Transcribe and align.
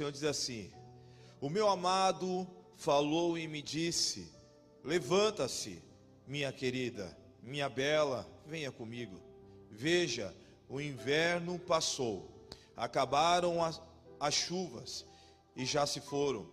Senhor 0.00 0.12
diz 0.12 0.24
assim: 0.24 0.70
O 1.42 1.50
meu 1.50 1.68
amado 1.68 2.48
falou 2.74 3.36
e 3.36 3.46
me 3.46 3.60
disse: 3.60 4.32
Levanta-se, 4.82 5.82
minha 6.26 6.50
querida, 6.50 7.14
minha 7.42 7.68
bela, 7.68 8.26
venha 8.46 8.72
comigo. 8.72 9.20
Veja, 9.70 10.34
o 10.70 10.80
inverno 10.80 11.58
passou, 11.58 12.48
acabaram 12.74 13.62
as, 13.62 13.78
as 14.18 14.32
chuvas 14.32 15.04
e 15.54 15.66
já 15.66 15.84
se 15.84 16.00
foram. 16.00 16.48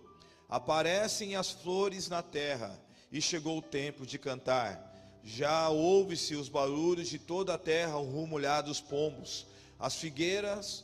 Aparecem 0.49 1.37
as 1.37 1.49
flores 1.49 2.09
na 2.09 2.21
terra 2.21 2.77
e 3.09 3.21
chegou 3.21 3.59
o 3.59 3.61
tempo 3.61 4.05
de 4.05 4.19
cantar. 4.19 4.93
Já 5.23 5.69
ouve-se 5.69 6.35
os 6.35 6.49
barulhos 6.49 7.07
de 7.07 7.17
toda 7.17 7.53
a 7.53 7.57
terra, 7.57 7.95
o 7.95 8.11
rumo 8.11 8.35
olhado 8.35 8.65
dos 8.65 8.81
pombos. 8.81 9.47
As 9.79 9.95
figueiras 9.95 10.83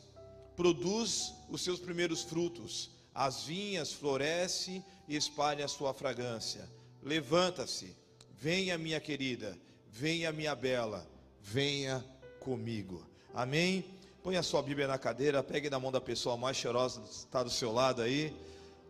produz 0.56 1.34
os 1.50 1.62
seus 1.62 1.80
primeiros 1.80 2.24
frutos, 2.24 2.92
as 3.14 3.44
vinhas 3.44 3.94
floresce 3.94 4.84
e 5.08 5.16
espalha 5.16 5.66
a 5.66 5.68
sua 5.68 5.94
fragrância. 5.94 6.68
Levanta-se, 7.02 7.96
venha 8.40 8.78
minha 8.78 9.00
querida, 9.00 9.58
venha 9.90 10.32
minha 10.32 10.56
bela, 10.56 11.08
venha 11.42 12.04
comigo. 12.40 13.06
Amém? 13.34 13.86
Põe 14.24 14.38
a 14.38 14.44
sua 14.44 14.62
Bíblia 14.62 14.88
na 14.88 14.98
cadeira, 14.98 15.44
pegue 15.44 15.70
na 15.70 15.80
mão 15.80 15.92
da 15.92 16.00
pessoa 16.00 16.38
mais 16.38 16.56
cheirosa 16.56 17.02
que 17.02 17.10
está 17.10 17.44
do 17.44 17.50
seu 17.50 17.72
lado 17.72 18.02
aí. 18.02 18.34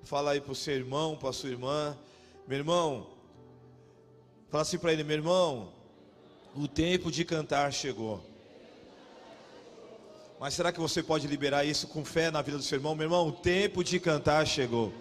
Fala 0.04 0.32
aí 0.32 0.42
para 0.42 0.52
o 0.52 0.56
seu 0.56 0.76
irmão, 0.76 1.18
para 1.18 1.30
a 1.30 1.34
sua 1.34 1.50
irmã. 1.50 1.98
Meu 2.48 2.58
irmão, 2.58 3.08
fala 4.50 4.62
assim 4.62 4.78
para 4.78 4.94
ele, 4.94 5.04
meu 5.04 5.18
irmão, 5.18 5.74
o 6.56 6.68
tempo 6.68 7.12
de 7.12 7.26
cantar 7.26 7.72
chegou. 7.74 8.33
Mas 10.44 10.56
será 10.56 10.74
que 10.74 10.80
você 10.82 11.02
pode 11.02 11.26
liberar 11.26 11.64
isso 11.64 11.88
com 11.88 12.04
fé 12.04 12.30
na 12.30 12.42
vida 12.42 12.58
do 12.58 12.64
seu 12.64 12.78
irmão? 12.78 12.94
Meu 12.94 13.06
irmão, 13.06 13.30
o 13.30 13.32
tempo 13.32 13.82
de 13.82 13.98
cantar 13.98 14.46
chegou. 14.46 14.92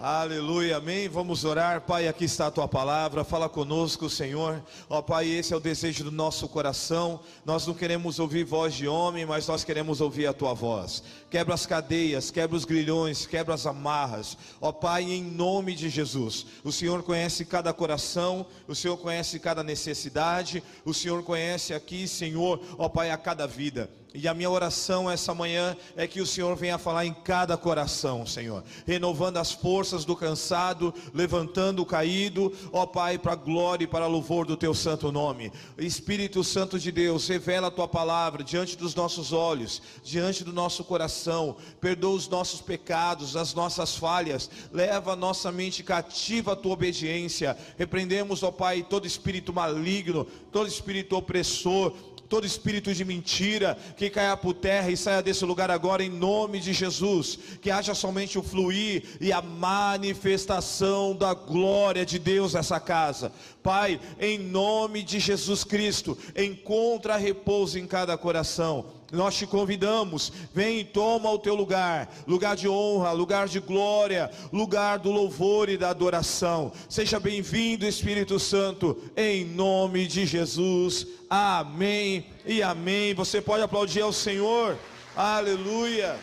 Aleluia, 0.00 0.78
amém. 0.78 1.08
Vamos 1.08 1.44
orar, 1.44 1.82
Pai. 1.82 2.08
Aqui 2.08 2.24
está 2.24 2.48
a 2.48 2.50
tua 2.50 2.66
palavra. 2.66 3.22
Fala 3.22 3.48
conosco, 3.48 4.10
Senhor. 4.10 4.60
Ó 4.90 5.00
Pai, 5.00 5.28
esse 5.28 5.54
é 5.54 5.56
o 5.56 5.60
desejo 5.60 6.02
do 6.02 6.10
nosso 6.10 6.48
coração. 6.48 7.20
Nós 7.44 7.64
não 7.64 7.74
queremos 7.74 8.18
ouvir 8.18 8.44
voz 8.44 8.74
de 8.74 8.88
homem, 8.88 9.24
mas 9.24 9.46
nós 9.46 9.62
queremos 9.62 10.00
ouvir 10.00 10.26
a 10.26 10.32
tua 10.32 10.52
voz. 10.52 11.04
Quebra 11.30 11.54
as 11.54 11.64
cadeias, 11.64 12.28
quebra 12.32 12.56
os 12.56 12.64
grilhões, 12.64 13.24
quebra 13.24 13.54
as 13.54 13.66
amarras. 13.66 14.36
Ó 14.60 14.72
Pai, 14.72 15.04
em 15.04 15.22
nome 15.22 15.76
de 15.76 15.88
Jesus. 15.88 16.44
O 16.64 16.72
Senhor 16.72 17.04
conhece 17.04 17.44
cada 17.44 17.72
coração, 17.72 18.44
o 18.66 18.74
Senhor 18.74 18.96
conhece 18.96 19.38
cada 19.38 19.62
necessidade, 19.62 20.60
o 20.84 20.92
Senhor 20.92 21.22
conhece 21.22 21.72
aqui, 21.72 22.08
Senhor, 22.08 22.60
ó 22.78 22.88
Pai, 22.88 23.12
a 23.12 23.16
cada 23.16 23.46
vida. 23.46 23.88
E 24.16 24.28
a 24.28 24.32
minha 24.32 24.48
oração 24.48 25.10
essa 25.10 25.34
manhã 25.34 25.76
é 25.96 26.06
que 26.06 26.20
o 26.20 26.26
Senhor 26.26 26.54
venha 26.54 26.78
falar 26.78 27.04
em 27.04 27.12
cada 27.12 27.56
coração, 27.56 28.24
Senhor, 28.24 28.62
renovando 28.86 29.38
as 29.38 29.50
forças 29.50 30.04
do 30.04 30.14
cansado, 30.14 30.94
levantando 31.12 31.82
o 31.82 31.86
caído, 31.86 32.52
ó 32.72 32.86
Pai, 32.86 33.18
para 33.18 33.32
a 33.32 33.36
glória 33.36 33.82
e 33.82 33.88
para 33.88 34.06
louvor 34.06 34.46
do 34.46 34.56
teu 34.56 34.72
santo 34.72 35.10
nome. 35.10 35.50
Espírito 35.76 36.44
Santo 36.44 36.78
de 36.78 36.92
Deus, 36.92 37.26
revela 37.26 37.66
a 37.66 37.70
tua 37.72 37.88
palavra 37.88 38.44
diante 38.44 38.76
dos 38.78 38.94
nossos 38.94 39.32
olhos, 39.32 39.82
diante 40.04 40.44
do 40.44 40.52
nosso 40.52 40.84
coração, 40.84 41.56
perdoa 41.80 42.14
os 42.14 42.28
nossos 42.28 42.60
pecados, 42.60 43.34
as 43.34 43.52
nossas 43.52 43.96
falhas, 43.96 44.48
leva 44.72 45.14
a 45.14 45.16
nossa 45.16 45.50
mente 45.50 45.82
cativa 45.82 46.52
à 46.52 46.56
tua 46.56 46.74
obediência. 46.74 47.58
Repreendemos, 47.76 48.44
ó 48.44 48.52
Pai, 48.52 48.86
todo 48.88 49.08
espírito 49.08 49.52
maligno, 49.52 50.24
todo 50.52 50.68
espírito 50.68 51.16
opressor, 51.16 51.92
todo 52.28 52.46
espírito 52.46 52.92
de 52.94 53.04
mentira 53.04 53.76
que 53.96 54.10
caia 54.10 54.36
por 54.36 54.54
terra 54.54 54.90
e 54.90 54.96
saia 54.96 55.22
desse 55.22 55.44
lugar 55.44 55.70
agora 55.70 56.02
em 56.02 56.10
nome 56.10 56.60
de 56.60 56.72
Jesus. 56.72 57.38
Que 57.60 57.70
haja 57.70 57.94
somente 57.94 58.38
o 58.38 58.42
fluir 58.42 59.04
e 59.20 59.32
a 59.32 59.42
manifestação 59.42 61.14
da 61.14 61.34
glória 61.34 62.04
de 62.04 62.18
Deus 62.18 62.54
nessa 62.54 62.80
casa. 62.80 63.32
Pai, 63.62 64.00
em 64.20 64.38
nome 64.38 65.02
de 65.02 65.18
Jesus 65.18 65.64
Cristo, 65.64 66.16
encontra 66.36 67.16
repouso 67.16 67.78
em 67.78 67.86
cada 67.86 68.16
coração 68.16 68.86
nós 69.12 69.34
te 69.34 69.46
convidamos, 69.46 70.32
vem 70.52 70.80
e 70.80 70.84
toma 70.84 71.30
o 71.30 71.38
teu 71.38 71.54
lugar, 71.54 72.12
lugar 72.26 72.56
de 72.56 72.68
honra, 72.68 73.12
lugar 73.12 73.48
de 73.48 73.60
glória, 73.60 74.30
lugar 74.52 74.98
do 74.98 75.10
louvor 75.10 75.68
e 75.68 75.76
da 75.76 75.90
adoração. 75.90 76.72
Seja 76.88 77.20
bem-vindo, 77.20 77.86
Espírito 77.86 78.38
Santo, 78.38 79.02
em 79.16 79.44
nome 79.44 80.06
de 80.06 80.26
Jesus. 80.26 81.06
Amém 81.28 82.26
e 82.44 82.62
amém. 82.62 83.14
Você 83.14 83.40
pode 83.40 83.62
aplaudir 83.62 84.00
ao 84.00 84.12
Senhor. 84.12 84.78
Aleluia. 85.16 86.18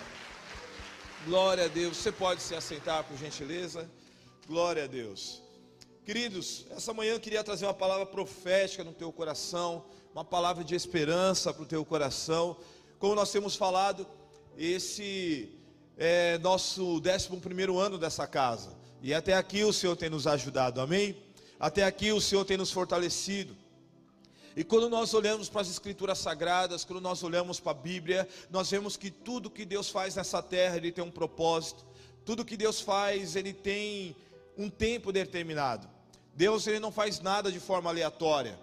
Glória 1.26 1.66
a 1.66 1.68
Deus. 1.68 1.98
Você 1.98 2.12
pode 2.12 2.42
se 2.42 2.56
assentar, 2.56 3.04
por 3.04 3.18
gentileza. 3.18 3.90
Glória 4.48 4.86
a 4.86 4.88
Deus. 4.88 5.42
Queridos, 6.04 6.66
essa 6.72 6.94
manhã 6.94 7.14
eu 7.14 7.20
queria 7.20 7.44
trazer 7.44 7.66
uma 7.66 7.74
palavra 7.74 8.06
profética 8.06 8.84
no 8.84 8.92
teu 8.92 9.12
coração, 9.12 9.86
uma 10.14 10.26
palavra 10.26 10.64
de 10.64 10.76
esperança 10.76 11.54
para 11.54 11.64
o 11.64 11.66
teu 11.66 11.86
coração. 11.86 12.58
Como 13.00 13.16
nós 13.16 13.32
temos 13.32 13.56
falado, 13.56 14.06
esse 14.58 15.50
é 15.98 16.38
nosso 16.40 17.00
décimo 17.00 17.40
primeiro 17.40 17.80
ano 17.80 17.98
dessa 17.98 18.28
casa. 18.28 18.76
E 19.02 19.14
até 19.14 19.34
aqui 19.34 19.64
o 19.64 19.72
Senhor 19.72 19.96
tem 19.96 20.10
nos 20.10 20.28
ajudado, 20.28 20.82
amém? 20.82 21.16
Até 21.60 21.84
aqui 21.84 22.12
o 22.12 22.20
Senhor 22.20 22.44
tem 22.44 22.58
nos 22.58 22.72
fortalecido. 22.72 23.56
E 24.56 24.64
quando 24.66 24.90
nós 24.90 25.14
olhamos 25.14 25.48
para 25.48 25.62
as 25.62 25.70
Escrituras 25.70 26.18
Sagradas, 26.18 26.84
quando 26.84 27.00
nós 27.00 27.24
olhamos 27.24 27.60
para 27.60 27.72
a 27.72 27.76
Bíblia, 27.76 28.28
nós 28.50 28.70
vemos 28.70 28.98
que 28.98 29.10
tudo 29.10 29.50
que 29.50 29.64
Deus 29.64 29.90
faz 29.90 30.16
nessa 30.16 30.44
terra, 30.44 30.76
Ele 30.76 30.92
tem 30.92 31.04
um 31.04 31.12
propósito. 31.12 31.86
Tudo 32.26 32.44
que 32.44 32.58
Deus 32.58 32.82
faz, 32.82 33.38
Ele 33.38 33.54
tem 33.54 34.16
um 34.58 34.70
tempo 34.70 35.12
determinado. 35.12 35.88
Deus 36.34 36.66
ele 36.68 36.80
não 36.80 36.92
faz 36.92 37.20
nada 37.20 37.52
de 37.52 37.60
forma 37.60 37.90
aleatória. 37.90 38.58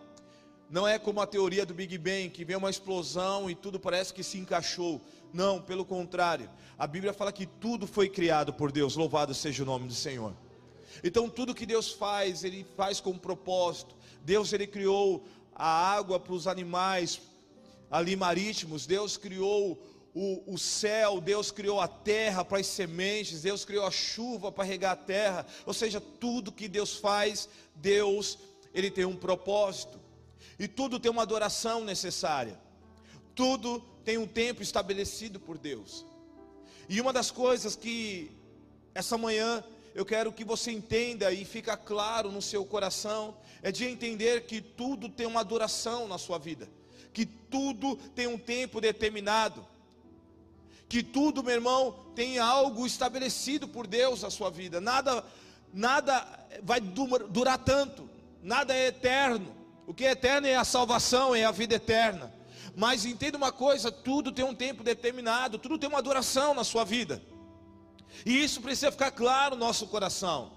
Não 0.70 0.86
é 0.86 0.98
como 0.98 1.20
a 1.20 1.26
teoria 1.26 1.64
do 1.64 1.72
Big 1.72 1.96
Bang, 1.96 2.28
que 2.28 2.44
vem 2.44 2.56
uma 2.56 2.68
explosão 2.68 3.48
e 3.48 3.54
tudo 3.54 3.80
parece 3.80 4.12
que 4.12 4.22
se 4.22 4.38
encaixou. 4.38 5.00
Não, 5.32 5.60
pelo 5.60 5.84
contrário. 5.84 6.50
A 6.78 6.86
Bíblia 6.86 7.12
fala 7.12 7.32
que 7.32 7.46
tudo 7.46 7.86
foi 7.86 8.08
criado 8.08 8.52
por 8.52 8.70
Deus. 8.70 8.94
Louvado 8.94 9.34
seja 9.34 9.62
o 9.62 9.66
nome 9.66 9.88
do 9.88 9.94
Senhor. 9.94 10.34
Então 11.02 11.28
tudo 11.28 11.54
que 11.54 11.64
Deus 11.64 11.90
faz, 11.90 12.44
ele 12.44 12.66
faz 12.76 13.00
com 13.00 13.10
um 13.10 13.18
propósito. 13.18 13.96
Deus 14.22 14.52
ele 14.52 14.66
criou 14.66 15.24
a 15.54 15.66
água 15.66 16.20
para 16.20 16.34
os 16.34 16.46
animais 16.46 17.20
ali 17.90 18.14
marítimos. 18.14 18.86
Deus 18.86 19.16
criou 19.16 19.80
o, 20.14 20.54
o 20.54 20.58
céu, 20.58 21.20
Deus 21.20 21.50
criou 21.50 21.80
a 21.80 21.88
terra 21.88 22.44
para 22.44 22.58
as 22.58 22.66
sementes, 22.66 23.42
Deus 23.42 23.64
criou 23.64 23.86
a 23.86 23.90
chuva 23.90 24.50
para 24.50 24.64
regar 24.64 24.92
a 24.92 24.96
terra, 24.96 25.46
ou 25.64 25.72
seja, 25.72 26.00
tudo 26.00 26.50
que 26.50 26.66
Deus 26.66 26.96
faz, 26.96 27.48
Deus, 27.74 28.38
Ele 28.74 28.90
tem 28.90 29.04
um 29.04 29.14
propósito, 29.14 30.00
e 30.58 30.66
tudo 30.66 30.98
tem 30.98 31.10
uma 31.10 31.22
adoração 31.22 31.84
necessária, 31.84 32.58
tudo 33.34 33.80
tem 34.04 34.18
um 34.18 34.26
tempo 34.26 34.62
estabelecido 34.62 35.38
por 35.38 35.58
Deus, 35.58 36.04
e 36.88 37.00
uma 37.00 37.12
das 37.12 37.30
coisas 37.30 37.76
que 37.76 38.30
essa 38.94 39.16
manhã 39.18 39.62
eu 39.94 40.04
quero 40.04 40.32
que 40.32 40.44
você 40.44 40.70
entenda 40.70 41.32
e 41.32 41.44
fica 41.44 41.76
claro 41.76 42.30
no 42.30 42.40
seu 42.40 42.64
coração, 42.64 43.36
é 43.62 43.72
de 43.72 43.84
entender 43.84 44.46
que 44.46 44.60
tudo 44.60 45.08
tem 45.08 45.26
uma 45.26 45.40
adoração 45.40 46.06
na 46.06 46.18
sua 46.18 46.38
vida, 46.38 46.68
que 47.12 47.26
tudo 47.26 47.96
tem 48.14 48.26
um 48.26 48.38
tempo 48.38 48.80
determinado 48.80 49.66
que 50.88 51.02
tudo, 51.02 51.44
meu 51.44 51.54
irmão, 51.54 52.06
tem 52.14 52.38
algo 52.38 52.86
estabelecido 52.86 53.68
por 53.68 53.86
Deus 53.86 54.22
na 54.22 54.30
sua 54.30 54.50
vida. 54.50 54.80
Nada, 54.80 55.22
nada 55.72 56.26
vai 56.62 56.80
durar 56.80 57.58
tanto. 57.58 58.08
Nada 58.42 58.74
é 58.74 58.86
eterno. 58.86 59.54
O 59.88 59.94
que 59.94 60.04
é 60.04 60.10
eterno 60.10 60.46
é 60.46 60.54
a 60.54 60.64
salvação, 60.64 61.34
é 61.34 61.46
a 61.46 61.50
vida 61.50 61.76
eterna. 61.76 62.30
Mas 62.76 63.06
entenda 63.06 63.38
uma 63.38 63.50
coisa: 63.50 63.90
tudo 63.90 64.30
tem 64.30 64.44
um 64.44 64.54
tempo 64.54 64.84
determinado, 64.84 65.58
tudo 65.58 65.78
tem 65.78 65.88
uma 65.88 66.02
duração 66.02 66.52
na 66.52 66.62
sua 66.62 66.84
vida. 66.84 67.22
E 68.26 68.44
isso 68.44 68.60
precisa 68.60 68.92
ficar 68.92 69.10
claro 69.10 69.56
no 69.56 69.64
nosso 69.64 69.86
coração. 69.86 70.52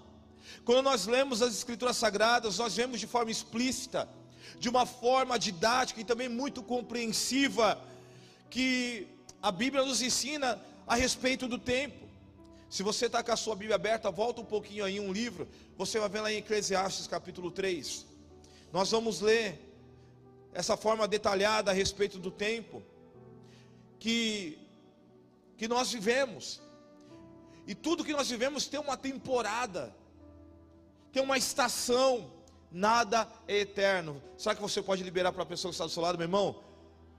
Quando 0.66 0.82
nós 0.82 1.06
lemos 1.06 1.40
as 1.40 1.54
Escrituras 1.54 1.96
Sagradas, 1.96 2.58
nós 2.58 2.76
vemos 2.76 3.00
de 3.00 3.06
forma 3.06 3.30
explícita, 3.30 4.06
de 4.58 4.68
uma 4.68 4.84
forma 4.84 5.38
didática 5.38 5.98
e 5.98 6.04
também 6.04 6.28
muito 6.28 6.62
compreensiva, 6.62 7.82
que 8.50 9.08
a 9.40 9.50
Bíblia 9.50 9.82
nos 9.82 10.02
ensina 10.02 10.60
a 10.86 10.94
respeito 10.94 11.48
do 11.48 11.58
tempo. 11.58 12.06
Se 12.68 12.82
você 12.82 13.06
está 13.06 13.22
com 13.22 13.32
a 13.32 13.36
sua 13.36 13.56
Bíblia 13.56 13.76
aberta, 13.76 14.10
volta 14.10 14.42
um 14.42 14.44
pouquinho 14.44 14.84
aí 14.84 15.00
um 15.00 15.10
livro, 15.10 15.48
você 15.78 15.98
vai 15.98 16.10
ver 16.10 16.20
lá 16.20 16.30
em 16.30 16.36
Eclesiastes 16.36 17.06
capítulo 17.06 17.50
3. 17.50 18.11
Nós 18.72 18.90
vamos 18.90 19.20
ler 19.20 19.60
essa 20.54 20.76
forma 20.76 21.06
detalhada 21.06 21.70
a 21.70 21.74
respeito 21.74 22.18
do 22.18 22.30
tempo 22.30 22.82
que, 23.98 24.58
que 25.58 25.68
nós 25.68 25.92
vivemos. 25.92 26.60
E 27.66 27.74
tudo 27.74 28.04
que 28.04 28.14
nós 28.14 28.30
vivemos 28.30 28.66
tem 28.66 28.80
uma 28.80 28.96
temporada, 28.96 29.94
tem 31.12 31.22
uma 31.22 31.36
estação, 31.36 32.32
nada 32.70 33.28
é 33.46 33.58
eterno. 33.58 34.22
Será 34.38 34.54
que 34.54 34.62
você 34.62 34.82
pode 34.82 35.02
liberar 35.02 35.32
para 35.32 35.42
a 35.42 35.46
pessoa 35.46 35.70
que 35.70 35.74
está 35.74 35.84
do 35.84 35.90
seu 35.90 36.02
lado, 36.02 36.16
meu 36.16 36.24
irmão? 36.24 36.62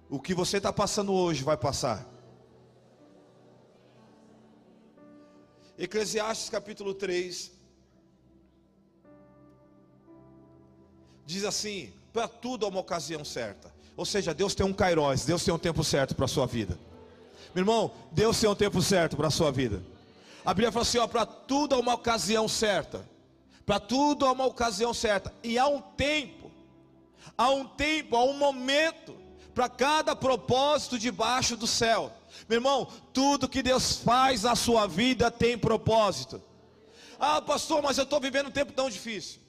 O 0.09 0.19
que 0.19 0.33
você 0.33 0.57
está 0.57 0.73
passando 0.73 1.13
hoje 1.13 1.43
vai 1.43 1.55
passar. 1.55 2.05
Eclesiastes 5.77 6.49
capítulo 6.49 6.93
3 6.93 7.52
diz 11.25 11.43
assim: 11.43 11.91
para 12.11 12.27
tudo 12.27 12.65
há 12.65 12.69
uma 12.69 12.79
ocasião 12.79 13.23
certa. 13.25 13.73
Ou 13.95 14.05
seja, 14.05 14.33
Deus 14.33 14.55
tem 14.55 14.65
um 14.65 14.73
kairós, 14.73 15.25
Deus 15.25 15.43
tem 15.43 15.53
um 15.53 15.59
tempo 15.59 15.83
certo 15.83 16.15
para 16.15 16.25
a 16.25 16.27
sua 16.27 16.45
vida. 16.45 16.77
Meu 17.53 17.61
irmão, 17.61 17.91
Deus 18.11 18.39
tem 18.39 18.49
um 18.49 18.55
tempo 18.55 18.81
certo 18.81 19.15
para 19.15 19.27
a 19.27 19.31
sua 19.31 19.51
vida. 19.51 19.83
A 20.43 20.53
Bíblia 20.53 20.71
fala 20.71 20.83
assim: 20.83 20.97
ó, 20.97 21.07
para 21.07 21.25
tudo 21.25 21.75
há 21.75 21.79
uma 21.79 21.93
ocasião 21.93 22.47
certa. 22.47 23.07
Para 23.65 23.79
tudo 23.79 24.25
há 24.25 24.31
uma 24.31 24.45
ocasião 24.45 24.93
certa. 24.93 25.33
E 25.43 25.57
há 25.57 25.67
um 25.67 25.81
tempo, 25.81 26.51
há 27.37 27.49
um 27.49 27.65
tempo, 27.65 28.15
há 28.15 28.23
um 28.23 28.37
momento 28.37 29.15
para 29.53 29.69
cada 29.69 30.15
propósito 30.15 30.97
debaixo 30.99 31.55
do 31.55 31.67
céu. 31.67 32.11
Meu 32.49 32.57
irmão, 32.57 32.87
tudo 33.13 33.47
que 33.47 33.61
Deus 33.61 33.97
faz 33.97 34.43
na 34.43 34.55
sua 34.55 34.87
vida 34.87 35.31
tem 35.31 35.57
propósito. 35.57 36.41
Ah, 37.19 37.41
pastor, 37.41 37.81
mas 37.81 37.97
eu 37.97 38.03
estou 38.03 38.19
vivendo 38.19 38.47
um 38.47 38.51
tempo 38.51 38.73
tão 38.73 38.89
difícil. 38.89 39.39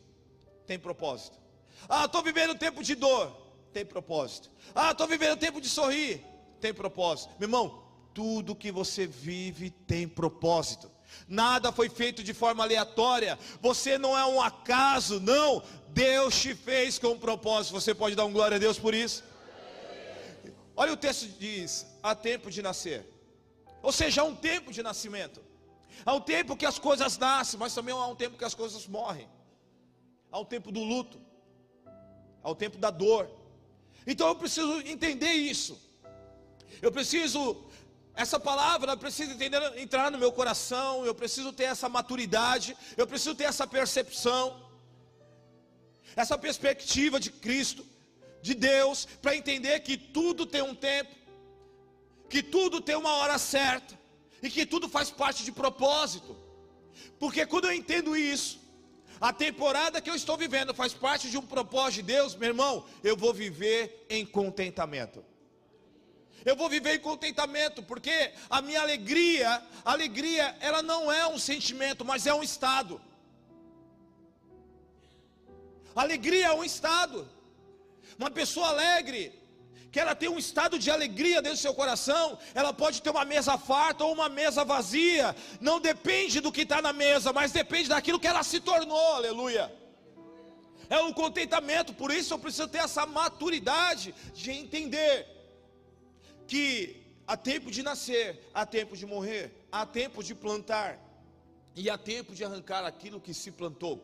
Tem 0.66 0.78
propósito. 0.78 1.43
Ah, 1.88 2.04
estou 2.04 2.22
vivendo 2.22 2.54
tempo 2.56 2.82
de 2.82 2.94
dor. 2.94 3.32
Tem 3.72 3.84
propósito. 3.84 4.50
Ah, 4.74 4.92
estou 4.92 5.06
vivendo 5.06 5.38
tempo 5.38 5.60
de 5.60 5.68
sorrir. 5.68 6.24
Tem 6.60 6.72
propósito. 6.72 7.34
Meu 7.38 7.48
irmão, 7.48 7.82
tudo 8.14 8.54
que 8.54 8.70
você 8.70 9.06
vive 9.06 9.70
tem 9.70 10.06
propósito. 10.06 10.90
Nada 11.28 11.72
foi 11.72 11.88
feito 11.88 12.22
de 12.22 12.32
forma 12.32 12.62
aleatória. 12.62 13.38
Você 13.60 13.98
não 13.98 14.16
é 14.16 14.24
um 14.24 14.40
acaso, 14.40 15.20
não. 15.20 15.62
Deus 15.88 16.40
te 16.40 16.54
fez 16.54 16.98
com 16.98 17.08
um 17.08 17.18
propósito. 17.18 17.72
Você 17.72 17.94
pode 17.94 18.14
dar 18.14 18.24
um 18.24 18.32
glória 18.32 18.56
a 18.56 18.60
Deus 18.60 18.78
por 18.78 18.94
isso? 18.94 19.22
Olha 20.76 20.92
o 20.92 20.96
texto 20.96 21.26
diz: 21.38 21.86
há 22.02 22.14
tempo 22.14 22.50
de 22.50 22.62
nascer. 22.62 23.08
Ou 23.82 23.92
seja, 23.92 24.22
há 24.22 24.24
um 24.24 24.34
tempo 24.34 24.72
de 24.72 24.82
nascimento. 24.82 25.42
Há 26.04 26.14
um 26.14 26.20
tempo 26.20 26.56
que 26.56 26.66
as 26.66 26.78
coisas 26.78 27.16
nascem, 27.18 27.58
mas 27.58 27.74
também 27.74 27.94
há 27.94 28.06
um 28.06 28.16
tempo 28.16 28.36
que 28.36 28.44
as 28.44 28.54
coisas 28.54 28.86
morrem. 28.86 29.28
Há 30.30 30.38
um 30.38 30.44
tempo 30.44 30.72
do 30.72 30.82
luto. 30.82 31.20
Há 32.44 32.50
o 32.50 32.54
tempo 32.54 32.78
da 32.78 32.90
dor. 32.90 33.28
Então 34.06 34.28
eu 34.28 34.36
preciso 34.36 34.80
entender 34.82 35.32
isso. 35.32 35.80
Eu 36.80 36.92
preciso 36.92 37.64
essa 38.16 38.38
palavra 38.38 38.96
precisa 38.96 39.32
entender, 39.32 39.60
entrar 39.76 40.10
no 40.10 40.18
meu 40.18 40.30
coração, 40.30 41.04
eu 41.04 41.14
preciso 41.14 41.52
ter 41.52 41.64
essa 41.64 41.88
maturidade, 41.88 42.76
eu 42.96 43.06
preciso 43.06 43.34
ter 43.34 43.44
essa 43.44 43.66
percepção, 43.66 44.62
essa 46.14 46.38
perspectiva 46.38 47.18
de 47.18 47.30
Cristo, 47.30 47.84
de 48.40 48.54
Deus, 48.54 49.04
para 49.20 49.34
entender 49.34 49.80
que 49.80 49.96
tudo 49.96 50.46
tem 50.46 50.62
um 50.62 50.76
tempo, 50.76 51.12
que 52.28 52.40
tudo 52.40 52.80
tem 52.80 52.94
uma 52.94 53.14
hora 53.16 53.36
certa, 53.36 53.98
e 54.40 54.48
que 54.48 54.64
tudo 54.64 54.88
faz 54.88 55.10
parte 55.10 55.42
de 55.42 55.50
propósito, 55.50 56.36
porque 57.18 57.44
quando 57.46 57.64
eu 57.64 57.72
entendo 57.72 58.16
isso, 58.16 58.60
a 59.28 59.32
temporada 59.32 60.02
que 60.02 60.10
eu 60.10 60.14
estou 60.14 60.36
vivendo 60.36 60.74
faz 60.74 60.92
parte 60.92 61.30
de 61.30 61.38
um 61.38 61.46
propósito 61.52 62.00
de 62.00 62.12
Deus, 62.14 62.34
meu 62.34 62.50
irmão, 62.50 62.84
eu 63.02 63.16
vou 63.16 63.32
viver 63.32 64.04
em 64.10 64.22
contentamento. 64.26 65.24
Eu 66.44 66.54
vou 66.54 66.68
viver 66.68 66.96
em 66.96 67.00
contentamento, 67.00 67.82
porque 67.82 68.32
a 68.50 68.60
minha 68.60 68.82
alegria, 68.82 69.62
alegria, 69.82 70.54
ela 70.60 70.82
não 70.82 71.10
é 71.10 71.26
um 71.26 71.38
sentimento, 71.38 72.04
mas 72.04 72.26
é 72.26 72.34
um 72.34 72.42
estado. 72.42 73.00
Alegria 75.96 76.48
é 76.48 76.52
um 76.52 76.62
estado. 76.62 77.26
Uma 78.18 78.30
pessoa 78.30 78.68
alegre, 78.68 79.32
que 79.94 80.00
ela 80.00 80.16
tem 80.20 80.28
um 80.28 80.40
estado 80.40 80.76
de 80.76 80.90
alegria 80.90 81.40
dentro 81.40 81.56
do 81.56 81.60
seu 81.60 81.72
coração, 81.72 82.36
ela 82.52 82.72
pode 82.72 83.00
ter 83.00 83.10
uma 83.10 83.24
mesa 83.24 83.56
farta 83.56 84.02
ou 84.04 84.12
uma 84.12 84.28
mesa 84.28 84.64
vazia, 84.64 85.36
não 85.60 85.78
depende 85.78 86.40
do 86.40 86.50
que 86.50 86.62
está 86.62 86.82
na 86.82 86.92
mesa, 86.92 87.32
mas 87.32 87.52
depende 87.52 87.90
daquilo 87.90 88.18
que 88.18 88.26
ela 88.26 88.42
se 88.42 88.58
tornou, 88.58 89.12
aleluia. 89.14 89.72
É 90.90 90.98
um 90.98 91.12
contentamento, 91.12 91.94
por 91.94 92.10
isso 92.10 92.34
eu 92.34 92.40
preciso 92.40 92.66
ter 92.66 92.78
essa 92.78 93.06
maturidade 93.06 94.12
de 94.34 94.50
entender 94.50 95.28
que 96.48 97.06
há 97.24 97.36
tempo 97.36 97.70
de 97.70 97.80
nascer, 97.84 98.50
há 98.52 98.66
tempo 98.66 98.96
de 98.96 99.06
morrer, 99.06 99.44
há 99.70 99.86
tempo 99.86 100.24
de 100.24 100.34
plantar 100.34 100.98
e 101.76 101.88
há 101.88 101.96
tempo 101.96 102.34
de 102.34 102.44
arrancar 102.44 102.84
aquilo 102.84 103.20
que 103.20 103.32
se 103.32 103.52
plantou. 103.52 103.96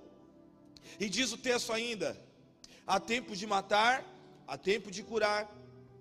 E 1.01 1.09
diz 1.09 1.33
o 1.33 1.37
texto 1.37 1.73
ainda: 1.73 2.17
há 2.87 3.01
tempo 3.01 3.35
de 3.35 3.45
matar, 3.45 4.05
há 4.47 4.57
tempo 4.57 4.89
de 4.89 5.03
curar, 5.03 5.51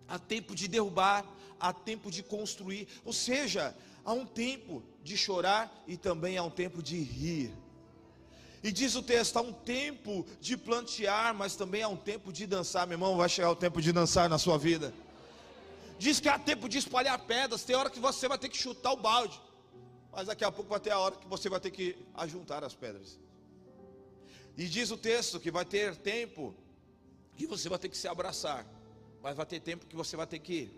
há 0.09 0.17
tempo 0.17 0.55
de 0.55 0.67
derrubar, 0.67 1.25
há 1.59 1.71
tempo 1.71 2.09
de 2.09 2.23
construir. 2.23 2.87
Ou 3.05 3.13
seja, 3.13 3.75
há 4.03 4.13
um 4.13 4.25
tempo 4.25 4.83
de 5.03 5.15
chorar 5.15 5.83
e 5.87 5.95
também 5.95 6.37
há 6.37 6.43
um 6.43 6.49
tempo 6.49 6.81
de 6.81 6.97
rir. 6.99 7.53
E 8.63 8.71
diz 8.71 8.95
o 8.95 9.03
texto: 9.03 9.37
há 9.37 9.41
um 9.41 9.53
tempo 9.53 10.25
de 10.41 10.57
plantear, 10.57 11.33
mas 11.33 11.55
também 11.55 11.83
há 11.83 11.87
um 11.87 11.95
tempo 11.95 12.33
de 12.33 12.45
dançar. 12.45 12.85
Meu 12.87 12.95
irmão, 12.95 13.15
vai 13.15 13.29
chegar 13.29 13.51
o 13.51 13.55
tempo 13.55 13.81
de 13.81 13.91
dançar 13.91 14.27
na 14.27 14.37
sua 14.37 14.57
vida. 14.57 14.93
Diz 15.97 16.19
que 16.19 16.29
há 16.29 16.39
tempo 16.39 16.67
de 16.69 16.77
espalhar 16.77 17.19
pedras, 17.19 17.63
tem 17.63 17.75
hora 17.75 17.89
que 17.89 17.99
você 17.99 18.27
vai 18.27 18.37
ter 18.37 18.49
que 18.49 18.57
chutar 18.57 18.93
o 18.93 18.97
balde. 18.97 19.39
Mas 20.11 20.27
daqui 20.27 20.43
a 20.43 20.51
pouco 20.51 20.69
vai 20.69 20.79
ter 20.79 20.91
a 20.91 20.99
hora 20.99 21.15
que 21.15 21.27
você 21.27 21.49
vai 21.49 21.59
ter 21.59 21.71
que 21.71 21.95
ajuntar 22.15 22.63
as 22.63 22.73
pedras. 22.73 23.19
E 24.57 24.65
diz 24.65 24.91
o 24.91 24.97
texto 24.97 25.39
que 25.39 25.51
vai 25.51 25.65
ter 25.65 25.95
tempo 25.95 26.55
que 27.35 27.45
você 27.45 27.69
vai 27.69 27.79
ter 27.79 27.89
que 27.89 27.97
se 27.97 28.07
abraçar. 28.07 28.65
Mas 29.21 29.35
vai 29.35 29.45
ter 29.45 29.59
tempo 29.59 29.85
que 29.85 29.95
você 29.95 30.15
vai 30.15 30.27
ter 30.27 30.39
que 30.39 30.71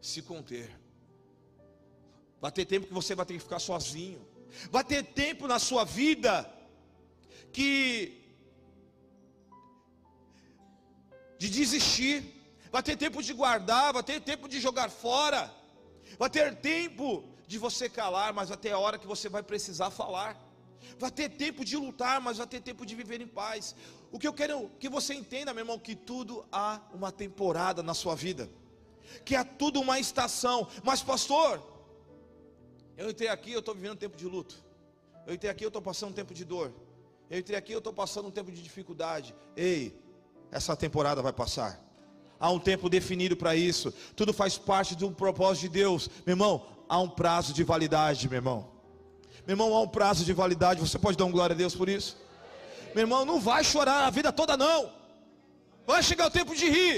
se 0.00 0.22
conter. 0.22 0.70
Vai 2.40 2.52
ter 2.52 2.64
tempo 2.64 2.86
que 2.86 2.94
você 2.94 3.14
vai 3.14 3.26
ter 3.26 3.34
que 3.34 3.40
ficar 3.40 3.58
sozinho. 3.58 4.26
Vai 4.70 4.84
ter 4.84 5.02
tempo 5.02 5.46
na 5.46 5.58
sua 5.58 5.84
vida 5.84 6.50
que 7.52 8.20
de 11.38 11.48
desistir 11.48 12.34
vai 12.74 12.82
ter 12.82 12.96
tempo 12.96 13.22
de 13.22 13.32
guardar, 13.32 13.92
vai 13.92 14.02
ter 14.02 14.20
tempo 14.20 14.48
de 14.48 14.60
jogar 14.60 14.90
fora, 14.90 15.48
vai 16.18 16.28
ter 16.28 16.56
tempo 16.56 17.22
de 17.46 17.56
você 17.56 17.88
calar, 17.88 18.32
mas 18.32 18.50
ter 18.56 18.72
a 18.72 18.78
hora 18.80 18.98
que 18.98 19.06
você 19.06 19.28
vai 19.28 19.44
precisar 19.44 19.90
falar. 19.90 20.36
Vai 20.98 21.10
ter 21.10 21.28
tempo 21.28 21.64
de 21.64 21.76
lutar, 21.76 22.20
mas 22.20 22.38
vai 22.38 22.46
ter 22.46 22.60
tempo 22.60 22.84
de 22.86 22.94
viver 22.94 23.20
em 23.20 23.26
paz. 23.26 23.74
O 24.12 24.18
que 24.18 24.26
eu 24.26 24.32
quero 24.32 24.70
que 24.78 24.88
você 24.88 25.14
entenda, 25.14 25.52
meu 25.52 25.62
irmão, 25.62 25.78
que 25.78 25.94
tudo 25.94 26.44
há 26.50 26.80
uma 26.92 27.10
temporada 27.10 27.82
na 27.82 27.94
sua 27.94 28.14
vida, 28.14 28.48
que 29.24 29.34
há 29.34 29.44
tudo 29.44 29.80
uma 29.80 29.98
estação. 29.98 30.68
Mas, 30.82 31.02
pastor, 31.02 31.62
eu 32.96 33.10
entrei 33.10 33.28
aqui, 33.28 33.52
eu 33.52 33.60
estou 33.60 33.74
vivendo 33.74 33.92
um 33.92 33.96
tempo 33.96 34.16
de 34.16 34.26
luto. 34.26 34.54
Eu 35.26 35.34
entrei 35.34 35.50
aqui, 35.50 35.64
eu 35.64 35.68
estou 35.68 35.82
passando 35.82 36.10
um 36.10 36.14
tempo 36.14 36.32
de 36.34 36.44
dor. 36.44 36.72
Eu 37.30 37.38
entrei 37.38 37.58
aqui, 37.58 37.72
eu 37.72 37.78
estou 37.78 37.92
passando 37.92 38.28
um 38.28 38.30
tempo 38.30 38.52
de 38.52 38.62
dificuldade. 38.62 39.34
Ei, 39.56 39.98
essa 40.50 40.76
temporada 40.76 41.22
vai 41.22 41.32
passar 41.32 41.84
há 42.44 42.50
um 42.50 42.58
tempo 42.58 42.90
definido 42.90 43.34
para 43.34 43.56
isso, 43.56 43.90
tudo 44.14 44.32
faz 44.32 44.58
parte 44.58 44.94
de 44.94 45.04
um 45.04 45.14
propósito 45.14 45.62
de 45.62 45.68
Deus, 45.70 46.10
meu 46.26 46.34
irmão. 46.34 46.66
Há 46.86 46.98
um 47.00 47.08
prazo 47.08 47.54
de 47.54 47.64
validade, 47.64 48.28
meu 48.28 48.36
irmão. 48.36 48.73
Meu 49.46 49.54
irmão, 49.54 49.74
há 49.74 49.80
um 49.80 49.88
prazo 49.88 50.24
de 50.24 50.32
validade. 50.32 50.80
Você 50.80 50.98
pode 50.98 51.16
dar 51.16 51.24
um 51.24 51.30
glória 51.30 51.54
a 51.54 51.56
Deus 51.56 51.74
por 51.74 51.88
isso? 51.88 52.16
Meu 52.94 53.02
irmão, 53.02 53.24
não 53.24 53.40
vai 53.40 53.62
chorar 53.62 54.06
a 54.06 54.10
vida 54.10 54.32
toda, 54.32 54.56
não. 54.56 54.90
Vai 55.86 56.02
chegar 56.02 56.26
o 56.26 56.30
tempo 56.30 56.54
de 56.54 56.68
rir. 56.68 56.96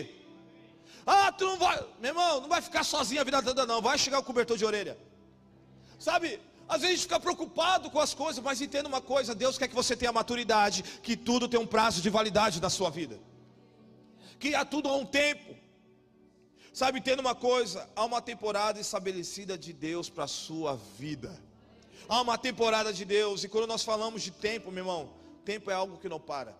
Ah, 1.05 1.31
tu 1.31 1.45
não 1.45 1.57
vai, 1.57 1.77
meu 2.01 2.11
irmão, 2.11 2.41
não 2.41 2.49
vai 2.49 2.61
ficar 2.61 2.85
sozinho 2.85 3.21
a 3.21 3.25
vida 3.25 3.43
toda, 3.43 3.65
não. 3.65 3.81
Vai 3.81 3.97
chegar 3.97 4.19
o 4.19 4.25
cobertor 4.25 4.57
de 4.57 4.65
orelha. 4.65 4.99
Sabe, 5.99 6.41
às 6.69 6.81
vezes 6.81 6.87
a 6.87 6.97
gente 6.97 7.03
fica 7.03 7.21
preocupado 7.21 7.91
com 7.91 8.01
as 8.01 8.13
coisas, 8.13 8.43
mas 8.43 8.61
entenda 8.61 8.89
uma 8.89 9.01
coisa: 9.01 9.35
Deus 9.35 9.57
quer 9.57 9.69
que 9.69 9.75
você 9.75 9.97
tenha 9.97 10.13
maturidade, 10.13 10.83
que 11.03 11.17
tudo 11.17 11.49
tem 11.49 11.59
um 11.59 11.67
prazo 11.67 12.03
de 12.03 12.11
validade 12.11 12.61
na 12.61 12.71
sua 12.71 12.91
vida 12.91 13.19
que 14.39 14.55
há 14.55 14.65
tudo 14.65 14.89
há 14.89 14.97
um 14.97 15.07
tempo. 15.07 15.55
Sabe, 16.73 17.01
tendo 17.01 17.21
uma 17.21 17.35
coisa, 17.35 17.89
há 17.97 18.05
uma 18.05 18.21
temporada 18.21 18.79
estabelecida 18.79 19.57
de 19.57 19.73
Deus 19.73 20.11
para 20.11 20.25
a 20.25 20.29
sua 20.29 20.77
vida. 20.99 21.41
Há 22.09 22.21
uma 22.21 22.39
temporada 22.39 22.93
de 22.93 23.05
Deus, 23.05 23.43
e 23.43 23.49
quando 23.49 23.67
nós 23.67 23.83
falamos 23.83 24.23
de 24.23 24.31
tempo, 24.31 24.71
meu 24.71 24.83
irmão, 24.83 25.11
tempo 25.45 25.71
é 25.71 25.75
algo 25.75 25.99
que 25.99 26.09
não 26.09 26.21
para. 26.21 26.57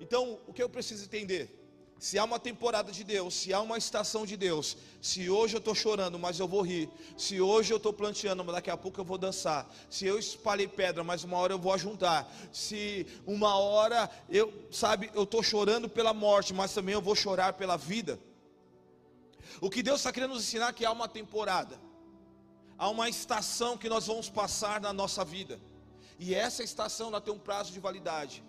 Então, 0.00 0.40
o 0.48 0.52
que 0.52 0.62
eu 0.62 0.68
preciso 0.68 1.04
entender? 1.04 1.58
Se 1.96 2.18
há 2.18 2.24
uma 2.24 2.40
temporada 2.40 2.90
de 2.90 3.04
Deus, 3.04 3.32
se 3.32 3.54
há 3.54 3.60
uma 3.60 3.78
estação 3.78 4.26
de 4.26 4.36
Deus, 4.36 4.76
se 5.00 5.30
hoje 5.30 5.54
eu 5.54 5.60
estou 5.60 5.76
chorando, 5.76 6.18
mas 6.18 6.40
eu 6.40 6.48
vou 6.48 6.60
rir, 6.60 6.90
se 7.16 7.40
hoje 7.40 7.72
eu 7.72 7.76
estou 7.76 7.92
planteando, 7.92 8.42
mas 8.42 8.56
daqui 8.56 8.70
a 8.70 8.76
pouco 8.76 9.00
eu 9.00 9.04
vou 9.04 9.16
dançar, 9.16 9.72
se 9.88 10.04
eu 10.04 10.18
espalhei 10.18 10.66
pedra, 10.66 11.04
mas 11.04 11.22
uma 11.22 11.36
hora 11.36 11.52
eu 11.52 11.60
vou 11.60 11.72
ajuntar, 11.72 12.28
se 12.52 13.06
uma 13.24 13.56
hora 13.56 14.10
eu, 14.28 14.52
sabe, 14.72 15.12
eu 15.14 15.22
estou 15.22 15.44
chorando 15.44 15.88
pela 15.88 16.12
morte, 16.12 16.52
mas 16.52 16.74
também 16.74 16.94
eu 16.94 17.00
vou 17.00 17.14
chorar 17.14 17.52
pela 17.52 17.76
vida. 17.76 18.18
O 19.60 19.70
que 19.70 19.84
Deus 19.84 20.00
está 20.00 20.10
querendo 20.10 20.34
nos 20.34 20.42
ensinar 20.42 20.70
é 20.70 20.72
que 20.72 20.84
há 20.84 20.90
uma 20.90 21.06
temporada, 21.06 21.78
há 22.82 22.88
uma 22.88 23.08
estação 23.08 23.78
que 23.78 23.88
nós 23.88 24.08
vamos 24.08 24.28
passar 24.28 24.80
na 24.80 24.92
nossa 24.92 25.24
vida, 25.24 25.60
e 26.18 26.34
essa 26.34 26.64
estação 26.64 27.06
ela 27.10 27.20
tem 27.20 27.32
um 27.32 27.38
prazo 27.38 27.70
de 27.72 27.78
validade, 27.78 28.42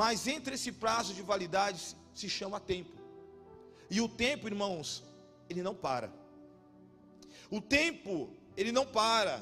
mas 0.00 0.26
entre 0.26 0.56
esse 0.56 0.72
prazo 0.72 1.14
de 1.14 1.22
validade 1.22 1.96
se 2.12 2.28
chama 2.28 2.58
tempo. 2.58 2.96
E 3.88 4.00
o 4.00 4.08
tempo, 4.08 4.48
irmãos, 4.48 5.04
ele 5.48 5.62
não 5.62 5.76
para. 5.76 6.12
O 7.48 7.60
tempo, 7.60 8.28
ele 8.56 8.72
não 8.72 8.84
para. 8.84 9.40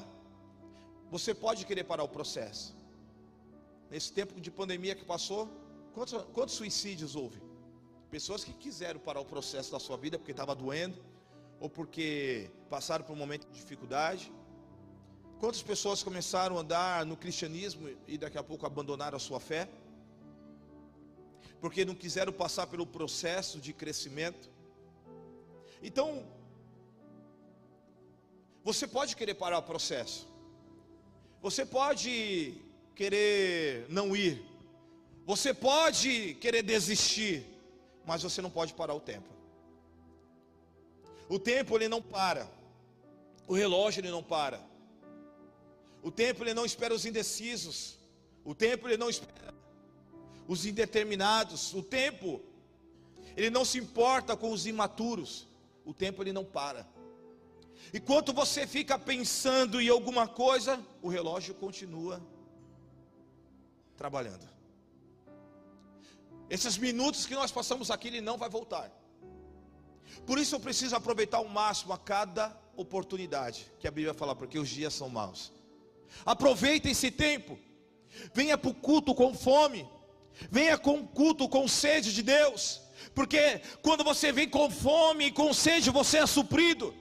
Você 1.09 1.33
pode 1.33 1.65
querer 1.65 1.85
parar 1.85 2.03
o 2.03 2.07
processo. 2.17 2.75
Nesse 3.89 4.13
tempo 4.13 4.39
de 4.39 4.51
pandemia 4.51 4.93
que 4.93 5.03
passou, 5.03 5.49
quantos, 5.95 6.13
quantos 6.31 6.53
suicídios 6.53 7.15
houve? 7.15 7.41
Pessoas 8.11 8.43
que 8.43 8.53
quiseram 8.53 8.99
parar 8.99 9.19
o 9.19 9.25
processo 9.25 9.71
da 9.71 9.79
sua 9.79 9.97
vida 9.97 10.19
porque 10.19 10.31
estava 10.31 10.53
doendo, 10.53 11.03
ou 11.59 11.69
porque 11.69 12.49
passaram 12.69 13.03
por 13.03 13.13
um 13.13 13.15
momento 13.15 13.47
de 13.47 13.53
dificuldade. 13.53 14.31
Quantas 15.39 15.61
pessoas 15.61 16.01
começaram 16.01 16.57
a 16.57 16.61
andar 16.61 17.05
no 17.05 17.15
cristianismo 17.15 17.89
e 18.07 18.17
daqui 18.17 18.37
a 18.37 18.43
pouco 18.43 18.65
abandonaram 18.65 19.17
a 19.17 19.19
sua 19.19 19.39
fé? 19.39 19.69
Porque 21.61 21.85
não 21.85 21.95
quiseram 21.95 22.31
passar 22.31 22.67
pelo 22.67 22.85
processo 22.85 23.59
de 23.59 23.73
crescimento. 23.73 24.49
Então, 25.81 26.25
você 28.63 28.87
pode 28.87 29.15
querer 29.15 29.35
parar 29.35 29.59
o 29.59 29.63
processo. 29.63 30.27
Você 31.41 31.65
pode 31.65 32.55
querer 32.95 33.85
não 33.89 34.15
ir. 34.15 34.43
Você 35.25 35.53
pode 35.53 36.33
querer 36.35 36.63
desistir, 36.63 37.45
mas 38.05 38.23
você 38.23 38.41
não 38.41 38.49
pode 38.49 38.73
parar 38.73 38.93
o 38.93 38.99
tempo. 38.99 39.36
O 41.29 41.37
tempo 41.39 41.75
ele 41.75 41.87
não 41.87 42.01
para. 42.01 42.49
O 43.47 43.53
relógio 43.53 44.01
ele 44.01 44.11
não 44.11 44.23
para. 44.23 44.61
O 46.01 46.11
tempo 46.11 46.43
ele 46.43 46.53
não 46.53 46.65
espera 46.65 46.93
os 46.93 47.05
indecisos. 47.05 47.97
O 48.45 48.55
tempo 48.55 48.87
ele 48.87 48.97
não 48.97 49.09
espera 49.09 49.53
os 50.47 50.65
indeterminados. 50.65 51.73
O 51.73 51.83
tempo 51.83 52.41
ele 53.35 53.49
não 53.49 53.65
se 53.65 53.77
importa 53.77 54.35
com 54.37 54.51
os 54.51 54.65
imaturos. 54.65 55.47
O 55.85 55.93
tempo 55.93 56.23
ele 56.23 56.31
não 56.31 56.45
para. 56.45 56.87
Enquanto 57.93 58.33
você 58.33 58.65
fica 58.65 58.97
pensando 58.97 59.79
em 59.79 59.89
alguma 59.89 60.27
coisa, 60.27 60.83
o 61.01 61.07
relógio 61.07 61.53
continua 61.55 62.21
trabalhando. 63.95 64.47
Esses 66.49 66.77
minutos 66.77 67.25
que 67.25 67.35
nós 67.35 67.51
passamos 67.51 67.91
aqui, 67.91 68.07
ele 68.07 68.21
não 68.21 68.37
vai 68.37 68.49
voltar. 68.49 68.91
Por 70.25 70.37
isso 70.37 70.55
eu 70.55 70.59
preciso 70.59 70.95
aproveitar 70.95 71.37
ao 71.37 71.47
máximo 71.47 71.93
a 71.93 71.97
cada 71.97 72.55
oportunidade 72.75 73.71
que 73.79 73.87
a 73.87 73.91
Bíblia 73.91 74.13
fala, 74.13 74.35
porque 74.35 74.59
os 74.59 74.69
dias 74.69 74.93
são 74.93 75.09
maus. 75.09 75.51
Aproveite 76.25 76.89
esse 76.89 77.11
tempo. 77.11 77.57
Venha 78.33 78.57
para 78.57 78.69
o 78.69 78.73
culto 78.73 79.13
com 79.13 79.33
fome. 79.33 79.87
Venha 80.51 80.77
com 80.77 81.05
culto 81.05 81.49
com 81.49 81.67
sede 81.67 82.13
de 82.13 82.23
Deus. 82.23 82.81
Porque 83.13 83.61
quando 83.81 84.03
você 84.03 84.31
vem 84.31 84.49
com 84.49 84.69
fome 84.69 85.25
e 85.27 85.31
com 85.31 85.53
sede, 85.53 85.89
você 85.89 86.19
é 86.19 86.27
suprido. 86.27 86.93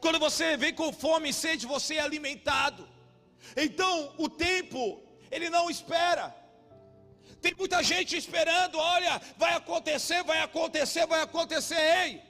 Quando 0.00 0.18
você 0.18 0.56
vem 0.56 0.72
com 0.72 0.92
fome 0.92 1.30
e 1.30 1.32
sede, 1.32 1.66
você 1.66 1.96
é 1.96 2.00
alimentado. 2.00 2.88
Então, 3.56 4.14
o 4.16 4.28
tempo, 4.28 5.02
ele 5.30 5.50
não 5.50 5.68
espera. 5.70 6.34
Tem 7.40 7.54
muita 7.54 7.82
gente 7.82 8.16
esperando, 8.16 8.76
olha, 8.78 9.20
vai 9.36 9.54
acontecer, 9.54 10.22
vai 10.24 10.40
acontecer, 10.40 11.06
vai 11.06 11.22
acontecer, 11.22 11.80
ei. 12.04 12.22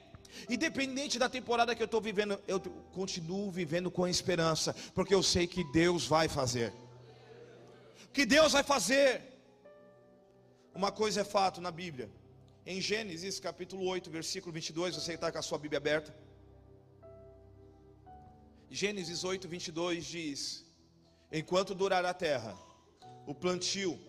Independente 0.49 1.19
da 1.19 1.29
temporada 1.29 1.75
que 1.75 1.81
eu 1.81 1.85
estou 1.85 2.01
vivendo, 2.01 2.41
eu 2.47 2.59
continuo 2.93 3.51
vivendo 3.51 3.91
com 3.91 4.07
esperança, 4.07 4.73
porque 4.95 5.13
eu 5.13 5.21
sei 5.21 5.45
que 5.47 5.63
Deus 5.71 6.05
vai 6.05 6.27
fazer. 6.29 6.73
Que 8.13 8.25
Deus 8.25 8.53
vai 8.53 8.63
fazer. 8.63 9.21
Uma 10.73 10.91
coisa 10.91 11.21
é 11.21 11.23
fato 11.23 11.59
na 11.59 11.71
Bíblia. 11.71 12.09
Em 12.65 12.79
Gênesis 12.79 13.39
capítulo 13.39 13.85
8, 13.85 14.09
versículo 14.09 14.53
22, 14.53 14.95
você 14.95 15.13
está 15.13 15.31
com 15.31 15.37
a 15.37 15.41
sua 15.41 15.57
Bíblia 15.57 15.77
aberta. 15.77 16.15
Gênesis 18.69 19.23
8, 19.23 19.47
22 19.49 20.05
diz: 20.05 20.65
Enquanto 21.31 21.75
durar 21.75 22.05
a 22.05 22.13
terra, 22.13 22.57
o 23.25 23.33
plantio 23.35 23.99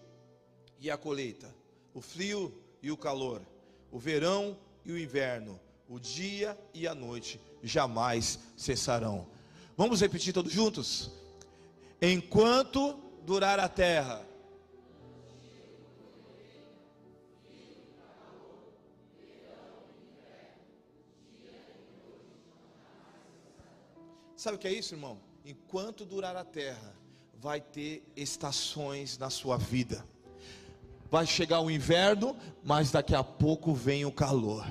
e 0.83 0.91
a 0.91 0.97
colheita, 0.97 1.55
o 1.95 2.01
frio 2.01 2.53
e 2.83 2.91
o 2.91 2.97
calor, 2.97 3.41
o 3.93 4.01
verão 4.01 4.59
e 4.85 4.91
o 4.91 4.99
inverno, 4.99 5.61
o 5.89 6.01
dia 6.01 6.59
e 6.75 6.89
a 6.89 6.95
noite 6.95 7.41
jamais 7.63 8.41
cessarão. 8.57 9.29
Vamos 9.77 10.01
repetir 10.01 10.35
todos 10.35 10.53
juntos? 10.53 11.09
Enquanto 12.03 12.99
durar 13.25 13.59
a 13.59 13.69
terra, 13.69 14.27
Sabe 24.35 24.57
o 24.57 24.59
que 24.59 24.67
é 24.67 24.73
isso, 24.73 24.93
irmão? 24.93 25.21
Enquanto 25.45 26.05
durar 26.05 26.35
a 26.35 26.45
terra, 26.45 26.97
vai 27.33 27.61
ter 27.61 28.03
estações 28.17 29.17
na 29.17 29.31
sua 29.31 29.57
vida. 29.57 30.05
Vai 31.13 31.27
chegar 31.27 31.61
o 31.61 31.71
inverno, 31.71 32.35
mas 32.65 32.91
daqui 32.91 33.15
a 33.15 33.23
pouco 33.23 33.75
vem 33.75 34.07
o 34.07 34.11
calor. 34.11 34.65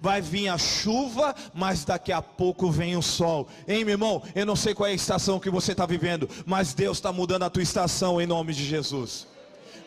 Vai 0.00 0.22
vir 0.22 0.48
a 0.48 0.56
chuva, 0.56 1.34
mas 1.52 1.84
daqui 1.84 2.10
a 2.10 2.22
pouco 2.22 2.70
vem 2.70 2.96
o 2.96 3.02
sol. 3.02 3.46
Hein, 3.68 3.84
meu 3.84 3.92
irmão? 3.92 4.22
Eu 4.34 4.46
não 4.46 4.56
sei 4.56 4.74
qual 4.74 4.86
é 4.86 4.92
a 4.92 4.94
estação 4.94 5.38
que 5.38 5.50
você 5.50 5.72
está 5.72 5.84
vivendo, 5.84 6.26
mas 6.46 6.72
Deus 6.72 6.96
está 6.96 7.12
mudando 7.12 7.42
a 7.42 7.50
tua 7.50 7.62
estação 7.62 8.18
em 8.22 8.26
nome 8.26 8.54
de 8.54 8.64
Jesus. 8.64 9.26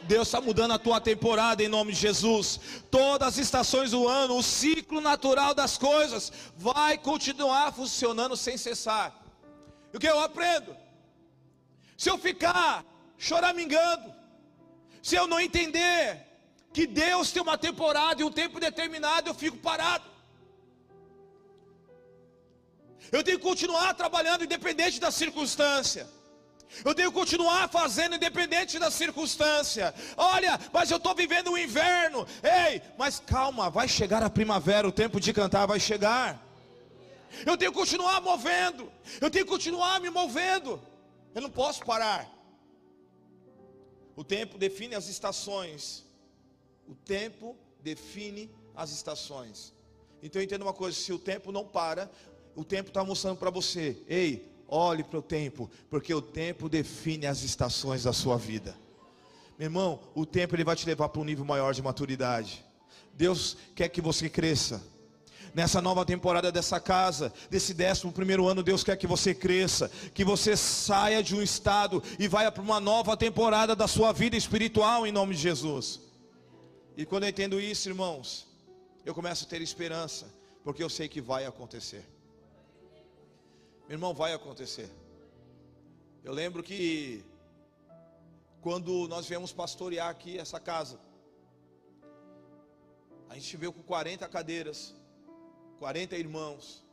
Deus 0.04 0.28
está 0.28 0.40
mudando 0.40 0.74
a 0.74 0.78
tua 0.78 1.02
temporada 1.02 1.64
em 1.64 1.68
nome 1.68 1.92
de 1.92 1.98
Jesus. 1.98 2.60
Todas 2.92 3.30
as 3.30 3.38
estações 3.40 3.90
do 3.90 4.08
ano, 4.08 4.38
o 4.38 4.44
ciclo 4.44 5.02
natural 5.02 5.56
das 5.56 5.76
coisas 5.76 6.32
vai 6.56 7.00
continuar 7.00 7.74
funcionando 7.74 8.38
sem 8.38 8.58
cessar. 8.58 9.12
E 9.92 9.98
o 9.98 10.00
que 10.00 10.08
eu 10.08 10.20
aprendo? 10.20 10.78
Se 11.98 12.12
eu 12.12 12.18
ficar 12.20 12.86
choramingando, 13.18 14.15
se 15.06 15.16
eu 15.16 15.28
não 15.28 15.40
entender 15.40 16.20
que 16.74 16.88
Deus 16.88 17.32
tem 17.32 17.40
uma 17.40 17.60
temporada 17.60 18.20
e 18.20 18.26
um 18.26 18.32
tempo 18.32 18.60
determinado, 18.60 19.30
eu 19.30 19.36
fico 19.36 19.56
parado. 19.58 20.04
Eu 23.12 23.24
tenho 23.24 23.38
que 23.38 23.44
continuar 23.44 23.94
trabalhando 23.94 24.44
independente 24.44 25.00
da 25.00 25.12
circunstância. 25.12 26.10
Eu 26.84 26.96
tenho 26.96 27.12
que 27.12 27.20
continuar 27.20 27.70
fazendo 27.70 28.16
independente 28.16 28.80
da 28.80 28.90
circunstância. 28.90 29.94
Olha, 30.18 30.60
mas 30.74 30.90
eu 30.90 30.98
estou 30.98 31.14
vivendo 31.14 31.52
o 31.52 31.58
inverno. 31.58 32.26
Ei, 32.42 32.82
mas 32.98 33.20
calma, 33.20 33.70
vai 33.70 33.88
chegar 33.88 34.24
a 34.24 34.30
primavera, 34.30 34.88
o 34.88 34.92
tempo 34.92 35.20
de 35.20 35.32
cantar 35.32 35.68
vai 35.68 35.80
chegar. 35.80 36.44
Eu 37.46 37.56
tenho 37.56 37.72
que 37.72 37.78
continuar 37.78 38.20
movendo. 38.22 38.92
Eu 39.22 39.30
tenho 39.30 39.46
que 39.46 39.52
continuar 39.52 40.00
me 40.00 40.10
movendo. 40.10 40.82
Eu 41.36 41.44
não 41.44 41.52
posso 41.52 41.86
parar. 41.86 42.35
O 44.16 44.24
tempo 44.24 44.58
define 44.58 44.96
as 44.96 45.08
estações. 45.08 46.06
O 46.88 46.96
tempo 46.96 47.56
define 47.82 48.50
as 48.76 48.92
estações. 48.92 49.74
Então 50.22 50.42
entenda 50.42 50.64
uma 50.64 50.74
coisa: 50.74 50.98
se 50.98 51.12
o 51.12 51.20
tempo 51.20 51.52
não 51.52 51.66
para, 51.66 52.10
o 52.56 52.64
tempo 52.64 52.90
está 52.90 53.04
mostrando 53.04 53.38
para 53.38 53.50
você, 53.50 53.98
ei, 54.08 54.52
olhe 54.68 55.04
para 55.04 55.20
o 55.20 55.22
tempo, 55.22 55.70
porque 55.90 56.14
o 56.14 56.22
tempo 56.22 56.70
define 56.70 57.26
as 57.26 57.44
estações 57.44 58.04
da 58.04 58.14
sua 58.14 58.38
vida. 58.38 58.76
Meu 59.58 59.68
irmão, 59.68 60.00
o 60.14 60.26
tempo 60.26 60.56
ele 60.56 60.64
vai 60.64 60.76
te 60.76 60.86
levar 60.86 61.10
para 61.10 61.22
um 61.22 61.26
nível 61.26 61.46
maior 61.46 61.74
de 61.74 61.82
maturidade. 61.82 62.64
Deus 63.14 63.56
quer 63.74 63.88
que 63.90 64.02
você 64.02 64.30
cresça 64.30 64.84
nessa 65.56 65.82
nova 65.82 66.06
temporada 66.06 66.52
dessa 66.52 66.82
casa, 66.82 67.32
desse 67.50 67.74
décimo 67.74 68.12
primeiro 68.12 68.46
ano, 68.46 68.62
Deus 68.62 68.84
quer 68.84 68.98
que 68.98 69.08
você 69.08 69.34
cresça, 69.34 69.90
que 70.14 70.26
você 70.26 70.58
saia 70.58 71.24
de 71.24 71.34
um 71.34 71.42
estado 71.42 72.04
e 72.20 72.28
vá 72.28 72.52
para 72.52 72.62
uma 72.62 72.82
nova 72.82 73.16
temporada 73.16 73.74
da 73.74 73.88
sua 73.88 74.12
vida 74.12 74.36
espiritual 74.36 75.08
em 75.08 75.14
nome 75.14 75.34
de 75.34 75.40
Jesus. 75.42 76.02
E 76.98 77.06
quando 77.06 77.24
eu 77.24 77.30
entendo 77.30 77.58
isso, 77.58 77.88
irmãos, 77.88 78.46
eu 79.06 79.16
começo 79.16 79.46
a 79.46 79.48
ter 79.48 79.62
esperança, 79.62 80.26
porque 80.62 80.84
eu 80.84 80.90
sei 80.90 81.08
que 81.08 81.22
vai 81.22 81.46
acontecer. 81.46 82.06
Meu 83.88 83.96
irmão, 83.96 84.14
vai 84.14 84.34
acontecer. 84.34 84.92
Eu 86.22 86.34
lembro 86.34 86.62
que 86.64 87.24
quando 88.60 89.08
nós 89.08 89.26
viemos 89.26 89.54
pastorear 89.54 90.10
aqui 90.10 90.38
essa 90.38 90.60
casa, 90.60 91.00
a 93.30 93.36
gente 93.36 93.56
veio 93.56 93.72
com 93.72 93.84
40 93.84 94.28
cadeiras. 94.28 94.94
40 95.80 96.16
irmãos. 96.18 96.84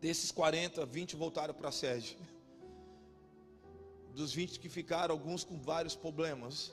Desses 0.00 0.30
40, 0.30 0.86
20 0.86 1.16
voltaram 1.16 1.54
para 1.54 1.68
a 1.68 1.72
sede. 1.72 2.16
Dos 4.14 4.32
20 4.32 4.58
que 4.58 4.68
ficaram, 4.68 5.14
alguns 5.14 5.44
com 5.44 5.58
vários 5.58 5.94
problemas. 5.94 6.72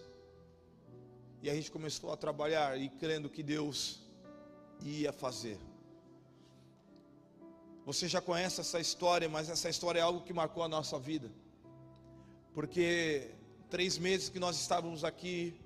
E 1.42 1.50
a 1.50 1.56
gente 1.56 1.70
começou 1.70 2.12
a 2.12 2.18
trabalhar 2.18 2.80
e 2.80 2.90
crendo 2.90 3.30
que 3.30 3.44
Deus 3.44 4.00
ia 4.82 5.12
fazer. 5.12 5.60
Você 7.86 8.08
já 8.08 8.20
conhece 8.20 8.60
essa 8.60 8.80
história, 8.80 9.30
mas 9.30 9.50
essa 9.50 9.70
história 9.70 10.00
é 10.00 10.04
algo 10.04 10.22
que 10.22 10.34
marcou 10.34 10.64
a 10.64 10.68
nossa 10.68 11.00
vida. 11.00 11.32
Porque 12.54 13.32
três 13.70 13.98
meses 13.98 14.30
que 14.30 14.40
nós 14.40 14.60
estávamos 14.60 15.04
aqui, 15.04 15.60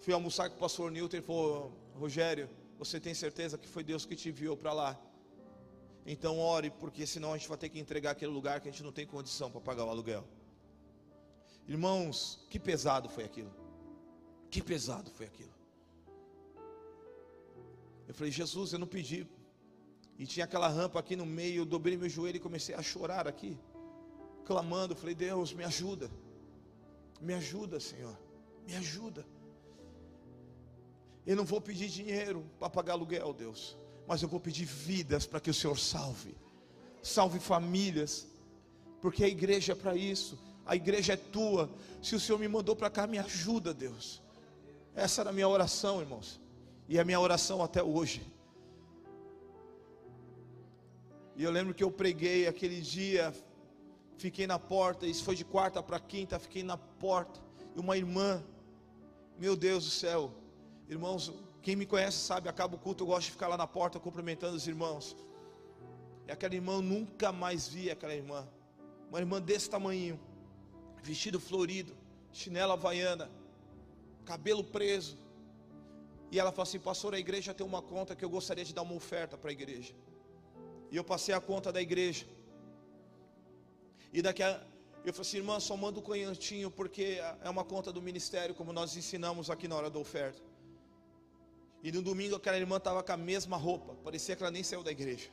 fui 0.00 0.12
almoçar 0.12 0.48
com 0.50 0.56
o 0.56 0.58
pastor 0.58 0.90
Newton 0.90 1.16
e 1.16 1.22
falou, 1.22 1.72
Rogério, 1.98 2.48
você 2.84 2.98
tem 2.98 3.14
certeza 3.14 3.56
que 3.56 3.68
foi 3.68 3.84
Deus 3.84 4.04
que 4.04 4.16
te 4.16 4.28
enviou 4.28 4.56
para 4.56 4.72
lá? 4.72 5.00
Então 6.04 6.38
ore, 6.38 6.70
porque 6.70 7.06
senão 7.06 7.32
a 7.32 7.36
gente 7.38 7.48
vai 7.48 7.56
ter 7.56 7.68
que 7.68 7.78
entregar 7.78 8.10
aquele 8.10 8.32
lugar 8.32 8.60
que 8.60 8.68
a 8.68 8.72
gente 8.72 8.82
não 8.82 8.90
tem 8.92 9.06
condição 9.06 9.50
para 9.50 9.60
pagar 9.60 9.84
o 9.84 9.90
aluguel. 9.90 10.24
Irmãos, 11.68 12.44
que 12.50 12.58
pesado 12.58 13.08
foi 13.08 13.24
aquilo. 13.24 13.54
Que 14.50 14.60
pesado 14.60 15.10
foi 15.10 15.26
aquilo. 15.26 15.54
Eu 18.08 18.14
falei, 18.14 18.32
Jesus, 18.32 18.72
eu 18.72 18.80
não 18.80 18.86
pedi. 18.86 19.26
E 20.18 20.26
tinha 20.26 20.44
aquela 20.44 20.68
rampa 20.68 20.98
aqui 20.98 21.14
no 21.14 21.24
meio, 21.24 21.60
eu 21.60 21.64
dobrei 21.64 21.96
meu 21.96 22.08
joelho 22.08 22.36
e 22.36 22.40
comecei 22.40 22.74
a 22.74 22.82
chorar 22.82 23.28
aqui, 23.28 23.56
clamando. 24.44 24.96
Falei, 24.96 25.14
Deus, 25.14 25.54
me 25.54 25.64
ajuda. 25.64 26.10
Me 27.20 27.32
ajuda, 27.34 27.78
Senhor. 27.78 28.18
Me 28.66 28.74
ajuda. 28.74 29.24
Eu 31.26 31.36
não 31.36 31.44
vou 31.44 31.60
pedir 31.60 31.88
dinheiro 31.88 32.44
para 32.58 32.68
pagar 32.68 32.94
aluguel, 32.94 33.32
Deus, 33.32 33.76
mas 34.06 34.22
eu 34.22 34.28
vou 34.28 34.40
pedir 34.40 34.64
vidas 34.64 35.26
para 35.26 35.40
que 35.40 35.50
o 35.50 35.54
Senhor 35.54 35.78
salve. 35.78 36.34
Salve 37.02 37.38
famílias, 37.38 38.26
porque 39.00 39.24
a 39.24 39.28
igreja 39.28 39.72
é 39.72 39.76
para 39.76 39.94
isso. 39.96 40.38
A 40.64 40.76
igreja 40.76 41.14
é 41.14 41.16
tua. 41.16 41.70
Se 42.00 42.14
o 42.14 42.20
Senhor 42.20 42.38
me 42.38 42.48
mandou 42.48 42.74
para 42.74 42.90
cá, 42.90 43.06
me 43.06 43.18
ajuda, 43.18 43.72
Deus. 43.74 44.22
Essa 44.94 45.22
era 45.22 45.30
a 45.30 45.32
minha 45.32 45.48
oração, 45.48 46.00
irmãos. 46.00 46.40
E 46.88 46.98
a 46.98 47.04
minha 47.04 47.18
oração 47.18 47.62
até 47.62 47.82
hoje. 47.82 48.24
E 51.34 51.42
eu 51.42 51.50
lembro 51.50 51.72
que 51.72 51.82
eu 51.82 51.90
preguei 51.90 52.46
aquele 52.46 52.80
dia, 52.80 53.34
fiquei 54.18 54.46
na 54.46 54.58
porta, 54.58 55.06
isso 55.06 55.24
foi 55.24 55.34
de 55.34 55.44
quarta 55.44 55.82
para 55.82 55.98
quinta, 55.98 56.38
fiquei 56.38 56.62
na 56.62 56.76
porta. 56.76 57.40
E 57.74 57.80
uma 57.80 57.96
irmã, 57.96 58.44
meu 59.38 59.56
Deus 59.56 59.84
do 59.84 59.90
céu, 59.90 60.32
irmãos, 60.88 61.32
quem 61.62 61.76
me 61.76 61.86
conhece 61.86 62.18
sabe, 62.18 62.48
acaba 62.48 62.76
o 62.76 62.78
culto, 62.78 63.02
eu 63.04 63.08
gosto 63.08 63.26
de 63.26 63.32
ficar 63.32 63.48
lá 63.48 63.56
na 63.56 63.66
porta 63.66 64.00
cumprimentando 64.00 64.56
os 64.56 64.66
irmãos. 64.66 65.16
E 66.26 66.32
aquela 66.32 66.54
irmã, 66.54 66.80
nunca 66.80 67.32
mais 67.32 67.68
vi 67.68 67.90
aquela 67.90 68.14
irmã, 68.14 68.48
uma 69.08 69.18
irmã 69.18 69.40
desse 69.40 69.68
tamanho, 69.70 70.18
vestido 71.02 71.38
florido, 71.38 71.96
chinela 72.32 72.74
havaiana, 72.74 73.30
cabelo 74.24 74.64
preso. 74.64 75.18
E 76.30 76.38
ela 76.38 76.50
falou 76.50 76.62
assim: 76.62 76.78
Pastor, 76.78 77.14
a 77.14 77.18
igreja 77.18 77.52
tem 77.52 77.66
uma 77.66 77.82
conta 77.82 78.16
que 78.16 78.24
eu 78.24 78.30
gostaria 78.30 78.64
de 78.64 78.72
dar 78.72 78.82
uma 78.82 78.94
oferta 78.94 79.36
para 79.36 79.50
a 79.50 79.52
igreja. 79.52 79.94
E 80.90 80.96
eu 80.96 81.04
passei 81.04 81.34
a 81.34 81.40
conta 81.40 81.72
da 81.72 81.80
igreja. 81.80 82.26
E 84.12 84.20
daqui 84.22 84.42
a. 84.42 84.60
Eu 85.04 85.12
falei 85.12 85.28
assim, 85.28 85.38
irmã, 85.38 85.58
só 85.58 85.76
manda 85.76 85.98
o 85.98 86.02
canhotinho, 86.02 86.70
porque 86.70 87.18
é 87.42 87.50
uma 87.50 87.64
conta 87.64 87.92
do 87.92 88.00
ministério, 88.00 88.54
como 88.54 88.72
nós 88.72 88.96
ensinamos 88.96 89.50
aqui 89.50 89.66
na 89.66 89.74
hora 89.74 89.90
da 89.90 89.98
oferta. 89.98 90.40
E 91.82 91.90
no 91.90 92.00
domingo 92.00 92.36
aquela 92.36 92.56
irmã 92.56 92.76
estava 92.76 93.02
com 93.02 93.12
a 93.12 93.16
mesma 93.16 93.56
roupa, 93.56 93.94
parecia 94.04 94.36
que 94.36 94.42
ela 94.42 94.52
nem 94.52 94.62
saiu 94.62 94.82
da 94.82 94.92
igreja. 94.92 95.30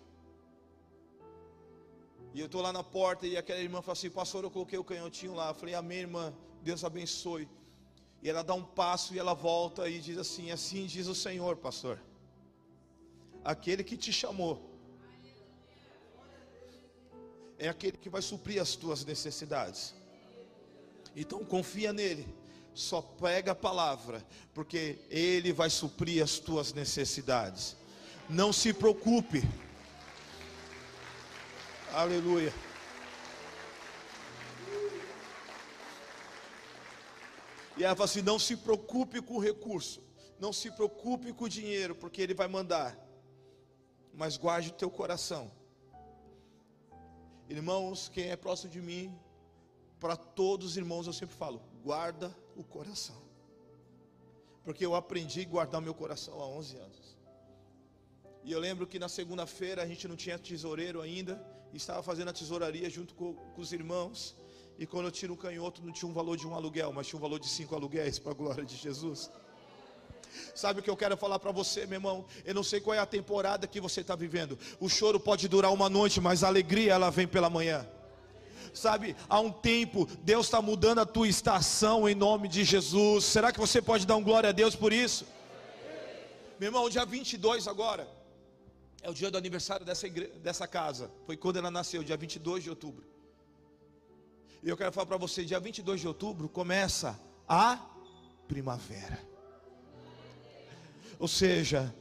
E 2.34 2.40
eu 2.40 2.46
estou 2.46 2.62
lá 2.62 2.72
na 2.72 2.84
porta 2.84 3.26
e 3.28 3.38
aquela 3.38 3.60
irmã 3.60 3.82
falou 3.82 3.94
assim: 3.94 4.10
Pastor, 4.10 4.44
eu 4.44 4.52
coloquei 4.52 4.78
o 4.78 4.84
canhotinho 4.84 5.34
lá. 5.34 5.50
Eu 5.50 5.56
falei: 5.56 5.74
Amém, 5.76 6.00
irmã, 6.00 6.34
Deus 6.62 6.84
abençoe. 6.84 7.48
E 8.22 8.30
ela 8.30 8.44
dá 8.44 8.54
um 8.54 8.64
passo 8.64 9.14
e 9.14 9.20
ela 9.20 9.34
volta 9.34 9.90
e 9.90 10.00
diz 10.00 10.18
assim: 10.18 10.52
Assim 10.52 10.86
diz 10.86 11.08
o 11.08 11.16
Senhor, 11.16 11.58
pastor. 11.58 12.00
Aquele 13.44 13.84
que 13.84 13.98
te 13.98 14.12
chamou 14.12 14.70
é 17.58 17.68
aquele 17.68 17.98
que 17.98 18.10
vai 18.10 18.22
suprir 18.22 18.62
as 18.62 18.76
tuas 18.76 19.04
necessidades. 19.04 19.96
Então 21.16 21.44
confia 21.44 21.92
nele. 21.92 22.28
Só 22.80 23.02
pega 23.02 23.52
a 23.52 23.56
palavra, 23.56 24.26
porque 24.54 25.00
ele 25.10 25.52
vai 25.52 25.70
suprir 25.70 26.24
as 26.24 26.40
tuas 26.40 26.74
necessidades. 26.74 27.76
Não 28.30 28.54
se 28.54 28.74
preocupe. 28.74 29.44
Aleluia. 31.94 32.54
E 37.78 37.84
ela 37.84 37.96
fala 37.96 38.06
assim: 38.06 38.22
não 38.22 38.40
se 38.40 38.56
preocupe 38.56 39.22
com 39.22 39.36
o 39.36 39.40
recurso, 39.40 40.02
não 40.40 40.54
se 40.54 40.72
preocupe 40.72 41.34
com 41.34 41.46
o 41.46 41.50
dinheiro, 41.50 41.96
porque 41.96 42.22
ele 42.22 42.34
vai 42.34 42.48
mandar. 42.48 42.98
Mas 44.14 44.38
guarde 44.38 44.70
o 44.70 44.74
teu 44.74 44.90
coração 44.90 45.52
Irmãos, 47.50 48.10
quem 48.10 48.30
é 48.30 48.36
próximo 48.36 48.72
de 48.72 48.80
mim, 48.80 49.12
para 50.00 50.16
todos 50.16 50.68
os 50.68 50.78
irmãos 50.78 51.08
eu 51.08 51.14
sempre 51.14 51.36
falo: 51.36 51.60
guarda 51.84 52.36
o 52.56 52.64
coração. 52.64 53.22
Porque 54.64 54.86
eu 54.86 54.96
aprendi 54.96 55.42
a 55.42 55.46
guardar 55.46 55.82
meu 55.82 55.94
coração 55.94 56.42
há 56.42 56.48
11 56.48 56.78
anos. 56.78 57.18
E 58.44 58.52
eu 58.52 58.60
lembro 58.60 58.88
que 58.88 59.00
na 59.00 59.10
segunda-feira 59.10 59.84
a 59.84 59.88
gente 59.88 60.08
não 60.08 60.16
tinha 60.16 60.38
tesoureiro 60.38 61.02
ainda, 61.02 61.44
estava 61.74 62.02
fazendo 62.02 62.30
a 62.30 62.34
tesouraria 62.34 62.90
junto 62.90 63.14
com, 63.16 63.34
com 63.34 63.62
os 63.62 63.72
irmãos. 63.72 64.36
E 64.78 64.86
quando 64.86 65.06
eu 65.06 65.12
tiro 65.12 65.34
um 65.34 65.38
canhoto, 65.38 65.84
não 65.84 65.92
tinha 65.92 66.10
um 66.10 66.14
valor 66.14 66.38
de 66.38 66.48
um 66.48 66.56
aluguel, 66.56 66.94
mas 66.94 67.08
tinha 67.08 67.18
um 67.18 67.22
valor 67.22 67.40
de 67.40 67.48
cinco 67.48 67.76
aluguéis, 67.76 68.18
para 68.18 68.32
a 68.32 68.36
glória 68.36 68.64
de 68.64 68.78
Jesus. 68.78 69.30
Sabe 70.56 70.80
o 70.80 70.84
que 70.84 70.90
eu 70.90 70.96
quero 70.96 71.18
falar 71.18 71.40
para 71.40 71.52
você, 71.52 71.86
meu 71.86 71.98
irmão? 71.98 72.26
Eu 72.46 72.54
não 72.54 72.64
sei 72.64 72.80
qual 72.80 72.94
é 72.94 73.00
a 73.00 73.06
temporada 73.06 73.68
que 73.68 73.82
você 73.82 74.02
está 74.02 74.16
vivendo. 74.16 74.58
O 74.80 74.88
choro 74.88 75.20
pode 75.20 75.48
durar 75.48 75.74
uma 75.74 75.90
noite, 75.90 76.22
mas 76.22 76.44
a 76.44 76.48
alegria 76.48 76.94
ela 76.94 77.10
vem 77.10 77.28
pela 77.28 77.50
manhã. 77.50 77.86
Sabe, 78.74 79.16
há 79.28 79.40
um 79.40 79.52
tempo, 79.52 80.08
Deus 80.24 80.48
está 80.48 80.62
mudando 80.62 81.00
a 81.00 81.06
tua 81.06 81.28
estação 81.28 82.08
em 82.08 82.16
nome 82.16 82.48
de 82.48 82.64
Jesus. 82.64 83.26
Será 83.26 83.52
que 83.52 83.60
você 83.60 83.82
pode 83.82 84.06
dar 84.06 84.16
um 84.16 84.24
glória 84.24 84.50
a 84.50 84.54
Deus 84.54 84.76
por 84.76 84.94
isso? 84.94 85.26
Meu 86.60 86.68
irmão, 86.68 86.90
dia 86.90 87.06
22 87.06 87.68
agora, 87.68 88.08
é 89.02 89.10
o 89.10 89.14
dia 89.14 89.32
do 89.32 89.38
aniversário 89.38 89.86
dessa, 89.86 90.08
igre... 90.08 90.28
dessa 90.40 90.68
casa. 90.68 91.10
Foi 91.26 91.38
quando 91.38 91.58
ela 91.58 91.72
nasceu, 91.72 92.04
dia 92.04 92.18
22 92.18 92.64
de 92.64 92.70
outubro. 92.70 93.06
E 94.62 94.70
eu 94.70 94.76
quero 94.76 94.92
falar 94.92 95.06
para 95.06 95.18
você: 95.18 95.46
dia 95.46 95.60
22 95.60 96.02
de 96.02 96.08
outubro 96.08 96.50
começa 96.50 97.20
a 97.48 97.80
primavera. 98.48 99.20
Ou 101.18 101.28
seja, 101.28 101.94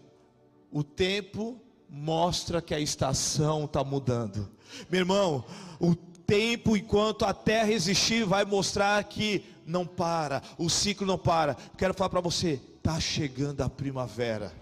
o 0.70 0.82
tempo 0.82 1.60
mostra 1.88 2.60
que 2.60 2.74
a 2.74 2.80
estação 2.80 3.64
está 3.64 3.82
mudando. 3.82 4.50
Meu 4.90 5.00
irmão, 5.00 5.44
o 5.80 5.94
tempo 6.28 6.76
enquanto 6.76 7.24
a 7.24 7.32
terra 7.32 7.72
existir 7.72 8.22
vai 8.26 8.44
mostrar 8.44 9.02
que 9.04 9.42
não 9.64 9.86
para, 9.86 10.42
o 10.58 10.68
ciclo 10.68 11.06
não 11.06 11.16
para. 11.16 11.56
Quero 11.78 11.94
falar 11.94 12.10
para 12.10 12.20
você, 12.20 12.60
está 12.76 13.00
chegando 13.00 13.62
a 13.62 13.70
primavera. 13.70 14.52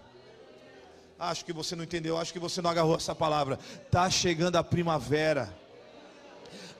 Acho 1.19 1.43
que 1.43 1.51
você 1.51 1.75
não 1.75 1.83
entendeu, 1.83 2.17
acho 2.17 2.31
que 2.31 2.39
você 2.39 2.61
não 2.61 2.69
agarrou 2.69 2.95
essa 2.95 3.13
palavra. 3.13 3.59
Está 3.85 4.09
chegando 4.09 4.55
a 4.55 4.63
primavera. 4.63 5.53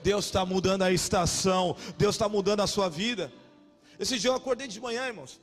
Deus 0.02 0.24
está 0.24 0.46
mudando 0.46 0.82
a 0.82 0.90
estação, 0.90 1.76
Deus 1.98 2.14
está 2.14 2.26
mudando 2.26 2.60
a 2.60 2.66
sua 2.66 2.88
vida. 2.88 3.30
Esse 3.98 4.18
dia 4.18 4.30
eu 4.30 4.34
acordei 4.34 4.68
de 4.68 4.80
manhã, 4.80 5.06
irmãos. 5.06 5.38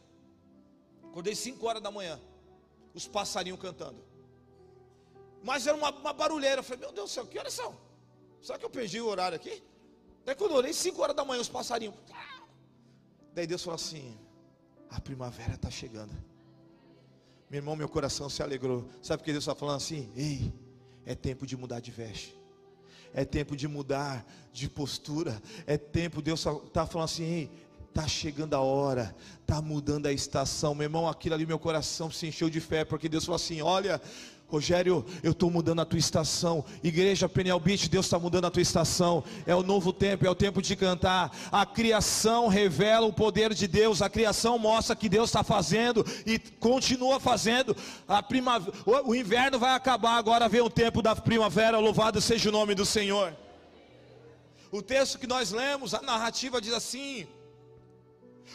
Acordei 1.04 1.36
5 1.36 1.64
horas 1.68 1.84
da 1.84 1.92
manhã. 1.92 2.20
Os 2.96 3.08
passarinhos 3.08 3.60
cantando. 3.60 4.04
Mas 5.44 5.68
era 5.68 5.78
uma, 5.78 5.92
uma 5.92 6.14
barulheira. 6.14 6.62
Eu 6.62 6.64
falei, 6.64 6.80
meu 6.80 6.92
Deus 6.92 7.12
do 7.12 7.14
céu, 7.14 7.28
que 7.28 7.38
horas 7.38 7.54
são? 7.54 7.85
Será 8.46 8.60
que 8.60 8.66
eu 8.66 8.70
perdi 8.70 9.02
o 9.02 9.08
horário 9.08 9.36
aqui? 9.36 9.64
Daí 10.24 10.36
quando 10.36 10.52
eu 10.52 10.58
olhei, 10.58 10.72
5 10.72 11.02
horas 11.02 11.16
da 11.16 11.26
manhã, 11.26 11.42
os 11.42 11.50
passarinhos. 11.50 11.96
Daí 13.34 13.48
Deus 13.48 13.64
falou 13.64 13.74
assim: 13.74 14.20
a 14.88 15.02
primavera 15.02 15.56
está 15.56 15.72
chegando. 15.72 16.14
Meu 17.50 17.58
irmão, 17.58 17.76
meu 17.76 17.90
coração 17.90 18.30
se 18.30 18.44
alegrou. 18.44 18.88
Sabe 19.02 19.18
por 19.18 19.26
que 19.26 19.32
Deus 19.32 19.46
está 19.46 19.56
falando 19.56 19.78
assim? 19.78 20.12
Ei, 20.16 20.54
é 21.08 21.16
tempo 21.16 21.48
de 21.48 21.58
mudar 21.58 21.80
de 21.80 21.90
veste. 21.90 22.40
É 23.16 23.26
tempo 23.26 23.56
de 23.56 23.68
mudar 23.68 24.24
de 24.54 24.70
postura. 24.70 25.42
É 25.66 25.76
tempo, 25.76 26.22
Deus 26.22 26.46
está 26.46 26.86
falando 26.86 27.06
assim, 27.06 27.24
ei, 27.24 27.52
Está 27.96 28.10
chegando 28.10 28.54
a 28.56 28.60
hora, 28.60 29.16
está 29.40 29.62
mudando 29.62 30.08
a 30.08 30.12
estação, 30.12 30.76
meu 30.76 30.84
irmão. 30.84 31.08
Aquilo 31.08 31.34
ali, 31.34 31.46
meu 31.46 31.58
coração 31.58 32.12
se 32.12 32.28
encheu 32.28 32.50
de 32.50 32.60
fé, 32.60 32.84
porque 32.84 33.08
Deus 33.08 33.24
falou 33.24 33.38
assim: 33.38 33.62
Olha, 33.62 34.02
Rogério, 34.48 35.06
eu 35.24 35.32
estou 35.32 35.50
mudando 35.50 35.82
a 35.82 35.86
tua 35.86 36.00
estação. 36.00 36.64
Igreja 36.84 37.28
Peniel 37.28 37.60
Beach, 37.60 37.90
Deus 37.90 38.06
está 38.06 38.20
mudando 38.20 38.46
a 38.46 38.52
tua 38.52 38.62
estação. 38.62 39.24
É 39.46 39.56
o 39.56 39.64
novo 39.64 39.92
tempo, 39.92 40.26
é 40.26 40.30
o 40.30 40.36
tempo 40.36 40.62
de 40.62 40.76
cantar. 40.76 41.36
A 41.52 41.66
criação 41.66 42.48
revela 42.48 43.08
o 43.08 43.14
poder 43.14 43.54
de 43.54 43.68
Deus. 43.68 44.02
A 44.02 44.10
criação 44.10 44.60
mostra 44.60 44.96
que 44.96 45.10
Deus 45.10 45.30
está 45.30 45.44
fazendo 45.44 46.06
e 46.26 46.38
continua 46.38 47.20
fazendo. 47.20 47.76
A 48.08 48.22
primavera, 48.22 48.72
o 48.86 49.16
inverno 49.16 49.58
vai 49.58 49.74
acabar. 49.74 50.18
Agora 50.18 50.48
vem 50.48 50.62
o 50.62 50.70
tempo 50.70 51.02
da 51.02 51.16
primavera. 51.16 51.80
Louvado 51.80 52.22
seja 52.22 52.50
o 52.50 52.52
nome 52.52 52.76
do 52.76 52.86
Senhor. 52.86 53.36
O 54.72 54.82
texto 54.82 55.18
que 55.18 55.28
nós 55.28 55.52
lemos, 55.52 55.94
a 55.94 56.02
narrativa 56.02 56.62
diz 56.62 56.74
assim: 56.74 57.28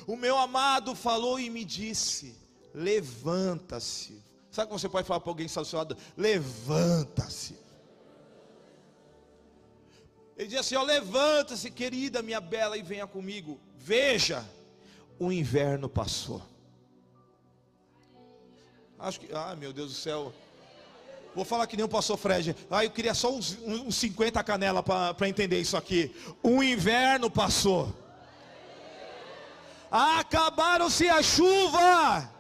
o 0.07 0.17
meu 0.17 0.37
amado 0.37 0.95
falou 0.95 1.39
e 1.39 1.51
me 1.51 1.65
disse: 1.65 2.37
Levanta-se. 2.75 4.30
Sabe 4.51 4.69
como 4.69 4.79
você 4.79 4.89
pode 4.89 5.07
falar 5.07 5.21
para 5.21 5.31
alguém 5.31 5.47
que 5.47 5.51
está 5.51 5.61
do 5.61 5.67
seu 5.67 5.79
lado? 5.79 5.97
Levanta-se. 6.17 7.57
Ele 10.37 10.49
diz 10.49 10.59
assim: 10.59 10.75
ó, 10.75 10.83
levanta-se, 10.83 11.71
querida, 11.71 12.23
minha 12.23 12.41
bela, 12.41 12.77
e 12.77 12.83
venha 12.83 13.07
comigo. 13.07 13.61
Veja, 13.77 14.45
o 15.19 15.31
inverno 15.31 15.89
passou. 15.89 16.43
Acho 18.99 19.21
que, 19.21 19.33
ah, 19.33 19.55
meu 19.57 19.73
Deus 19.73 19.91
do 19.91 19.97
céu. 19.97 20.33
Vou 21.35 21.45
falar 21.45 21.67
que 21.69 21.77
nem 21.77 21.85
o 21.85 21.89
pastor 21.89 22.17
Fred. 22.17 22.57
Ah, 22.69 22.85
eu 22.85 22.91
queria 22.91 23.15
só 23.15 23.33
uns, 23.33 23.57
uns 23.65 23.95
50 23.95 24.43
canela 24.43 24.83
para 24.83 25.29
entender 25.29 25.61
isso 25.61 25.77
aqui. 25.77 26.15
O 26.43 26.61
inverno 26.61 27.31
passou. 27.31 27.95
Acabaram-se 29.91 31.09
a 31.09 31.23
chuva. 31.23 32.31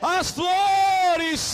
As 0.00 0.30
flores 0.30 0.95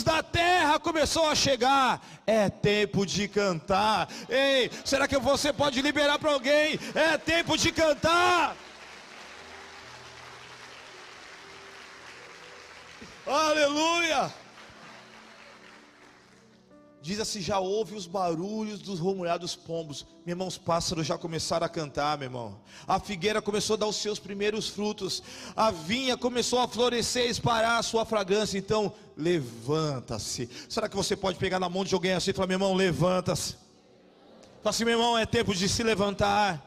da 0.05 0.23
terra 0.23 0.79
começou 0.79 1.29
a 1.29 1.35
chegar. 1.35 2.01
É 2.27 2.49
tempo 2.49 3.05
de 3.07 3.29
cantar. 3.29 4.09
Ei, 4.29 4.71
será 4.85 5.07
que 5.07 5.19
você 5.19 5.53
pode 5.53 5.81
liberar 5.81 6.19
para 6.19 6.33
alguém? 6.33 6.79
É 6.95 7.17
tempo 7.19 7.57
de 7.57 7.73
cantar. 7.73 8.57
Aleluia! 13.27 14.41
Diz 17.03 17.19
assim: 17.19 17.41
já 17.41 17.59
ouve 17.59 17.97
os 17.97 18.07
barulhos 18.07 18.81
dos 18.81 19.01
romulhados 19.01 19.57
pombos. 19.57 20.07
Meu 20.25 20.35
irmão, 20.35 20.47
os 20.47 20.57
pássaros 20.57 21.05
já 21.05 21.19
começaram 21.19 21.67
a 21.67 21.69
cantar, 21.69 22.17
meu 22.17 22.27
irmão. 22.27 22.61
A 22.87 23.01
figueira 23.01 23.43
começou 23.43 23.75
a 23.75 23.77
dar 23.77 23.87
os 23.88 23.97
seus 23.97 24.21
primeiros 24.21 24.69
frutos. 24.69 25.21
A 25.57 25.73
vinha 25.73 26.17
começou 26.17 26.61
a 26.61 26.69
florescer, 26.69 27.29
esparar 27.29 27.81
a 27.81 27.83
sua 27.83 28.05
fragrância. 28.05 28.57
Então, 28.57 28.95
levanta-se. 29.17 30.49
Será 30.69 30.88
que 30.88 30.95
você 30.95 31.17
pode 31.17 31.38
pegar 31.38 31.59
na 31.59 31.69
mão 31.69 31.85
de 31.85 31.93
alguém 31.93 32.12
assim 32.12 32.31
e 32.31 32.35
falar: 32.35 32.47
meu 32.47 32.55
irmão, 32.55 32.73
levanta-se? 32.73 33.57
Fala 34.62 34.71
assim, 34.71 34.85
meu 34.85 34.95
irmão, 34.95 35.19
é 35.19 35.27
tempo 35.27 35.53
de 35.53 35.69
se 35.69 35.83
levantar. 35.83 36.65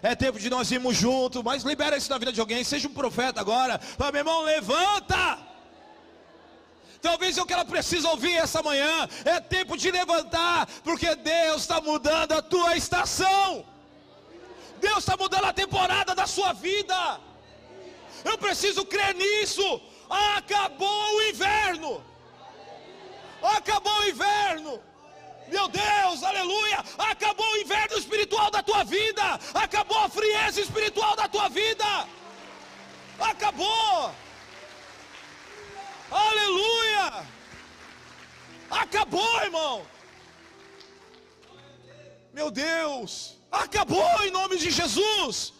É 0.00 0.14
tempo 0.14 0.38
de 0.38 0.48
nós 0.48 0.70
irmos 0.70 0.96
juntos. 0.96 1.42
Mas 1.42 1.64
libera 1.64 1.96
isso 1.96 2.08
na 2.08 2.16
vida 2.16 2.32
de 2.32 2.38
alguém. 2.38 2.62
Seja 2.62 2.86
um 2.86 2.94
profeta 2.94 3.40
agora. 3.40 3.76
Fala, 3.80 4.12
meu 4.12 4.20
irmão, 4.20 4.44
levanta. 4.44 5.47
Talvez 7.00 7.38
é 7.38 7.42
o 7.42 7.46
que 7.46 7.52
ela 7.52 7.64
precisa 7.64 8.08
ouvir 8.08 8.34
essa 8.34 8.62
manhã. 8.62 9.08
É 9.24 9.40
tempo 9.40 9.76
de 9.76 9.90
levantar, 9.90 10.66
porque 10.82 11.14
Deus 11.14 11.62
está 11.62 11.80
mudando 11.80 12.32
a 12.32 12.42
tua 12.42 12.76
estação. 12.76 13.64
Deus 14.80 14.98
está 14.98 15.16
mudando 15.16 15.44
a 15.44 15.52
temporada 15.52 16.14
da 16.14 16.26
sua 16.26 16.52
vida. 16.52 17.20
Eu 18.24 18.36
preciso 18.38 18.84
crer 18.84 19.14
nisso. 19.14 19.80
Acabou 20.10 21.16
o 21.16 21.22
inverno. 21.22 22.02
Acabou 23.42 23.96
o 24.00 24.08
inverno. 24.08 24.80
Meu 25.48 25.66
Deus, 25.68 26.22
aleluia! 26.22 26.84
Acabou 26.98 27.46
o 27.52 27.56
inverno 27.56 27.96
espiritual 27.96 28.50
da 28.50 28.62
tua 28.62 28.84
vida. 28.84 29.22
Acabou 29.54 29.98
a 29.98 30.08
frieza 30.08 30.60
espiritual 30.60 31.16
da 31.16 31.26
tua 31.26 31.48
vida. 31.48 32.06
Acabou. 33.18 34.12
Aleluia! 36.10 37.26
Acabou, 38.70 39.40
irmão. 39.42 39.86
Meu 42.32 42.50
Deus, 42.50 43.36
acabou 43.50 44.22
em 44.24 44.30
nome 44.30 44.56
de 44.58 44.70
Jesus. 44.70 45.52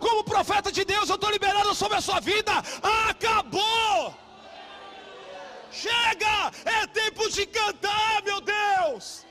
Como 0.00 0.24
profeta 0.24 0.70
de 0.72 0.84
Deus, 0.84 1.08
eu 1.08 1.14
estou 1.14 1.30
liberando 1.30 1.74
sobre 1.74 1.96
a 1.98 2.00
sua 2.00 2.20
vida. 2.20 2.52
Acabou. 3.08 4.14
Chega, 5.70 6.50
é 6.64 6.86
tempo 6.86 7.28
de 7.30 7.46
cantar, 7.46 8.22
meu 8.22 8.40
Deus. 8.40 9.24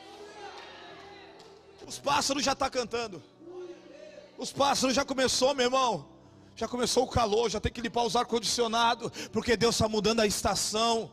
Os 1.85 1.99
pássaros 1.99 2.43
já 2.43 2.53
estão 2.53 2.67
tá 2.67 2.77
cantando. 2.79 3.21
Os 4.37 4.51
pássaros 4.51 4.95
já 4.95 5.05
começou, 5.05 5.53
meu 5.53 5.65
irmão. 5.65 6.14
Já 6.55 6.69
começou 6.69 7.03
o 7.03 7.07
calor, 7.07 7.49
já 7.49 7.59
tem 7.59 7.71
que 7.71 7.81
limpar 7.81 8.03
os 8.05 8.15
ar-condicionado, 8.15 9.11
porque 9.33 9.57
Deus 9.57 9.75
está 9.75 9.89
mudando 9.89 10.21
a 10.21 10.25
estação. 10.25 11.11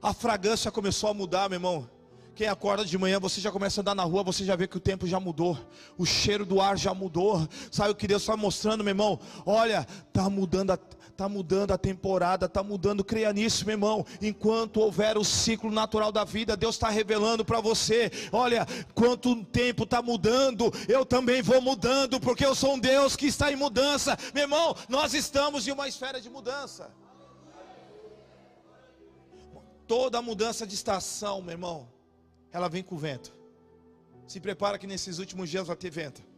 A 0.00 0.14
fragrância 0.14 0.70
começou 0.70 1.10
a 1.10 1.14
mudar, 1.14 1.50
meu 1.50 1.56
irmão. 1.56 1.88
Quem 2.34 2.48
acorda 2.48 2.82
de 2.82 2.96
manhã, 2.96 3.20
você 3.20 3.42
já 3.42 3.52
começa 3.52 3.78
a 3.78 3.82
andar 3.82 3.94
na 3.94 4.04
rua, 4.04 4.22
você 4.22 4.42
já 4.42 4.56
vê 4.56 4.66
que 4.66 4.78
o 4.78 4.80
tempo 4.80 5.06
já 5.06 5.20
mudou, 5.20 5.58
o 5.98 6.06
cheiro 6.06 6.46
do 6.46 6.62
ar 6.62 6.78
já 6.78 6.94
mudou. 6.94 7.46
Sabe 7.70 7.90
o 7.90 7.94
que 7.94 8.08
Deus 8.08 8.22
está 8.22 8.34
mostrando, 8.34 8.82
meu 8.82 8.92
irmão? 8.92 9.20
Olha, 9.44 9.86
está 10.08 10.30
mudando 10.30 10.70
a 10.70 10.78
Está 11.12 11.28
mudando 11.28 11.72
a 11.72 11.78
temporada, 11.78 12.46
está 12.46 12.62
mudando, 12.62 13.04
creia 13.04 13.32
nisso, 13.34 13.66
meu 13.66 13.74
irmão. 13.74 14.04
Enquanto 14.20 14.80
houver 14.80 15.18
o 15.18 15.24
ciclo 15.24 15.70
natural 15.70 16.10
da 16.10 16.24
vida, 16.24 16.56
Deus 16.56 16.74
está 16.74 16.88
revelando 16.88 17.44
para 17.44 17.60
você: 17.60 18.10
olha, 18.32 18.66
quanto 18.94 19.44
tempo 19.44 19.84
está 19.84 20.00
mudando, 20.00 20.72
eu 20.88 21.04
também 21.04 21.42
vou 21.42 21.60
mudando, 21.60 22.18
porque 22.18 22.44
eu 22.44 22.54
sou 22.54 22.74
um 22.74 22.78
Deus 22.78 23.14
que 23.14 23.26
está 23.26 23.52
em 23.52 23.56
mudança. 23.56 24.16
Meu 24.32 24.44
irmão, 24.44 24.74
nós 24.88 25.12
estamos 25.12 25.68
em 25.68 25.70
uma 25.70 25.86
esfera 25.86 26.18
de 26.18 26.30
mudança. 26.30 26.90
Toda 29.86 30.22
mudança 30.22 30.66
de 30.66 30.74
estação, 30.74 31.42
meu 31.42 31.52
irmão, 31.52 31.88
ela 32.50 32.68
vem 32.68 32.82
com 32.82 32.96
vento. 32.96 33.34
Se 34.26 34.40
prepara 34.40 34.78
que 34.78 34.86
nesses 34.86 35.18
últimos 35.18 35.50
dias 35.50 35.66
vai 35.66 35.76
ter 35.76 35.90
vento. 35.90 36.31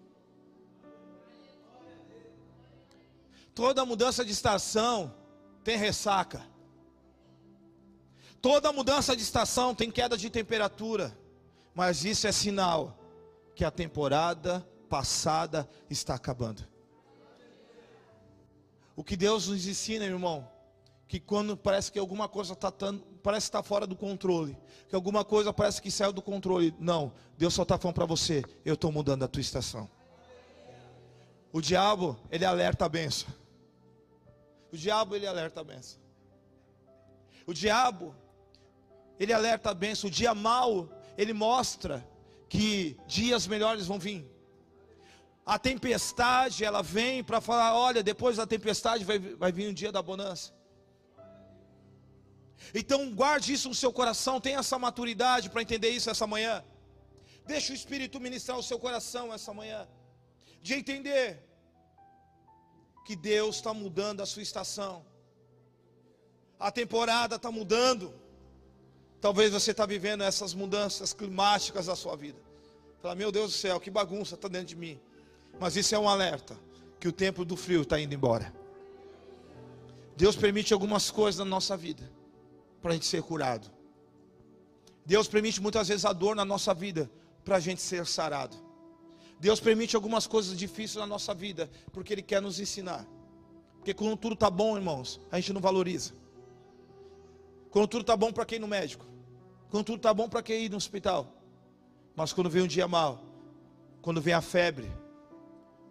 Toda 3.54 3.84
mudança 3.84 4.24
de 4.24 4.32
estação 4.32 5.14
tem 5.62 5.76
ressaca. 5.76 6.44
Toda 8.42 8.72
mudança 8.72 9.16
de 9.16 9.22
estação 9.22 9.74
tem 9.74 9.90
queda 9.90 10.16
de 10.16 10.28
temperatura. 10.28 11.16
Mas 11.74 12.04
isso 12.04 12.26
é 12.26 12.32
sinal 12.32 12.98
que 13.54 13.64
a 13.64 13.70
temporada 13.70 14.66
passada 14.88 15.68
está 15.88 16.14
acabando. 16.14 16.66
O 18.96 19.02
que 19.02 19.16
Deus 19.16 19.48
nos 19.48 19.66
ensina, 19.66 20.04
irmão, 20.04 20.48
que 21.08 21.18
quando 21.18 21.56
parece 21.56 21.90
que 21.90 21.98
alguma 21.98 22.28
coisa 22.28 22.52
está 22.52 22.72
parece 23.22 23.46
estar 23.46 23.62
tá 23.62 23.62
fora 23.62 23.86
do 23.86 23.96
controle, 23.96 24.56
que 24.88 24.94
alguma 24.94 25.24
coisa 25.24 25.52
parece 25.52 25.80
que 25.80 25.90
saiu 25.90 26.12
do 26.12 26.20
controle, 26.22 26.74
não, 26.78 27.12
Deus 27.38 27.54
só 27.54 27.62
está 27.62 27.78
falando 27.78 27.94
para 27.94 28.04
você, 28.04 28.44
eu 28.64 28.74
estou 28.74 28.92
mudando 28.92 29.24
a 29.24 29.28
tua 29.28 29.40
estação. 29.40 29.88
O 31.52 31.60
diabo, 31.60 32.16
ele 32.30 32.44
alerta 32.44 32.84
a 32.84 32.88
benção. 32.88 33.32
O 34.74 34.76
diabo 34.76 35.14
ele 35.14 35.26
alerta 35.32 35.60
a 35.60 35.64
benção. 35.64 36.00
O 37.46 37.54
diabo 37.54 38.12
ele 39.20 39.32
alerta 39.32 39.70
a 39.70 39.74
benção. 39.74 40.08
O 40.08 40.10
dia 40.20 40.34
mau 40.34 40.70
ele 41.16 41.32
mostra 41.32 42.04
que 42.48 42.96
dias 43.06 43.46
melhores 43.46 43.86
vão 43.86 44.00
vir. 44.06 44.28
A 45.46 45.60
tempestade 45.60 46.64
ela 46.64 46.82
vem 46.82 47.22
para 47.22 47.40
falar, 47.40 47.70
olha, 47.88 48.02
depois 48.02 48.36
da 48.36 48.46
tempestade 48.54 49.04
vai, 49.04 49.20
vai 49.42 49.52
vir 49.52 49.68
um 49.70 49.72
dia 49.72 49.92
da 49.92 50.02
bonança. 50.02 50.52
Então 52.74 53.14
guarde 53.14 53.52
isso 53.52 53.68
no 53.68 53.76
seu 53.76 53.92
coração, 53.92 54.40
tenha 54.40 54.58
essa 54.58 54.76
maturidade 54.76 55.50
para 55.50 55.62
entender 55.62 55.90
isso 55.90 56.10
essa 56.10 56.26
manhã. 56.26 56.64
Deixa 57.46 57.72
o 57.72 57.76
Espírito 57.76 58.18
ministrar 58.18 58.58
o 58.58 58.68
seu 58.70 58.78
coração 58.80 59.32
essa 59.32 59.54
manhã. 59.54 59.86
De 60.60 60.74
entender 60.74 61.53
que 63.04 63.14
Deus 63.14 63.56
está 63.56 63.74
mudando 63.74 64.22
a 64.22 64.26
sua 64.26 64.42
estação. 64.42 65.04
A 66.58 66.70
temporada 66.70 67.36
está 67.36 67.50
mudando. 67.50 68.14
Talvez 69.20 69.52
você 69.52 69.70
está 69.72 69.84
vivendo 69.84 70.22
essas 70.22 70.54
mudanças 70.54 71.12
climáticas 71.12 71.86
da 71.86 71.94
sua 71.94 72.16
vida. 72.16 72.38
Fala, 73.00 73.14
meu 73.14 73.30
Deus 73.30 73.52
do 73.52 73.56
céu, 73.58 73.78
que 73.78 73.90
bagunça 73.90 74.34
está 74.34 74.48
dentro 74.48 74.68
de 74.68 74.76
mim. 74.76 74.98
Mas 75.60 75.76
isso 75.76 75.94
é 75.94 75.98
um 75.98 76.08
alerta 76.08 76.58
que 76.98 77.06
o 77.06 77.12
tempo 77.12 77.44
do 77.44 77.56
frio 77.56 77.82
está 77.82 78.00
indo 78.00 78.14
embora. 78.14 78.52
Deus 80.16 80.36
permite 80.36 80.72
algumas 80.72 81.10
coisas 81.10 81.38
na 81.38 81.44
nossa 81.44 81.76
vida 81.76 82.10
para 82.80 82.92
a 82.92 82.94
gente 82.94 83.06
ser 83.06 83.22
curado. 83.22 83.70
Deus 85.04 85.28
permite 85.28 85.60
muitas 85.60 85.88
vezes 85.88 86.04
a 86.04 86.12
dor 86.12 86.34
na 86.34 86.44
nossa 86.44 86.72
vida 86.72 87.10
para 87.44 87.56
a 87.56 87.60
gente 87.60 87.82
ser 87.82 88.06
sarado. 88.06 88.56
Deus 89.44 89.60
permite 89.60 89.94
algumas 89.94 90.26
coisas 90.26 90.56
difíceis 90.56 90.96
na 90.96 91.06
nossa 91.06 91.34
vida, 91.34 91.70
porque 91.92 92.14
Ele 92.14 92.22
quer 92.22 92.40
nos 92.40 92.58
ensinar. 92.58 93.06
Porque 93.76 93.92
quando 93.92 94.16
tudo 94.16 94.32
está 94.32 94.48
bom, 94.48 94.74
irmãos, 94.74 95.20
a 95.30 95.38
gente 95.38 95.52
não 95.52 95.60
valoriza. 95.60 96.14
Quando 97.68 97.86
tudo 97.86 98.00
está 98.00 98.16
bom 98.16 98.32
para 98.32 98.46
quem 98.46 98.56
ir 98.56 98.60
no 98.60 98.66
médico. 98.66 99.04
Quando 99.68 99.84
tudo 99.84 99.96
está 99.96 100.14
bom 100.14 100.30
para 100.30 100.42
quem 100.42 100.64
ir 100.64 100.70
no 100.70 100.78
hospital. 100.78 101.30
Mas 102.16 102.32
quando 102.32 102.48
vem 102.48 102.62
um 102.62 102.66
dia 102.66 102.88
mal, 102.88 103.22
quando 104.00 104.18
vem 104.18 104.32
a 104.32 104.40
febre, 104.40 104.90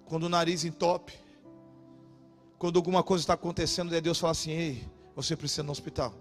quando 0.07 0.23
o 0.23 0.29
nariz 0.29 0.65
entope, 0.65 1.13
quando 2.57 2.77
alguma 2.77 3.03
coisa 3.03 3.21
está 3.21 3.35
acontecendo, 3.35 3.91
daí 3.91 4.01
Deus 4.01 4.17
fala 4.17 4.31
assim: 4.31 4.49
ei, 4.49 4.89
você 5.15 5.35
precisa 5.35 5.61
ir 5.61 5.65
no 5.65 5.71
hospital. 5.71 6.11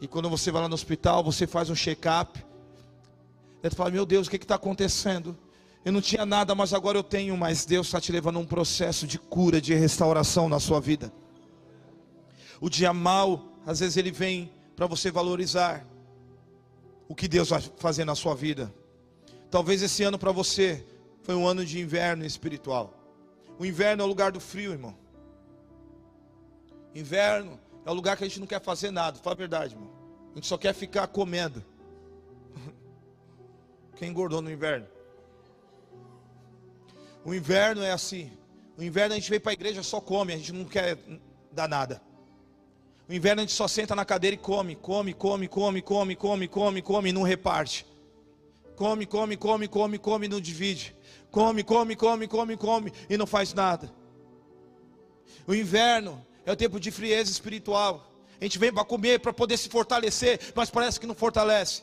E 0.00 0.08
quando 0.08 0.28
você 0.28 0.50
vai 0.50 0.62
lá 0.62 0.68
no 0.68 0.74
hospital, 0.74 1.22
você 1.22 1.46
faz 1.46 1.70
um 1.70 1.76
check-up. 1.76 2.44
Daí 3.62 3.70
fala: 3.70 3.92
meu 3.92 4.04
Deus, 4.04 4.26
o 4.26 4.30
que 4.30 4.38
está 4.38 4.56
acontecendo? 4.56 5.45
Eu 5.86 5.92
não 5.92 6.00
tinha 6.00 6.26
nada, 6.26 6.52
mas 6.52 6.74
agora 6.74 6.98
eu 6.98 7.04
tenho. 7.04 7.36
Mas 7.36 7.64
Deus 7.64 7.86
está 7.86 8.00
te 8.00 8.10
levando 8.10 8.38
a 8.38 8.40
um 8.40 8.44
processo 8.44 9.06
de 9.06 9.20
cura, 9.20 9.60
de 9.60 9.72
restauração 9.72 10.48
na 10.48 10.58
sua 10.58 10.80
vida. 10.80 11.12
O 12.60 12.68
dia 12.68 12.92
mal, 12.92 13.44
às 13.64 13.78
vezes 13.78 13.96
ele 13.96 14.10
vem 14.10 14.50
para 14.74 14.88
você 14.88 15.12
valorizar 15.12 15.86
o 17.08 17.14
que 17.14 17.28
Deus 17.28 17.50
vai 17.50 17.62
fazer 17.76 18.04
na 18.04 18.16
sua 18.16 18.34
vida. 18.34 18.74
Talvez 19.48 19.80
esse 19.80 20.02
ano 20.02 20.18
para 20.18 20.32
você 20.32 20.84
foi 21.22 21.36
um 21.36 21.46
ano 21.46 21.64
de 21.64 21.78
inverno 21.78 22.26
espiritual. 22.26 22.92
O 23.56 23.64
inverno 23.64 24.02
é 24.02 24.04
o 24.04 24.08
lugar 24.08 24.32
do 24.32 24.40
frio, 24.40 24.72
irmão. 24.72 24.96
Inverno 26.96 27.60
é 27.84 27.90
o 27.92 27.94
lugar 27.94 28.16
que 28.16 28.24
a 28.24 28.26
gente 28.26 28.40
não 28.40 28.46
quer 28.48 28.60
fazer 28.60 28.90
nada, 28.90 29.20
fala 29.20 29.36
a 29.36 29.38
verdade, 29.38 29.74
irmão. 29.74 29.92
A 30.32 30.34
gente 30.34 30.48
só 30.48 30.58
quer 30.58 30.74
ficar 30.74 31.06
comendo. 31.06 31.62
Quem 33.94 34.08
engordou 34.10 34.42
no 34.42 34.50
inverno? 34.50 34.95
O 37.26 37.34
inverno 37.34 37.82
é 37.82 37.90
assim. 37.90 38.30
O 38.78 38.84
inverno 38.84 39.14
a 39.14 39.18
gente 39.18 39.28
vem 39.28 39.40
para 39.40 39.50
a 39.50 39.54
igreja 39.54 39.82
só 39.82 40.00
come, 40.00 40.32
a 40.32 40.36
gente 40.36 40.52
não 40.52 40.64
quer 40.64 40.96
dar 41.50 41.68
nada. 41.68 42.00
O 43.08 43.12
inverno 43.12 43.40
a 43.40 43.44
gente 43.44 43.52
só 43.52 43.66
senta 43.66 43.96
na 43.96 44.04
cadeira 44.04 44.36
e 44.36 44.38
come, 44.38 44.76
come, 44.76 45.12
come, 45.12 45.48
come, 45.48 45.82
come, 45.82 46.14
come, 46.14 46.46
come, 46.46 46.82
come 46.82 47.08
e 47.08 47.12
não 47.12 47.24
reparte. 47.24 47.84
Come, 48.76 49.06
come, 49.06 49.36
come, 49.36 49.66
come, 49.66 49.98
come 49.98 50.26
e 50.26 50.28
não 50.28 50.40
divide. 50.40 50.94
Come, 51.32 51.64
come, 51.64 51.96
come, 51.96 52.28
come, 52.28 52.56
come 52.56 52.92
e 53.10 53.16
não 53.16 53.26
faz 53.26 53.52
nada. 53.52 53.92
O 55.48 55.52
inverno 55.54 56.24
é 56.44 56.52
o 56.52 56.56
tempo 56.56 56.78
de 56.78 56.92
frieza 56.92 57.28
espiritual. 57.28 58.08
A 58.40 58.44
gente 58.44 58.56
vem 58.56 58.72
para 58.72 58.84
comer, 58.84 59.18
para 59.18 59.32
poder 59.32 59.56
se 59.56 59.68
fortalecer, 59.68 60.38
mas 60.54 60.70
parece 60.70 61.00
que 61.00 61.08
não 61.08 61.14
fortalece. 61.14 61.82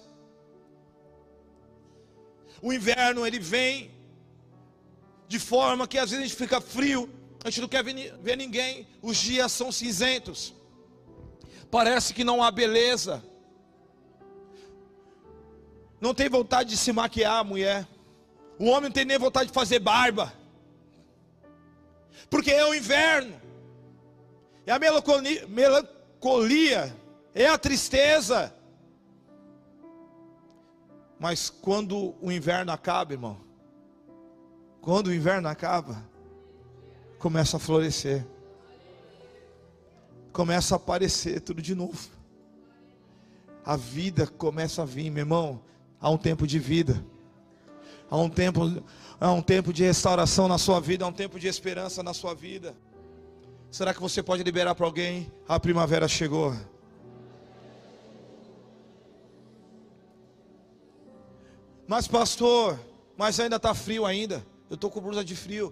O 2.61 2.71
inverno 2.71 3.27
ele 3.27 3.39
vem 3.39 3.91
de 5.27 5.39
forma 5.39 5.87
que 5.87 5.97
às 5.97 6.11
vezes 6.11 6.25
a 6.25 6.27
gente 6.27 6.37
fica 6.37 6.61
frio, 6.61 7.09
a 7.43 7.49
gente 7.49 7.61
não 7.61 7.67
quer 7.67 7.83
ver 7.83 8.37
ninguém, 8.37 8.87
os 9.01 9.17
dias 9.17 9.51
são 9.51 9.71
cinzentos, 9.71 10.53
parece 11.69 12.13
que 12.13 12.23
não 12.23 12.43
há 12.43 12.51
beleza, 12.51 13.23
não 15.99 16.13
tem 16.13 16.29
vontade 16.29 16.69
de 16.69 16.77
se 16.77 16.91
maquiar, 16.91 17.39
a 17.39 17.43
mulher, 17.43 17.87
o 18.59 18.65
homem 18.65 18.83
não 18.83 18.91
tem 18.91 19.05
nem 19.05 19.17
vontade 19.17 19.47
de 19.47 19.53
fazer 19.53 19.79
barba, 19.79 20.33
porque 22.29 22.51
é 22.51 22.65
o 22.65 22.73
inverno, 22.73 23.39
é 24.65 24.71
a 24.71 24.79
melancolia, 24.79 25.47
melancolia 25.47 27.03
é 27.33 27.47
a 27.47 27.57
tristeza. 27.57 28.53
Mas 31.19 31.49
quando 31.49 32.15
o 32.21 32.31
inverno 32.31 32.71
acaba, 32.71 33.13
irmão, 33.13 33.39
quando 34.83 35.07
o 35.07 35.13
inverno 35.13 35.47
acaba, 35.47 36.03
começa 37.17 37.55
a 37.55 37.59
florescer, 37.59 38.27
começa 40.33 40.75
a 40.75 40.77
aparecer 40.77 41.39
tudo 41.39 41.61
de 41.61 41.73
novo. 41.73 42.09
A 43.65 43.77
vida 43.77 44.27
começa 44.27 44.81
a 44.81 44.85
vir, 44.85 45.09
meu 45.09 45.21
irmão. 45.21 45.61
Há 46.01 46.09
um 46.09 46.17
tempo 46.17 46.45
de 46.45 46.59
vida, 46.59 47.01
há 48.11 48.17
um 48.17 48.29
tempo, 48.29 48.83
há 49.21 49.31
um 49.31 49.41
tempo 49.41 49.71
de 49.71 49.83
restauração 49.85 50.49
na 50.49 50.57
sua 50.57 50.81
vida, 50.81 51.05
há 51.05 51.07
um 51.07 51.13
tempo 51.13 51.39
de 51.39 51.47
esperança 51.47 52.03
na 52.03 52.13
sua 52.13 52.35
vida. 52.35 52.75
Será 53.71 53.93
que 53.93 54.01
você 54.01 54.21
pode 54.21 54.43
liberar 54.43 54.75
para 54.75 54.85
alguém? 54.85 55.31
A 55.47 55.57
primavera 55.61 56.09
chegou. 56.09 56.53
Mas 61.87 62.05
pastor, 62.05 62.77
mas 63.17 63.39
ainda 63.39 63.55
está 63.55 63.73
frio 63.73 64.05
ainda. 64.05 64.45
Eu 64.73 64.75
estou 64.75 64.89
com 64.89 64.99
blusa 64.99 65.23
de 65.23 65.35
frio. 65.35 65.71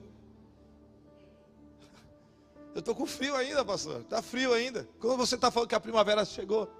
Eu 2.76 2.82
estou 2.82 2.94
com 2.94 3.08
frio 3.08 3.36
ainda, 3.36 3.66
pastor. 3.66 4.02
Está 4.02 4.22
frio 4.22 4.54
ainda. 4.54 4.88
Como 5.00 5.18
você 5.18 5.34
está 5.34 5.50
falando 5.50 5.70
que 5.70 5.74
a 5.74 5.80
primavera 5.80 6.24
chegou? 6.24 6.72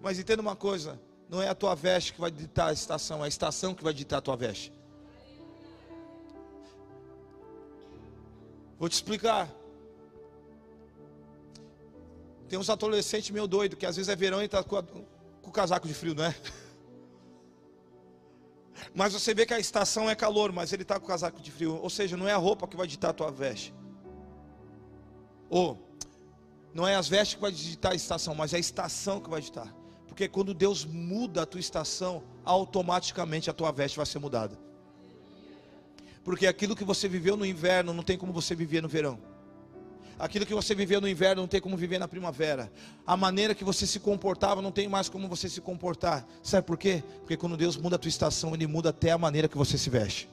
Mas 0.00 0.18
entenda 0.18 0.40
uma 0.40 0.56
coisa: 0.56 0.98
não 1.28 1.42
é 1.42 1.48
a 1.50 1.54
tua 1.54 1.74
veste 1.74 2.14
que 2.14 2.20
vai 2.22 2.30
ditar 2.30 2.68
a 2.68 2.72
estação, 2.72 3.20
é 3.20 3.26
a 3.26 3.28
estação 3.28 3.74
que 3.74 3.84
vai 3.84 3.92
ditar 3.92 4.16
a 4.16 4.20
tua 4.22 4.34
veste. 4.34 4.72
Vou 8.78 8.88
te 8.88 8.94
explicar. 8.94 9.46
Tem 12.48 12.58
uns 12.58 12.70
adolescentes 12.70 13.28
meio 13.28 13.46
doido, 13.46 13.76
que 13.76 13.84
às 13.84 13.96
vezes 13.96 14.08
é 14.08 14.16
verão 14.16 14.40
e 14.40 14.46
está 14.46 14.64
com, 14.64 14.82
com 14.82 15.50
o 15.50 15.52
casaco 15.52 15.86
de 15.86 15.92
frio, 15.92 16.14
não 16.14 16.24
é? 16.24 16.34
Mas 18.94 19.12
você 19.12 19.34
vê 19.34 19.46
que 19.46 19.54
a 19.54 19.58
estação 19.58 20.08
é 20.08 20.14
calor, 20.14 20.52
mas 20.52 20.72
ele 20.72 20.82
está 20.82 20.98
com 20.98 21.04
o 21.04 21.08
casaco 21.08 21.40
de 21.40 21.50
frio. 21.50 21.78
Ou 21.80 21.90
seja, 21.90 22.16
não 22.16 22.28
é 22.28 22.32
a 22.32 22.36
roupa 22.36 22.66
que 22.66 22.76
vai 22.76 22.86
ditar 22.86 23.10
a 23.10 23.12
tua 23.12 23.30
veste. 23.30 23.74
Ou, 25.48 25.78
não 26.72 26.86
é 26.86 26.94
as 26.94 27.08
vestes 27.08 27.34
que 27.34 27.40
vai 27.40 27.52
ditar 27.52 27.92
a 27.92 27.94
estação, 27.94 28.34
mas 28.34 28.52
é 28.52 28.56
a 28.56 28.60
estação 28.60 29.20
que 29.20 29.28
vai 29.28 29.40
ditar. 29.40 29.74
Porque 30.06 30.28
quando 30.28 30.54
Deus 30.54 30.84
muda 30.84 31.42
a 31.42 31.46
tua 31.46 31.60
estação, 31.60 32.22
automaticamente 32.44 33.50
a 33.50 33.52
tua 33.52 33.72
veste 33.72 33.96
vai 33.96 34.06
ser 34.06 34.18
mudada. 34.18 34.58
Porque 36.22 36.46
aquilo 36.46 36.76
que 36.76 36.84
você 36.84 37.08
viveu 37.08 37.36
no 37.36 37.46
inverno 37.46 37.92
não 37.92 38.02
tem 38.02 38.18
como 38.18 38.32
você 38.32 38.54
viver 38.54 38.82
no 38.82 38.88
verão. 38.88 39.18
Aquilo 40.20 40.44
que 40.44 40.54
você 40.54 40.74
viveu 40.74 41.00
no 41.00 41.08
inverno 41.08 41.40
não 41.40 41.48
tem 41.48 41.62
como 41.62 41.78
viver 41.78 41.98
na 41.98 42.06
primavera. 42.06 42.70
A 43.06 43.16
maneira 43.16 43.54
que 43.54 43.64
você 43.64 43.86
se 43.86 43.98
comportava 43.98 44.60
não 44.60 44.70
tem 44.70 44.86
mais 44.86 45.08
como 45.08 45.26
você 45.26 45.48
se 45.48 45.62
comportar. 45.62 46.26
Sabe 46.42 46.66
por 46.66 46.76
quê? 46.76 47.02
Porque 47.20 47.38
quando 47.38 47.56
Deus 47.56 47.74
muda 47.74 47.96
a 47.96 47.98
tua 47.98 48.10
estação, 48.10 48.54
Ele 48.54 48.66
muda 48.66 48.90
até 48.90 49.12
a 49.12 49.16
maneira 49.16 49.48
que 49.48 49.56
você 49.56 49.78
se 49.78 49.88
veste. 49.88 50.28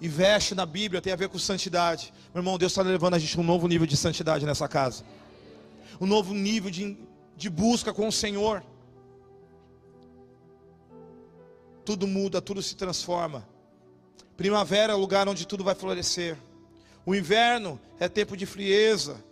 E 0.00 0.08
veste 0.08 0.54
na 0.54 0.64
Bíblia 0.64 1.02
tem 1.02 1.12
a 1.12 1.16
ver 1.16 1.28
com 1.28 1.38
santidade. 1.38 2.14
Meu 2.32 2.40
irmão, 2.40 2.56
Deus 2.56 2.72
está 2.72 2.80
levando 2.80 3.12
a 3.12 3.18
gente 3.18 3.36
a 3.36 3.40
um 3.40 3.44
novo 3.44 3.68
nível 3.68 3.86
de 3.86 3.94
santidade 3.94 4.46
nessa 4.46 4.66
casa. 4.66 5.04
Um 6.00 6.06
novo 6.06 6.32
nível 6.32 6.70
de, 6.70 6.96
de 7.36 7.50
busca 7.50 7.92
com 7.92 8.08
o 8.08 8.12
Senhor. 8.12 8.64
Tudo 11.84 12.06
muda, 12.06 12.40
tudo 12.40 12.62
se 12.62 12.74
transforma. 12.74 13.46
Primavera 14.34 14.94
é 14.94 14.96
o 14.96 14.98
lugar 14.98 15.28
onde 15.28 15.46
tudo 15.46 15.62
vai 15.62 15.74
florescer. 15.74 16.38
O 17.04 17.14
inverno 17.14 17.80
é 17.98 18.08
tempo 18.08 18.36
de 18.36 18.46
frieza, 18.46 19.22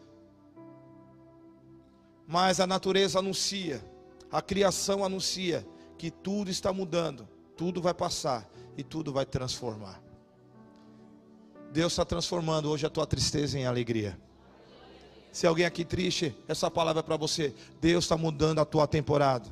mas 2.27 2.61
a 2.61 2.67
natureza 2.67 3.19
anuncia, 3.19 3.85
a 4.31 4.43
criação 4.43 5.05
anuncia 5.05 5.67
que 5.97 6.11
tudo 6.11 6.51
está 6.51 6.73
mudando, 6.73 7.29
tudo 7.57 7.81
vai 7.81 7.95
passar 7.95 8.49
e 8.77 8.83
tudo 8.83 9.13
vai 9.13 9.27
transformar. 9.27 10.03
Deus 11.73 11.93
está 11.93 12.05
transformando 12.05 12.71
hoje 12.71 12.87
a 12.87 12.91
tua 12.91 13.07
tristeza 13.07 13.59
em 13.59 13.67
alegria. 13.67 14.19
Se 15.31 15.47
alguém 15.47 15.67
aqui 15.67 15.85
triste, 15.85 16.35
essa 16.49 16.71
palavra 16.71 17.01
é 17.01 17.03
para 17.03 17.17
você. 17.17 17.55
Deus 17.81 18.05
está 18.05 18.17
mudando 18.17 18.61
a 18.61 18.65
tua 18.65 18.87
temporada. 18.87 19.49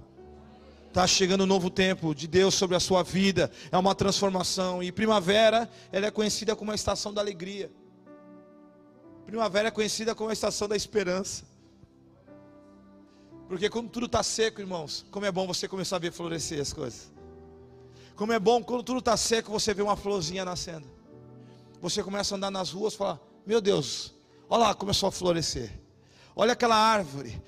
Está 0.89 1.07
chegando 1.07 1.45
um 1.45 1.47
novo 1.47 1.69
tempo 1.69 2.15
de 2.15 2.27
Deus 2.27 2.55
sobre 2.55 2.75
a 2.75 2.81
sua 2.81 3.03
vida. 3.03 3.51
É 3.71 3.77
uma 3.77 3.95
transformação. 3.95 4.83
E 4.83 4.91
primavera, 4.91 5.71
ela 5.93 6.07
é 6.07 6.11
conhecida 6.11 6.57
como 6.57 6.73
a 6.73 6.75
estação 6.75 7.13
da 7.13 7.21
alegria. 7.21 7.71
Primavera 9.27 9.69
é 9.69 9.71
conhecida 9.71 10.15
como 10.15 10.31
a 10.31 10.33
estação 10.33 10.69
da 10.69 10.77
esperança. 10.77 11.45
Porque 13.49 13.69
quando 13.69 13.91
tudo 13.91 14.07
está 14.07 14.23
seco, 14.23 14.61
irmãos, 14.61 15.05
como 15.11 15.27
é 15.27 15.33
bom 15.33 15.47
você 15.47 15.67
começar 15.69 15.97
a 15.97 15.99
ver 15.99 16.13
florescer 16.13 16.61
as 16.61 16.73
coisas. 16.73 17.13
Como 18.15 18.33
é 18.33 18.39
bom 18.39 18.63
quando 18.63 18.83
tudo 18.83 19.01
está 19.01 19.17
seco, 19.17 19.51
você 19.51 19.75
vê 19.75 19.83
uma 19.83 19.97
florzinha 19.97 20.45
nascendo. 20.45 20.89
Você 21.81 22.03
começa 22.03 22.35
a 22.35 22.37
andar 22.37 22.51
nas 22.51 22.71
ruas 22.71 22.95
e 22.95 22.97
fala: 22.97 23.21
Meu 23.45 23.61
Deus, 23.61 24.15
olha 24.49 24.69
lá, 24.69 24.75
começou 24.75 25.09
a 25.09 25.13
florescer. 25.13 25.71
Olha 26.35 26.53
aquela 26.53 26.77
árvore. 26.77 27.41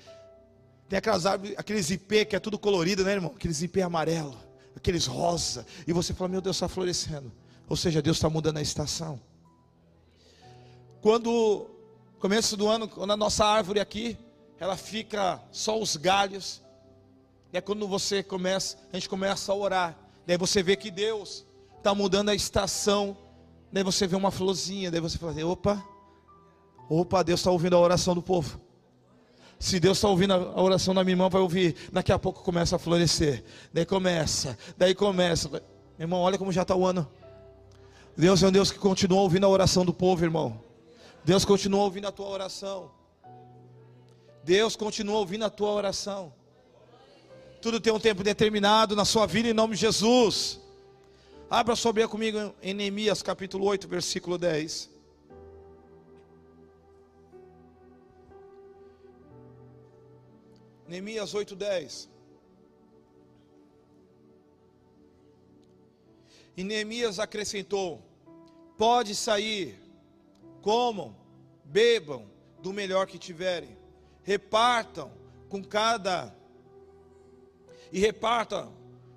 Tem 0.87 0.97
aquelas 0.97 1.25
árvores, 1.25 1.55
aqueles 1.57 1.89
ipê 1.89 2.25
que 2.25 2.35
é 2.35 2.39
tudo 2.39 2.59
colorido, 2.59 3.03
né, 3.03 3.13
irmão? 3.13 3.33
Aqueles 3.35 3.61
ipê 3.61 3.81
amarelo, 3.81 4.37
aqueles 4.75 5.05
rosa. 5.05 5.65
E 5.87 5.93
você 5.93 6.13
fala: 6.13 6.29
Meu 6.29 6.41
Deus, 6.41 6.55
está 6.55 6.67
florescendo. 6.67 7.31
Ou 7.67 7.75
seja, 7.75 8.01
Deus 8.01 8.17
está 8.17 8.29
mudando 8.29 8.57
a 8.57 8.61
estação. 8.61 9.19
Quando 11.01 11.67
começo 12.19 12.57
do 12.57 12.67
ano, 12.67 12.87
quando 12.87 13.11
a 13.11 13.17
nossa 13.17 13.45
árvore 13.45 13.79
aqui, 13.79 14.17
ela 14.59 14.75
fica 14.75 15.41
só 15.51 15.79
os 15.79 15.95
galhos. 15.95 16.61
É 17.53 17.61
quando 17.61 17.87
você 17.87 18.21
começa, 18.21 18.77
a 18.91 18.97
gente 18.97 19.07
começa 19.07 19.51
a 19.51 19.55
orar. 19.55 19.97
Daí 20.27 20.37
você 20.37 20.61
vê 20.61 20.75
que 20.75 20.91
Deus 20.91 21.45
está 21.77 21.95
mudando 21.95 22.29
a 22.29 22.35
estação. 22.35 23.17
Daí 23.71 23.83
você 23.83 24.05
vê 24.05 24.15
uma 24.15 24.29
florzinha. 24.29 24.91
Daí 24.91 24.99
você 24.99 25.17
fala: 25.17 25.31
assim, 25.31 25.43
opa, 25.43 25.81
opa, 26.89 27.23
Deus 27.23 27.39
está 27.39 27.49
ouvindo 27.49 27.77
a 27.77 27.79
oração 27.79 28.13
do 28.13 28.21
povo. 28.21 28.59
Se 29.57 29.79
Deus 29.79 29.97
está 29.97 30.09
ouvindo 30.09 30.33
a 30.33 30.61
oração 30.61 30.93
da 30.93 31.03
minha 31.03 31.13
irmã, 31.13 31.29
vai 31.29 31.41
ouvir. 31.41 31.75
Daqui 31.91 32.11
a 32.11 32.19
pouco 32.19 32.43
começa 32.43 32.75
a 32.75 32.79
florescer. 32.79 33.43
Daí 33.73 33.85
começa, 33.85 34.57
daí 34.77 34.93
começa. 34.93 35.63
Irmão, 35.97 36.19
olha 36.19 36.37
como 36.37 36.51
já 36.51 36.63
está 36.63 36.75
o 36.75 36.85
ano. 36.85 37.07
Deus 38.17 38.43
é 38.43 38.47
um 38.47 38.51
Deus 38.51 38.69
que 38.69 38.77
continua 38.77 39.21
ouvindo 39.21 39.45
a 39.45 39.49
oração 39.49 39.85
do 39.85 39.93
povo, 39.93 40.23
irmão. 40.25 40.68
Deus 41.29 41.45
continua 41.45 41.83
ouvindo 41.83 42.07
a 42.07 42.11
tua 42.11 42.27
oração. 42.27 42.91
Deus 44.43 44.75
continua 44.75 45.17
ouvindo 45.17 45.45
a 45.45 45.49
tua 45.51 45.69
oração. 45.69 46.33
Tudo 47.61 47.79
tem 47.79 47.93
um 47.93 47.99
tempo 47.99 48.23
determinado 48.23 48.95
na 48.95 49.05
sua 49.05 49.27
vida 49.27 49.47
em 49.47 49.53
nome 49.53 49.75
de 49.75 49.81
Jesus. 49.81 50.59
Abra 51.47 51.75
sua 51.75 51.93
Bíblia 51.93 52.07
comigo 52.07 52.51
em 52.63 52.73
Neemias 52.73 53.21
capítulo 53.21 53.63
8, 53.65 53.87
versículo 53.87 54.39
10. 54.39 54.89
Neemias 60.87 61.35
8, 61.35 61.55
10. 61.55 62.09
E 66.57 66.63
Neemias 66.63 67.19
acrescentou: 67.19 68.01
Pode 68.79 69.13
sair 69.13 69.79
comam, 70.61 71.15
bebam 71.69 72.25
do 72.61 72.73
melhor 72.73 73.07
que 73.07 73.17
tiverem. 73.17 73.77
repartam 74.23 75.11
com 75.47 75.63
cada 75.63 76.35
e 77.91 77.99
repartam 77.99 78.71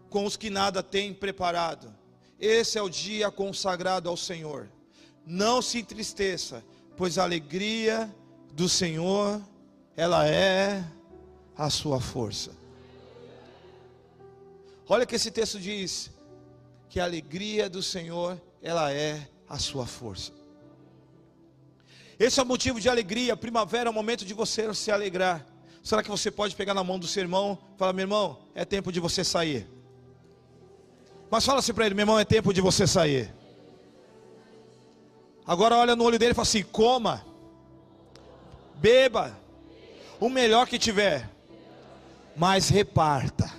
com 0.09 0.25
os 0.25 0.37
que 0.37 0.49
nada 0.49 0.83
têm 0.83 1.13
preparado. 1.13 1.95
Esse 2.39 2.79
é 2.79 2.83
o 2.83 2.89
dia 2.89 3.31
consagrado 3.31 4.09
ao 4.09 4.17
Senhor. 4.17 4.71
Não 5.27 5.61
se 5.61 5.79
entristeça, 5.79 6.65
pois 6.97 7.19
a 7.19 7.25
alegria 7.25 8.15
do 8.53 8.69
Senhor, 8.69 9.41
ela 9.97 10.27
é 10.27 10.85
a 11.57 11.69
sua 11.69 12.01
força. 12.01 12.53
Olha 14.89 15.07
que 15.07 15.15
esse 15.15 15.31
texto 15.31 15.61
diz 15.61 16.11
que 16.89 16.99
a 16.99 17.05
alegria 17.05 17.69
do 17.69 17.83
Senhor, 17.83 18.41
ela 18.61 18.93
é 18.93 19.29
a 19.49 19.59
sua 19.59 19.87
força. 19.87 20.42
Esse 22.23 22.39
é 22.39 22.43
o 22.45 22.47
motivo 22.47 22.81
de 22.81 22.89
alegria. 22.89 23.37
Primavera 23.37 23.89
é 23.89 23.91
o 23.91 23.93
momento 23.93 24.25
de 24.25 24.33
você 24.33 24.73
se 24.75 24.93
alegrar. 24.93 25.45
Será 25.83 26.05
que 26.05 26.09
você 26.09 26.31
pode 26.31 26.55
pegar 26.55 26.73
na 26.73 26.85
mão 26.85 26.97
do 26.97 27.09
seu 27.09 27.21
irmão 27.21 27.59
e 27.75 27.79
falar: 27.79 27.93
meu 27.93 28.05
irmão, 28.05 28.39
é 28.55 28.65
tempo 28.65 28.93
de 28.93 29.01
você 29.01 29.25
sair? 29.25 29.69
Mas 31.29 31.45
fala 31.45 31.59
assim 31.59 31.75
para 31.75 31.85
ele: 31.85 31.97
meu 31.97 32.05
irmão, 32.05 32.17
é 32.17 32.25
tempo 32.25 32.55
de 32.55 32.61
você 32.61 32.87
sair. 32.87 33.35
Agora 35.45 35.77
olha 35.77 35.97
no 35.97 36.05
olho 36.05 36.17
dele 36.17 36.31
e 36.31 36.35
fala 36.35 36.47
assim: 36.47 36.63
coma, 36.63 37.27
beba, 38.77 39.37
o 40.21 40.29
melhor 40.29 40.69
que 40.69 40.79
tiver, 40.79 41.29
mas 42.37 42.69
reparta, 42.69 43.53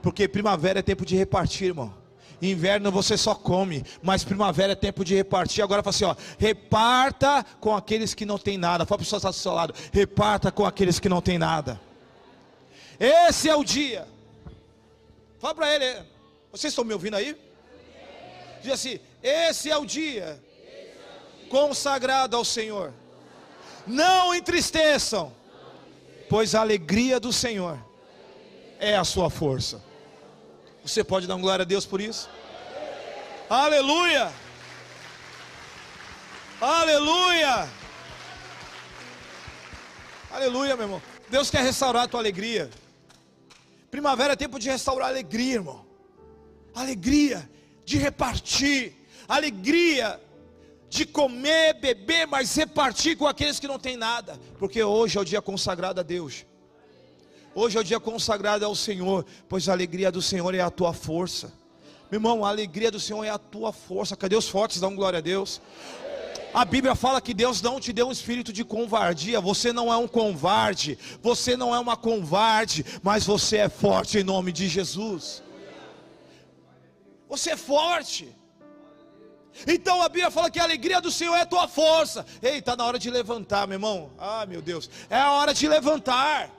porque 0.00 0.28
primavera 0.28 0.78
é 0.78 0.82
tempo 0.82 1.04
de 1.04 1.16
repartir, 1.16 1.66
irmão. 1.66 1.99
Inverno 2.42 2.90
você 2.90 3.16
só 3.16 3.34
come, 3.34 3.84
mas 4.02 4.24
primavera 4.24 4.72
é 4.72 4.76
tempo 4.76 5.04
de 5.04 5.14
repartir. 5.14 5.62
Agora 5.62 5.82
fala 5.82 5.94
assim: 5.94 6.04
ó, 6.04 6.14
reparta 6.38 7.44
com 7.60 7.74
aqueles 7.76 8.14
que 8.14 8.24
não 8.24 8.38
têm 8.38 8.56
nada. 8.56 8.86
Fala 8.86 8.98
para 8.98 9.04
o 9.04 9.06
pessoal 9.10 9.32
do 9.32 9.36
seu 9.36 9.52
lado: 9.52 9.74
reparta 9.92 10.50
com 10.50 10.64
aqueles 10.64 10.98
que 10.98 11.08
não 11.08 11.20
têm 11.20 11.38
nada. 11.38 11.80
Esse 12.98 13.48
é 13.48 13.54
o 13.54 13.62
dia. 13.62 14.08
Fala 15.38 15.54
para 15.54 15.74
ele: 15.74 16.02
vocês 16.50 16.72
estão 16.72 16.84
me 16.84 16.92
ouvindo 16.92 17.16
aí? 17.16 17.36
Diz 18.62 18.72
assim: 18.72 18.98
esse 19.22 19.70
é 19.70 19.76
o 19.76 19.84
dia 19.84 20.42
consagrado 21.50 22.36
ao 22.36 22.44
Senhor. 22.44 22.92
Não 23.86 24.34
entristeçam, 24.34 25.32
pois 26.28 26.54
a 26.54 26.60
alegria 26.60 27.18
do 27.18 27.32
Senhor 27.32 27.78
é 28.78 28.96
a 28.96 29.04
sua 29.04 29.28
força. 29.28 29.89
Você 30.90 31.04
pode 31.04 31.28
dar 31.28 31.36
glória 31.36 31.62
a 31.62 31.66
Deus 31.66 31.86
por 31.86 32.00
isso? 32.00 32.28
Aleluia! 33.48 34.32
Aleluia! 36.60 37.68
Aleluia, 40.32 40.74
meu 40.74 40.86
irmão. 40.86 41.02
Deus 41.28 41.48
quer 41.48 41.62
restaurar 41.62 42.02
a 42.02 42.08
tua 42.08 42.18
alegria. 42.18 42.68
Primavera 43.88 44.32
é 44.32 44.36
tempo 44.36 44.58
de 44.58 44.68
restaurar 44.68 45.06
a 45.06 45.10
alegria, 45.10 45.54
irmão. 45.54 45.86
Alegria 46.74 47.48
de 47.84 47.96
repartir, 47.96 48.92
alegria 49.28 50.20
de 50.88 51.06
comer, 51.06 51.74
beber, 51.74 52.26
mas 52.26 52.56
repartir 52.56 53.16
com 53.16 53.28
aqueles 53.28 53.60
que 53.60 53.68
não 53.68 53.78
têm 53.78 53.96
nada, 53.96 54.40
porque 54.58 54.82
hoje 54.82 55.16
é 55.16 55.20
o 55.20 55.24
dia 55.24 55.40
consagrado 55.40 56.00
a 56.00 56.02
Deus. 56.02 56.44
Hoje 57.60 57.76
é 57.76 57.80
o 57.80 57.84
dia 57.84 58.00
consagrado 58.00 58.64
ao 58.64 58.74
Senhor, 58.74 59.26
pois 59.46 59.68
a 59.68 59.72
alegria 59.72 60.10
do 60.10 60.22
Senhor 60.22 60.54
é 60.54 60.60
a 60.60 60.70
tua 60.70 60.94
força. 60.94 61.52
Meu 62.10 62.16
irmão, 62.16 62.42
a 62.42 62.48
alegria 62.48 62.90
do 62.90 62.98
Senhor 62.98 63.22
é 63.22 63.28
a 63.28 63.36
tua 63.36 63.70
força. 63.70 64.16
Cadê 64.16 64.34
os 64.34 64.48
fortes? 64.48 64.80
Dão 64.80 64.96
glória 64.96 65.18
a 65.18 65.20
Deus. 65.20 65.60
A 66.54 66.64
Bíblia 66.64 66.94
fala 66.94 67.20
que 67.20 67.34
Deus 67.34 67.60
não 67.60 67.78
te 67.78 67.92
deu 67.92 68.08
um 68.08 68.12
espírito 68.12 68.50
de 68.50 68.64
covardia. 68.64 69.42
Você 69.42 69.74
não 69.74 69.92
é 69.92 69.96
um 69.98 70.08
covarde. 70.08 70.98
Você 71.20 71.54
não 71.54 71.74
é 71.74 71.78
uma 71.78 71.98
covarde. 71.98 72.82
Mas 73.02 73.26
você 73.26 73.58
é 73.58 73.68
forte 73.68 74.16
em 74.16 74.24
nome 74.24 74.52
de 74.52 74.66
Jesus. 74.66 75.42
Você 77.28 77.50
é 77.50 77.56
forte. 77.58 78.34
Então 79.66 80.00
a 80.00 80.08
Bíblia 80.08 80.30
fala 80.30 80.50
que 80.50 80.58
a 80.58 80.64
alegria 80.64 80.98
do 80.98 81.10
Senhor 81.10 81.36
é 81.36 81.42
a 81.42 81.46
tua 81.46 81.68
força. 81.68 82.24
Ei, 82.40 82.56
está 82.56 82.74
na 82.74 82.86
hora 82.86 82.98
de 82.98 83.10
levantar, 83.10 83.66
meu 83.66 83.74
irmão. 83.74 84.10
Ah, 84.18 84.46
meu 84.46 84.62
Deus. 84.62 84.88
É 85.10 85.18
a 85.18 85.32
hora 85.32 85.52
de 85.52 85.68
levantar. 85.68 86.58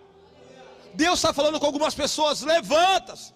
Deus 0.93 1.19
está 1.19 1.33
falando 1.33 1.59
com 1.59 1.65
algumas 1.65 1.95
pessoas: 1.95 2.41
levanta-se. 2.41 3.33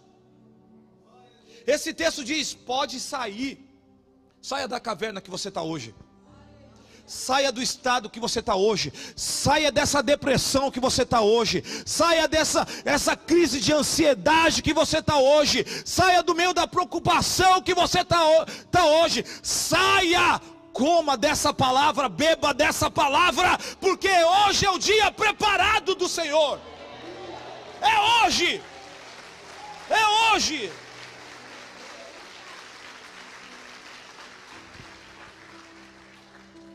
Esse 1.65 1.93
texto 1.93 2.23
diz: 2.23 2.53
pode 2.53 2.99
sair. 2.99 3.63
Saia 4.41 4.67
da 4.67 4.79
caverna 4.79 5.21
que 5.21 5.29
você 5.29 5.49
está 5.49 5.61
hoje. 5.61 5.95
Saia 7.07 7.51
do 7.51 7.61
estado 7.61 8.09
que 8.09 8.19
você 8.19 8.39
está 8.39 8.55
hoje. 8.55 8.91
Saia 9.15 9.71
dessa 9.71 10.01
depressão 10.01 10.71
que 10.71 10.79
você 10.79 11.03
está 11.03 11.21
hoje. 11.21 11.63
Saia 11.85 12.27
dessa 12.27 12.67
essa 12.83 13.15
crise 13.15 13.59
de 13.59 13.71
ansiedade 13.71 14.61
que 14.61 14.73
você 14.73 14.99
está 14.99 15.17
hoje. 15.17 15.65
Saia 15.85 16.23
do 16.23 16.33
meio 16.33 16.53
da 16.53 16.67
preocupação 16.67 17.61
que 17.61 17.75
você 17.75 18.01
está 18.01 18.19
tá 18.71 18.85
hoje. 18.85 19.23
Saia, 19.43 20.41
coma 20.73 21.15
dessa 21.15 21.53
palavra, 21.53 22.09
beba 22.09 22.53
dessa 22.53 22.89
palavra, 22.89 23.57
porque 23.79 24.09
hoje 24.09 24.65
é 24.65 24.71
o 24.71 24.79
dia 24.79 25.11
preparado 25.11 25.95
do 25.95 26.09
Senhor. 26.09 26.59
É 27.81 28.25
hoje. 28.25 28.61
É 29.89 30.07
hoje. 30.07 30.71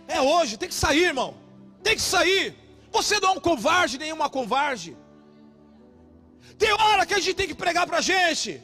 É 0.08 0.20
hoje, 0.20 0.56
tem 0.56 0.68
que 0.68 0.74
sair, 0.74 1.04
irmão. 1.12 1.34
Tem 1.82 1.94
que 1.94 2.02
sair. 2.02 2.54
Você 2.90 3.20
não 3.20 3.30
é 3.30 3.32
um 3.32 3.40
covarde, 3.40 3.98
nenhuma 3.98 4.28
covarde. 4.28 4.96
Tem 6.58 6.72
hora 6.72 7.06
que 7.06 7.14
a 7.14 7.20
gente 7.20 7.34
tem 7.34 7.48
que 7.50 7.54
pregar 7.54 7.86
para 7.86 7.98
a 7.98 8.06
gente. 8.12 8.62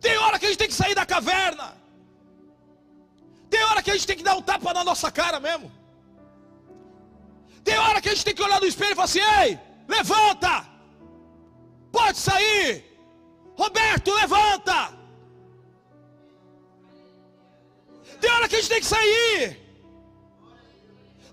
Tem 0.00 0.16
hora 0.16 0.38
que 0.38 0.46
a 0.46 0.48
gente 0.48 0.58
tem 0.58 0.68
que 0.68 0.80
sair 0.82 0.94
da 0.94 1.04
caverna. 1.04 1.76
Tem 3.50 3.62
hora 3.64 3.82
que 3.82 3.90
a 3.90 3.94
gente 3.94 4.06
tem 4.06 4.16
que 4.16 4.22
dar 4.22 4.36
um 4.36 4.42
tapa 4.42 4.72
na 4.72 4.84
nossa 4.84 5.10
cara 5.10 5.38
mesmo. 5.40 5.70
Tem 7.64 7.78
hora 7.78 8.00
que 8.00 8.08
a 8.08 8.14
gente 8.14 8.24
tem 8.24 8.34
que 8.34 8.42
olhar 8.42 8.60
no 8.60 8.66
espelho 8.66 8.92
e 8.92 8.94
falar 8.94 9.04
assim: 9.04 9.20
ei, 9.42 9.58
levanta, 9.88 10.66
pode 11.90 12.18
sair, 12.18 12.84
Roberto, 13.56 14.14
levanta. 14.14 14.96
Tem 18.20 18.30
hora 18.30 18.48
que 18.48 18.56
a 18.56 18.60
gente 18.60 18.68
tem 18.68 18.80
que 18.80 18.86
sair, 18.86 19.58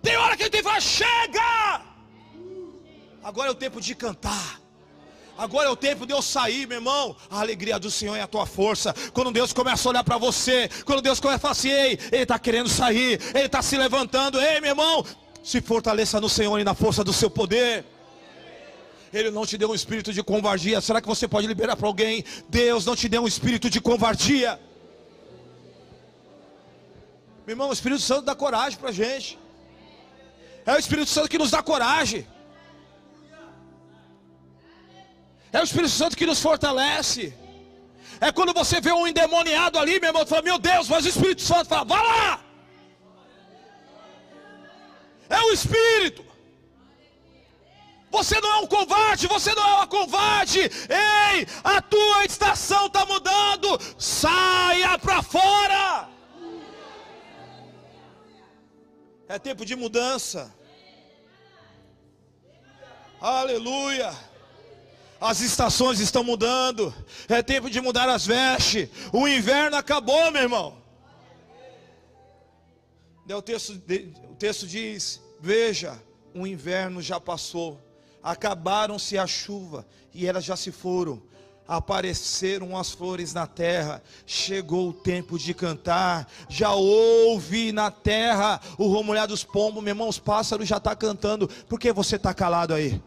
tem 0.01 0.15
hora 0.17 0.37
que 0.37 0.43
a 0.43 0.45
gente 0.45 0.53
tem 0.53 0.61
que 0.63 0.67
falar: 0.67 0.81
chega. 0.81 1.81
Agora 3.23 3.49
é 3.49 3.51
o 3.51 3.55
tempo 3.55 3.81
de 3.81 3.95
cantar. 3.95 4.61
Agora 5.37 5.67
é 5.67 5.71
o 5.71 5.75
tempo 5.75 6.05
de 6.05 6.13
eu 6.13 6.21
sair, 6.21 6.67
meu 6.67 6.77
irmão. 6.77 7.15
A 7.29 7.41
alegria 7.41 7.77
do 7.77 7.91
Senhor 7.91 8.15
é 8.15 8.21
a 8.21 8.27
tua 8.27 8.45
força. 8.45 8.93
Quando 9.13 9.31
Deus 9.31 9.51
começa 9.51 9.87
a 9.87 9.89
olhar 9.89 10.03
para 10.03 10.17
você, 10.17 10.69
quando 10.85 11.01
Deus 11.01 11.19
começa 11.19 11.37
a 11.37 11.39
falar 11.39 11.51
assim: 11.51 11.69
ei, 11.69 11.99
ele 12.11 12.23
está 12.23 12.39
querendo 12.39 12.69
sair, 12.69 13.19
ele 13.33 13.47
está 13.47 13.61
se 13.61 13.77
levantando. 13.77 14.39
Ei, 14.39 14.61
meu 14.61 14.69
irmão, 14.69 15.03
se 15.43 15.59
fortaleça 15.61 16.21
no 16.21 16.29
Senhor 16.29 16.59
e 16.59 16.63
na 16.63 16.73
força 16.73 17.03
do 17.03 17.11
seu 17.11 17.29
poder. 17.29 17.83
Ele 19.17 19.31
não 19.31 19.45
te 19.49 19.57
deu 19.57 19.69
um 19.71 19.77
espírito 19.81 20.11
de 20.11 20.21
covardia. 20.31 20.81
Será 20.81 20.99
que 21.01 21.07
você 21.13 21.25
pode 21.33 21.47
liberar 21.47 21.75
para 21.77 21.87
alguém? 21.87 22.25
Deus 22.49 22.85
não 22.85 22.95
te 23.01 23.07
deu 23.13 23.21
um 23.23 23.27
espírito 23.33 23.69
de 23.69 23.79
covardia. 23.79 24.59
Meu 27.45 27.53
irmão, 27.53 27.69
o 27.69 27.73
Espírito 27.77 28.01
Santo 28.01 28.23
dá 28.29 28.35
coragem 28.35 28.77
para 28.77 28.89
a 28.89 28.97
gente. 29.01 29.39
É 30.65 30.73
o 30.73 30.81
Espírito 30.83 31.09
Santo 31.15 31.29
que 31.29 31.37
nos 31.37 31.51
dá 31.55 31.61
coragem. 31.71 32.27
É 35.53 35.61
o 35.61 35.63
Espírito 35.63 35.93
Santo 36.01 36.17
que 36.17 36.25
nos 36.25 36.41
fortalece. 36.47 37.33
É 38.19 38.33
quando 38.33 38.53
você 38.61 38.81
vê 38.81 38.91
um 38.91 39.07
endemoniado 39.07 39.79
ali, 39.79 39.97
meu 39.99 40.09
irmão, 40.09 40.25
fala, 40.25 40.41
meu 40.41 40.59
Deus, 40.59 40.89
mas 40.89 41.05
o 41.05 41.09
Espírito 41.09 41.41
Santo 41.41 41.67
fala, 41.69 41.85
vá 41.85 42.01
lá. 42.01 42.43
É 45.29 45.39
o 45.43 45.51
Espírito. 45.53 46.34
Você 48.15 48.39
não 48.39 48.49
é 48.49 48.57
um 48.59 48.67
covarde, 48.67 49.27
você 49.27 49.53
não 49.53 49.61
é 49.61 49.73
uma 49.73 49.87
covarde. 49.87 50.61
Ei, 50.61 51.45
a 51.61 51.81
tua 51.81 52.23
estação 52.23 52.85
está 52.85 53.05
mudando. 53.05 53.77
Saia 53.97 54.97
para 54.97 55.21
fora. 55.21 56.07
É 59.27 59.37
tempo 59.37 59.65
de 59.65 59.75
mudança. 59.75 60.55
Aleluia. 63.19 64.15
As 65.19 65.41
estações 65.41 65.99
estão 65.99 66.23
mudando. 66.23 66.93
É 67.27 67.43
tempo 67.43 67.69
de 67.69 67.81
mudar 67.81 68.07
as 68.07 68.25
vestes. 68.25 68.87
O 69.11 69.27
inverno 69.27 69.75
acabou, 69.75 70.31
meu 70.31 70.43
irmão. 70.43 70.81
O 73.27 73.41
texto, 73.41 73.73
o 74.29 74.35
texto 74.35 74.65
diz: 74.65 75.21
Veja, 75.41 76.01
o 76.33 76.47
inverno 76.47 77.01
já 77.01 77.19
passou 77.19 77.84
acabaram-se 78.25 79.19
a 79.19 79.27
chuva 79.27 79.85
e 80.11 80.25
elas 80.25 80.43
já 80.43 80.57
se 80.57 80.71
foram. 80.71 81.21
apareceram 81.67 82.77
as 82.77 82.91
flores 82.91 83.33
na 83.33 83.47
terra, 83.47 84.01
chegou 84.23 84.89
o 84.89 84.93
tempo 84.93 85.37
de 85.39 85.51
cantar, 85.51 86.27
já 86.47 86.71
ouve 86.71 87.71
na 87.71 87.89
terra 87.89 88.61
o 88.77 88.87
romulhar 88.87 89.27
dos 89.27 89.43
pombos, 89.43 89.83
meu 89.83 89.91
irmão, 89.91 90.07
os 90.07 90.19
pássaros 90.19 90.67
já 90.67 90.77
está 90.77 90.95
cantando, 90.95 91.47
por 91.67 91.79
que 91.79 91.91
você 91.91 92.17
está 92.17 92.35
calado 92.35 92.75
aí? 92.75 93.01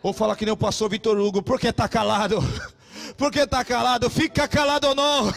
Vou 0.00 0.12
falar 0.12 0.36
que 0.36 0.44
nem 0.44 0.54
o 0.54 0.56
pastor 0.56 0.88
Vitor 0.88 1.18
Hugo, 1.18 1.42
por 1.42 1.58
que 1.58 1.68
está 1.68 1.88
calado? 1.88 2.38
Por 3.16 3.32
que 3.32 3.40
está 3.40 3.64
calado? 3.64 4.08
Fica 4.08 4.46
calado 4.46 4.88
ou 4.88 4.94
não? 4.94 5.32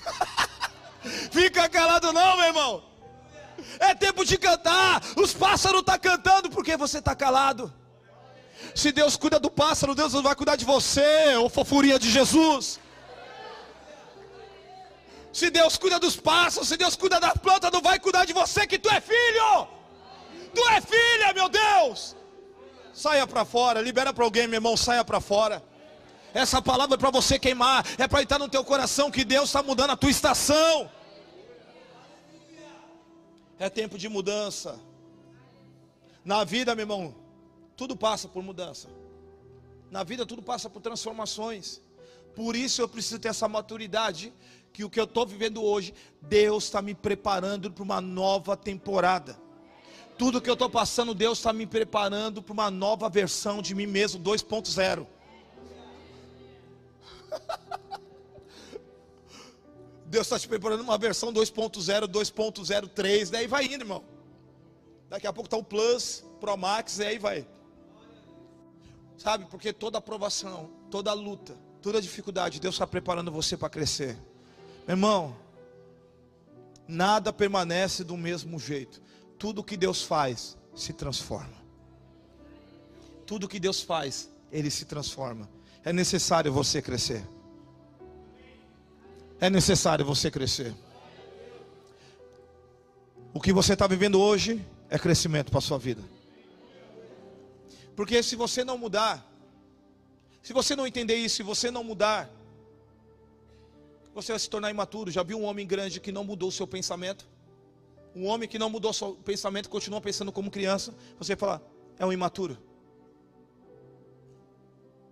Fica 1.31 1.67
calado 1.67 2.13
não, 2.13 2.37
meu 2.37 2.45
irmão. 2.45 2.83
É 3.79 3.95
tempo 3.95 4.23
de 4.23 4.37
cantar. 4.37 5.01
Os 5.17 5.33
pássaros 5.33 5.79
estão 5.79 5.95
tá 5.95 5.97
cantando, 5.97 6.51
por 6.51 6.63
que 6.63 6.77
você 6.77 6.99
está 6.99 7.15
calado? 7.15 7.73
Se 8.75 8.91
Deus 8.91 9.15
cuida 9.15 9.39
do 9.39 9.51
pássaro, 9.51 9.93
Deus 9.93 10.13
não 10.13 10.23
vai 10.23 10.35
cuidar 10.35 10.55
de 10.55 10.65
você, 10.65 11.35
ô 11.37 11.47
fofurinha 11.49 11.99
de 11.99 12.09
Jesus. 12.09 12.79
Se 15.31 15.49
Deus 15.49 15.77
cuida 15.77 15.99
dos 15.99 16.15
pássaros, 16.15 16.67
se 16.67 16.77
Deus 16.77 16.95
cuida 16.95 17.19
das 17.19 17.33
plantas, 17.33 17.71
não 17.71 17.81
vai 17.81 17.99
cuidar 17.99 18.25
de 18.25 18.33
você, 18.33 18.67
que 18.67 18.77
tu 18.77 18.89
é 18.89 19.01
filho. 19.01 19.67
Tu 20.53 20.61
é 20.69 20.81
filha, 20.81 21.33
meu 21.33 21.49
Deus. 21.49 22.15
Saia 22.93 23.25
para 23.25 23.43
fora, 23.43 23.81
libera 23.81 24.13
para 24.13 24.23
alguém, 24.23 24.47
meu 24.47 24.57
irmão, 24.57 24.77
saia 24.77 25.03
para 25.03 25.19
fora. 25.19 25.63
Essa 26.33 26.61
palavra 26.61 26.95
é 26.95 26.97
para 26.97 27.11
você 27.11 27.37
queimar, 27.37 27.85
é 27.97 28.07
para 28.07 28.21
entrar 28.21 28.39
no 28.39 28.49
teu 28.49 28.63
coração 28.63 29.11
que 29.11 29.23
Deus 29.23 29.49
está 29.49 29.61
mudando 29.61 29.91
a 29.91 29.95
tua 29.95 30.09
estação. 30.09 30.89
É 33.59 33.69
tempo 33.69 33.97
de 33.97 34.09
mudança. 34.09 34.79
Na 36.25 36.43
vida, 36.43 36.75
meu 36.75 36.83
irmão, 36.83 37.15
tudo 37.75 37.95
passa 37.95 38.27
por 38.27 38.43
mudança. 38.43 38.89
Na 39.89 40.03
vida 40.03 40.25
tudo 40.25 40.41
passa 40.41 40.69
por 40.69 40.81
transformações. 40.81 41.81
Por 42.35 42.55
isso 42.55 42.81
eu 42.81 42.89
preciso 42.89 43.19
ter 43.19 43.27
essa 43.29 43.47
maturidade 43.47 44.33
que 44.71 44.83
o 44.83 44.89
que 44.89 44.99
eu 44.99 45.03
estou 45.03 45.25
vivendo 45.25 45.63
hoje, 45.63 45.93
Deus 46.19 46.63
está 46.65 46.81
me 46.81 46.95
preparando 46.95 47.71
para 47.71 47.83
uma 47.83 48.01
nova 48.01 48.57
temporada. 48.57 49.37
Tudo 50.17 50.41
que 50.41 50.49
eu 50.49 50.53
estou 50.53 50.69
passando, 50.69 51.13
Deus 51.13 51.37
está 51.37 51.53
me 51.53 51.67
preparando 51.67 52.41
para 52.41 52.53
uma 52.53 52.71
nova 52.71 53.07
versão 53.07 53.61
de 53.61 53.75
mim 53.75 53.85
mesmo, 53.85 54.23
2.0. 54.23 55.05
Deus 60.05 60.25
está 60.27 60.39
te 60.39 60.47
preparando 60.47 60.81
uma 60.81 60.97
versão 60.97 61.31
2.0, 61.33 62.07
2.03, 62.07 63.29
daí 63.29 63.47
vai 63.47 63.65
indo, 63.65 63.83
irmão. 63.83 64.03
Daqui 65.09 65.27
a 65.27 65.33
pouco 65.33 65.47
está 65.47 65.57
o 65.57 65.63
Plus, 65.63 66.23
Pro 66.39 66.57
Max, 66.57 66.97
e 66.99 67.05
aí 67.05 67.19
vai. 67.19 67.47
Sabe, 69.23 69.45
porque 69.45 69.71
toda 69.71 69.99
aprovação, 69.99 70.69
toda 70.91 71.13
luta, 71.13 71.55
toda 71.81 72.01
dificuldade, 72.01 72.59
Deus 72.59 72.75
está 72.75 72.85
preparando 72.85 73.31
você 73.31 73.55
para 73.55 73.69
crescer. 73.69 74.17
Meu 74.85 74.97
irmão, 74.97 75.33
nada 76.85 77.31
permanece 77.31 78.03
do 78.03 78.17
mesmo 78.17 78.59
jeito. 78.59 79.01
Tudo 79.39 79.63
que 79.63 79.77
Deus 79.77 80.03
faz 80.03 80.57
se 80.75 80.91
transforma. 80.91 81.55
Tudo 83.25 83.47
que 83.47 83.61
Deus 83.61 83.81
faz, 83.81 84.29
Ele 84.51 84.69
se 84.69 84.83
transforma. 84.83 85.49
É 85.85 85.93
necessário 85.93 86.51
você 86.51 86.81
crescer. 86.81 87.25
É 89.39 89.49
necessário 89.49 90.05
você 90.05 90.29
crescer. 90.29 90.75
O 93.33 93.39
que 93.39 93.53
você 93.53 93.71
está 93.71 93.87
vivendo 93.87 94.19
hoje 94.19 94.61
é 94.89 94.99
crescimento 94.99 95.49
para 95.49 95.59
a 95.59 95.61
sua 95.61 95.77
vida. 95.77 96.01
Porque 97.95 98.21
se 98.23 98.35
você 98.35 98.63
não 98.63 98.77
mudar, 98.77 99.25
se 100.41 100.51
você 100.53 100.75
não 100.75 100.85
entender 100.85 101.15
isso, 101.15 101.37
se 101.37 101.43
você 101.43 101.69
não 101.71 101.83
mudar, 101.83 102.29
você 104.13 104.31
vai 104.31 104.39
se 104.39 104.49
tornar 104.49 104.69
imaturo. 104.69 105.11
Já 105.11 105.23
viu 105.23 105.39
um 105.39 105.43
homem 105.43 105.65
grande 105.65 105.99
que 105.99 106.11
não 106.11 106.23
mudou 106.23 106.49
o 106.49 106.51
seu 106.51 106.67
pensamento? 106.67 107.25
Um 108.15 108.27
homem 108.27 108.47
que 108.47 108.59
não 108.59 108.69
mudou 108.69 108.91
o 108.91 108.93
seu 108.93 109.15
pensamento, 109.15 109.69
continua 109.69 109.99
pensando 110.01 110.31
como 110.31 110.51
criança. 110.51 110.93
Você 111.17 111.35
fala, 111.35 111.65
é 111.97 112.05
um 112.05 112.13
imaturo. 112.13 112.57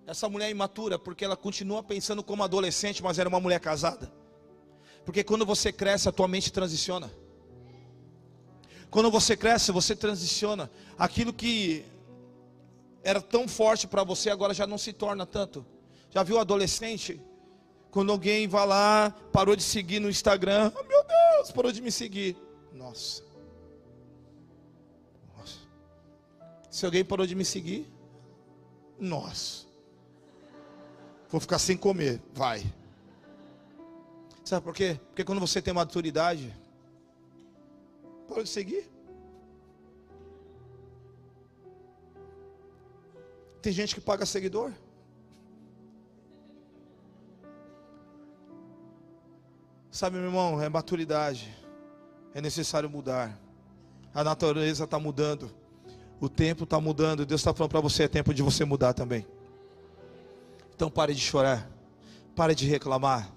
Essa 0.05 0.27
mulher 0.27 0.47
é 0.47 0.51
imatura 0.51 0.99
porque 0.99 1.23
ela 1.23 1.37
continua 1.37 1.81
pensando 1.81 2.21
como 2.23 2.43
adolescente, 2.43 3.01
mas 3.01 3.17
era 3.17 3.29
uma 3.29 3.39
mulher 3.39 3.59
casada. 3.59 4.11
Porque 5.05 5.23
quando 5.23 5.45
você 5.45 5.71
cresce, 5.71 6.09
a 6.09 6.11
tua 6.11 6.27
mente 6.27 6.51
transiciona. 6.51 7.11
Quando 8.89 9.09
você 9.09 9.37
cresce, 9.37 9.71
você 9.71 9.95
transiciona. 9.95 10.69
Aquilo 10.97 11.31
que 11.31 11.85
era 13.03 13.21
tão 13.21 13.47
forte 13.47 13.87
para 13.87 14.03
você, 14.03 14.29
agora 14.29 14.53
já 14.53 14.67
não 14.67 14.77
se 14.77 14.93
torna 14.93 15.25
tanto. 15.25 15.65
Já 16.09 16.23
viu 16.23 16.39
adolescente? 16.39 17.21
Quando 17.89 18.11
alguém 18.11 18.47
vai 18.47 18.65
lá, 18.65 19.15
parou 19.31 19.55
de 19.55 19.63
seguir 19.63 19.99
no 19.99 20.09
Instagram, 20.09 20.71
oh, 20.75 20.83
meu 20.83 21.03
Deus, 21.03 21.51
parou 21.51 21.71
de 21.71 21.81
me 21.81 21.91
seguir. 21.91 22.37
Nossa. 22.73 23.23
Nossa. 25.37 25.59
Se 26.69 26.85
alguém 26.85 27.03
parou 27.03 27.25
de 27.25 27.35
me 27.35 27.43
seguir, 27.43 27.91
nossa. 28.99 29.65
Vou 31.29 31.39
ficar 31.39 31.59
sem 31.59 31.77
comer, 31.77 32.21
vai. 32.33 32.63
Sabe 34.43 34.65
por 34.65 34.75
quê? 34.75 34.99
Porque 35.07 35.23
quando 35.23 35.39
você 35.39 35.61
tem 35.61 35.73
maturidade, 35.73 36.53
parou 38.27 38.43
de 38.43 38.49
seguir. 38.49 38.90
Tem 43.61 43.71
gente 43.71 43.93
que 43.93 44.01
paga 44.01 44.25
seguidor. 44.25 44.71
Sabe, 49.91 50.17
meu 50.17 50.25
irmão, 50.25 50.61
é 50.61 50.67
maturidade. 50.67 51.53
É 52.33 52.41
necessário 52.41 52.89
mudar. 52.89 53.37
A 54.13 54.23
natureza 54.23 54.85
está 54.85 54.97
mudando. 54.97 55.51
O 56.19 56.27
tempo 56.27 56.63
está 56.63 56.79
mudando. 56.79 57.25
Deus 57.25 57.41
está 57.41 57.53
falando 57.53 57.71
para 57.71 57.81
você: 57.81 58.03
é 58.03 58.07
tempo 58.07 58.33
de 58.33 58.41
você 58.41 58.65
mudar 58.65 58.93
também. 58.93 59.27
Então 60.73 60.89
pare 60.89 61.13
de 61.13 61.21
chorar. 61.21 61.69
Pare 62.35 62.55
de 62.55 62.65
reclamar. 62.65 63.31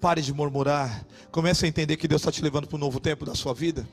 Pare 0.00 0.22
de 0.22 0.32
murmurar. 0.32 1.06
Comece 1.30 1.66
a 1.66 1.68
entender 1.68 1.96
que 1.96 2.08
Deus 2.08 2.22
está 2.22 2.32
te 2.32 2.42
levando 2.42 2.66
para 2.66 2.76
um 2.76 2.80
novo 2.80 2.98
tempo 2.98 3.24
da 3.24 3.34
sua 3.34 3.52
vida. 3.52 3.86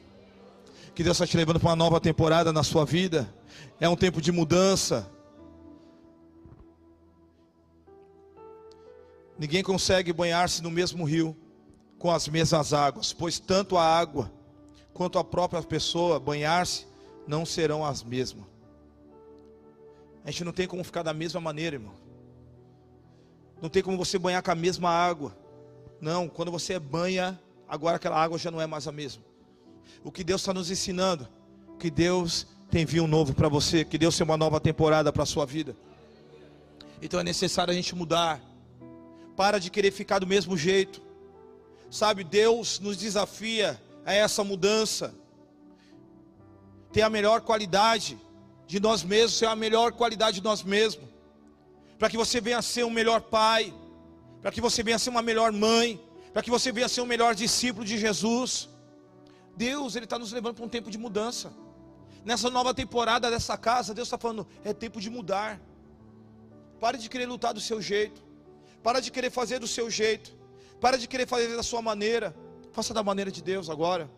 Que 0.95 1.03
Deus 1.03 1.17
está 1.17 1.27
te 1.27 1.37
levando 1.37 1.59
para 1.59 1.69
uma 1.69 1.75
nova 1.75 1.99
temporada 1.99 2.51
na 2.51 2.63
sua 2.63 2.85
vida. 2.85 3.31
É 3.79 3.87
um 3.87 3.95
tempo 3.95 4.21
de 4.21 4.31
mudança. 4.31 5.07
Ninguém 9.37 9.63
consegue 9.63 10.11
banhar-se 10.11 10.63
no 10.63 10.71
mesmo 10.71 11.03
rio 11.05 11.35
com 11.99 12.11
as 12.11 12.27
mesmas 12.27 12.73
águas, 12.73 13.13
pois 13.13 13.39
tanto 13.39 13.77
a 13.77 13.83
água 13.83 14.31
quanto 14.93 15.19
a 15.19 15.23
própria 15.23 15.61
pessoa 15.61 16.19
banhar-se 16.19 16.87
não 17.27 17.45
serão 17.45 17.85
as 17.85 18.03
mesmas. 18.03 18.45
A 20.25 20.31
gente 20.31 20.43
não 20.43 20.51
tem 20.51 20.67
como 20.67 20.83
ficar 20.83 21.03
da 21.03 21.13
mesma 21.13 21.39
maneira, 21.39 21.75
irmão. 21.75 21.93
Não 23.61 23.69
tem 23.69 23.81
como 23.81 23.97
você 23.97 24.19
banhar 24.19 24.43
com 24.43 24.51
a 24.51 24.55
mesma 24.55 24.89
água. 24.89 25.35
Não, 26.01 26.27
quando 26.27 26.51
você 26.51 26.77
banha, 26.79 27.39
agora 27.67 27.97
aquela 27.97 28.21
água 28.21 28.37
já 28.37 28.51
não 28.51 28.61
é 28.61 28.67
mais 28.67 28.87
a 28.87 28.91
mesma. 28.91 29.23
O 30.03 30.11
que 30.11 30.23
Deus 30.23 30.41
está 30.41 30.53
nos 30.53 30.69
ensinando, 30.69 31.27
que 31.79 31.89
Deus 31.89 32.47
tem 32.69 32.85
vinho 32.85 33.07
novo 33.07 33.33
para 33.33 33.47
você, 33.47 33.85
que 33.85 33.97
Deus 33.97 34.17
tem 34.17 34.25
uma 34.25 34.37
nova 34.37 34.59
temporada 34.59 35.11
para 35.13 35.23
a 35.23 35.25
sua 35.25 35.45
vida. 35.45 35.75
Então 37.01 37.19
é 37.19 37.23
necessário 37.23 37.71
a 37.71 37.75
gente 37.75 37.95
mudar. 37.95 38.41
Para 39.37 39.59
de 39.59 39.69
querer 39.69 39.91
ficar 39.91 40.19
do 40.19 40.27
mesmo 40.27 40.57
jeito. 40.57 40.99
Sabe, 41.89 42.23
Deus 42.23 42.79
nos 42.79 42.97
desafia 42.97 43.79
a 44.03 44.11
essa 44.11 44.43
mudança. 44.43 45.13
Ter 46.91 47.03
a 47.03 47.09
melhor 47.09 47.39
qualidade 47.41 48.17
de 48.65 48.79
nós 48.79 49.03
mesmos, 49.03 49.39
ter 49.39 49.45
a 49.45 49.55
melhor 49.55 49.91
qualidade 49.91 50.37
de 50.39 50.43
nós 50.43 50.63
mesmos. 50.63 51.07
Para 51.99 52.09
que 52.09 52.17
você 52.17 52.41
venha 52.41 52.57
a 52.57 52.61
ser 52.73 52.83
um 52.83 52.89
melhor 52.89 53.21
pai, 53.21 53.73
para 54.41 54.51
que 54.51 54.59
você 54.59 54.81
venha 54.81 54.97
a 54.97 54.99
ser 54.99 55.11
uma 55.11 55.21
melhor 55.21 55.51
mãe, 55.51 56.01
para 56.33 56.41
que 56.41 56.49
você 56.49 56.71
venha 56.71 56.87
a 56.87 56.89
ser 56.89 57.01
um 57.01 57.05
melhor 57.05 57.35
discípulo 57.35 57.85
de 57.85 57.97
Jesus. 57.97 58.67
Deus, 59.55 59.95
Ele 59.95 60.05
está 60.05 60.19
nos 60.19 60.31
levando 60.31 60.55
para 60.55 60.65
um 60.65 60.69
tempo 60.69 60.89
de 60.89 60.97
mudança. 60.97 61.53
Nessa 62.25 62.49
nova 62.49 62.73
temporada 62.73 63.29
dessa 63.29 63.55
casa, 63.57 63.93
Deus 63.93 64.07
está 64.07 64.17
falando, 64.17 64.47
é 64.63 64.73
tempo 64.73 64.99
de 64.99 65.09
mudar. 65.09 65.61
Pare 66.79 66.97
de 66.97 67.07
querer 67.07 67.27
lutar 67.27 67.53
do 67.53 67.61
seu 67.61 67.81
jeito. 67.81 68.26
Para 68.83 68.99
de 68.99 69.11
querer 69.11 69.29
fazer 69.29 69.59
do 69.59 69.67
seu 69.67 69.89
jeito. 69.89 70.31
Para 70.79 70.97
de 70.97 71.07
querer 71.07 71.27
fazer 71.27 71.55
da 71.55 71.63
sua 71.63 71.81
maneira. 71.81 72.35
Faça 72.71 72.93
da 72.93 73.03
maneira 73.03 73.31
de 73.31 73.41
Deus 73.41 73.69
agora. 73.69 74.09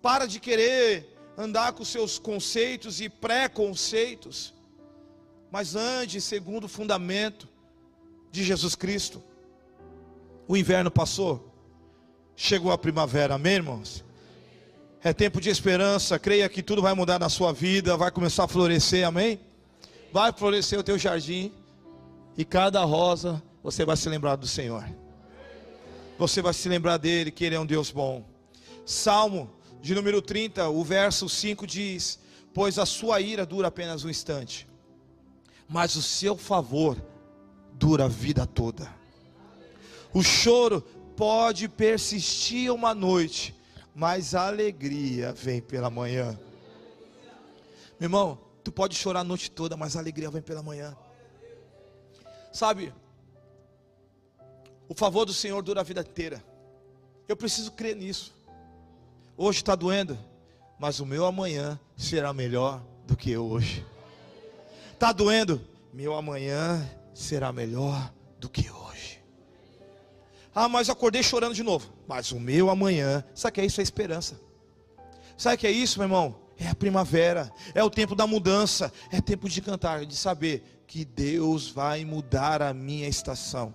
Para 0.00 0.26
de 0.26 0.40
querer 0.40 1.06
andar 1.36 1.72
com 1.72 1.84
seus 1.84 2.18
conceitos 2.18 3.00
e 3.00 3.08
pré-conceitos. 3.08 4.54
Mas 5.50 5.74
ande 5.74 6.20
segundo 6.20 6.64
o 6.64 6.68
fundamento 6.68 7.48
de 8.30 8.42
Jesus 8.42 8.74
Cristo. 8.74 9.22
O 10.48 10.56
inverno 10.56 10.90
passou. 10.90 11.52
Chegou 12.34 12.72
a 12.72 12.78
primavera, 12.78 13.34
amém, 13.34 13.54
irmãos? 13.54 14.02
É 15.02 15.12
tempo 15.12 15.40
de 15.40 15.50
esperança. 15.50 16.18
Creia 16.18 16.48
que 16.48 16.62
tudo 16.62 16.80
vai 16.80 16.94
mudar 16.94 17.18
na 17.18 17.28
sua 17.28 17.52
vida, 17.52 17.96
vai 17.96 18.10
começar 18.10 18.44
a 18.44 18.48
florescer, 18.48 19.06
amém? 19.06 19.40
Vai 20.12 20.32
florescer 20.32 20.78
o 20.78 20.82
teu 20.82 20.98
jardim 20.98 21.52
E 22.40 22.44
cada 22.46 22.82
rosa 22.84 23.42
você 23.62 23.84
vai 23.84 23.98
se 23.98 24.08
lembrar 24.08 24.34
do 24.34 24.46
Senhor. 24.46 24.82
Você 26.18 26.40
vai 26.40 26.54
se 26.54 26.70
lembrar 26.70 26.96
dele, 26.96 27.30
que 27.30 27.44
ele 27.44 27.54
é 27.54 27.60
um 27.60 27.66
Deus 27.66 27.90
bom. 27.90 28.24
Salmo 28.86 29.50
de 29.82 29.94
número 29.94 30.22
30, 30.22 30.66
o 30.70 30.82
verso 30.82 31.28
5 31.28 31.66
diz: 31.66 32.18
Pois 32.54 32.78
a 32.78 32.86
sua 32.86 33.20
ira 33.20 33.44
dura 33.44 33.68
apenas 33.68 34.06
um 34.06 34.08
instante, 34.08 34.66
mas 35.68 35.96
o 35.96 36.00
seu 36.00 36.34
favor 36.34 36.96
dura 37.74 38.06
a 38.06 38.08
vida 38.08 38.46
toda. 38.46 38.90
O 40.10 40.22
choro 40.22 40.80
pode 41.14 41.68
persistir 41.68 42.72
uma 42.72 42.94
noite, 42.94 43.54
mas 43.94 44.34
a 44.34 44.46
alegria 44.46 45.34
vem 45.34 45.60
pela 45.60 45.90
manhã. 45.90 46.40
Meu 48.00 48.06
irmão, 48.06 48.38
tu 48.64 48.72
pode 48.72 48.96
chorar 48.96 49.20
a 49.20 49.24
noite 49.24 49.50
toda, 49.50 49.76
mas 49.76 49.94
a 49.94 49.98
alegria 49.98 50.30
vem 50.30 50.40
pela 50.40 50.62
manhã. 50.62 50.96
Sabe, 52.52 52.92
o 54.88 54.94
favor 54.94 55.24
do 55.24 55.32
Senhor 55.32 55.62
dura 55.62 55.80
a 55.80 55.84
vida 55.84 56.00
inteira. 56.00 56.42
Eu 57.28 57.36
preciso 57.36 57.72
crer 57.72 57.94
nisso. 57.94 58.34
Hoje 59.36 59.58
está 59.58 59.74
doendo, 59.74 60.18
mas 60.78 60.98
o 60.98 61.06
meu 61.06 61.24
amanhã 61.24 61.78
será 61.96 62.32
melhor 62.32 62.82
do 63.06 63.16
que 63.16 63.36
hoje. 63.36 63.86
Está 64.92 65.12
doendo, 65.12 65.60
meu 65.92 66.14
amanhã 66.14 66.84
será 67.14 67.52
melhor 67.52 68.12
do 68.38 68.48
que 68.48 68.70
hoje. 68.70 69.20
Ah, 70.54 70.68
mas 70.68 70.90
acordei 70.90 71.22
chorando 71.22 71.54
de 71.54 71.62
novo. 71.62 71.92
Mas 72.08 72.32
o 72.32 72.40
meu 72.40 72.68
amanhã, 72.68 73.24
sabe 73.34 73.54
que 73.54 73.60
é 73.60 73.66
isso? 73.66 73.80
É 73.80 73.84
esperança. 73.84 74.40
Sabe 75.36 75.56
que 75.56 75.66
é 75.66 75.70
isso, 75.70 75.98
meu 75.98 76.06
irmão? 76.06 76.36
É 76.58 76.68
a 76.68 76.74
primavera, 76.74 77.50
é 77.74 77.82
o 77.82 77.88
tempo 77.88 78.14
da 78.14 78.26
mudança, 78.26 78.92
é 79.10 79.20
tempo 79.20 79.48
de 79.48 79.62
cantar, 79.62 80.04
de 80.04 80.14
saber 80.14 80.79
que 80.90 81.04
Deus 81.04 81.70
vai 81.70 82.04
mudar 82.04 82.60
a 82.60 82.74
minha 82.74 83.06
estação 83.06 83.72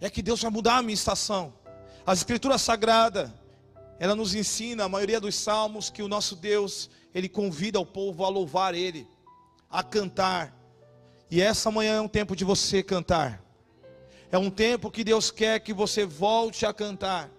é 0.00 0.08
que 0.08 0.22
Deus 0.22 0.40
vai 0.40 0.50
mudar 0.50 0.78
a 0.78 0.82
minha 0.82 0.94
estação. 0.94 1.52
A 2.06 2.14
Escritura 2.14 2.56
Sagrada, 2.56 3.30
ela 3.98 4.16
nos 4.16 4.34
ensina, 4.34 4.84
a 4.84 4.88
maioria 4.88 5.20
dos 5.20 5.34
salmos, 5.34 5.90
que 5.90 6.02
o 6.02 6.08
nosso 6.08 6.34
Deus, 6.34 6.88
Ele 7.14 7.28
convida 7.28 7.78
o 7.78 7.84
povo 7.84 8.24
a 8.24 8.30
louvar 8.30 8.74
Ele, 8.74 9.06
a 9.68 9.82
cantar. 9.82 10.56
E 11.30 11.42
essa 11.42 11.70
manhã 11.70 11.96
é 11.96 12.00
um 12.00 12.08
tempo 12.08 12.34
de 12.34 12.42
você 12.42 12.82
cantar. 12.82 13.44
É 14.32 14.38
um 14.38 14.48
tempo 14.48 14.90
que 14.90 15.04
Deus 15.04 15.30
quer 15.30 15.60
que 15.60 15.74
você 15.74 16.06
volte 16.06 16.64
a 16.64 16.72
cantar. 16.72 17.30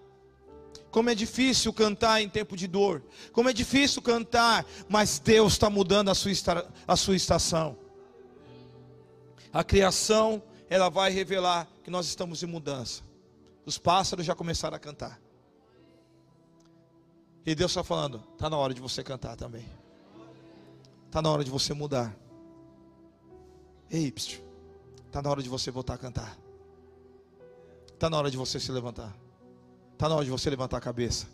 Como 0.92 1.08
é 1.08 1.14
difícil 1.14 1.72
cantar 1.72 2.20
em 2.20 2.28
tempo 2.28 2.54
de 2.54 2.68
dor. 2.68 3.02
Como 3.32 3.48
é 3.48 3.52
difícil 3.52 4.02
cantar, 4.02 4.66
mas 4.90 5.18
Deus 5.18 5.54
está 5.54 5.70
mudando 5.70 6.10
a 6.10 6.14
sua, 6.14 6.30
a 6.86 6.96
sua 6.96 7.16
estação. 7.16 7.78
A 9.50 9.64
criação 9.64 10.42
ela 10.68 10.90
vai 10.90 11.10
revelar 11.10 11.66
que 11.82 11.90
nós 11.90 12.06
estamos 12.06 12.42
em 12.42 12.46
mudança. 12.46 13.02
Os 13.64 13.78
pássaros 13.78 14.26
já 14.26 14.34
começaram 14.34 14.76
a 14.76 14.78
cantar. 14.78 15.18
E 17.46 17.54
Deus 17.54 17.70
está 17.70 17.82
falando: 17.82 18.22
está 18.34 18.50
na 18.50 18.58
hora 18.58 18.74
de 18.74 18.80
você 18.80 19.02
cantar 19.02 19.34
também. 19.34 19.66
Está 21.06 21.22
na 21.22 21.30
hora 21.30 21.42
de 21.42 21.50
você 21.50 21.72
mudar. 21.72 22.14
Ei, 23.90 24.12
está 24.14 25.22
na 25.22 25.30
hora 25.30 25.42
de 25.42 25.48
você 25.48 25.70
voltar 25.70 25.94
a 25.94 25.98
cantar. 25.98 26.38
Está 27.94 28.10
na 28.10 28.18
hora 28.18 28.30
de 28.30 28.36
você 28.36 28.60
se 28.60 28.70
levantar. 28.70 29.21
Está 29.92 30.08
na 30.08 30.16
hora 30.16 30.24
de 30.24 30.30
você 30.30 30.50
levantar 30.50 30.78
a 30.78 30.80
cabeça. 30.80 31.26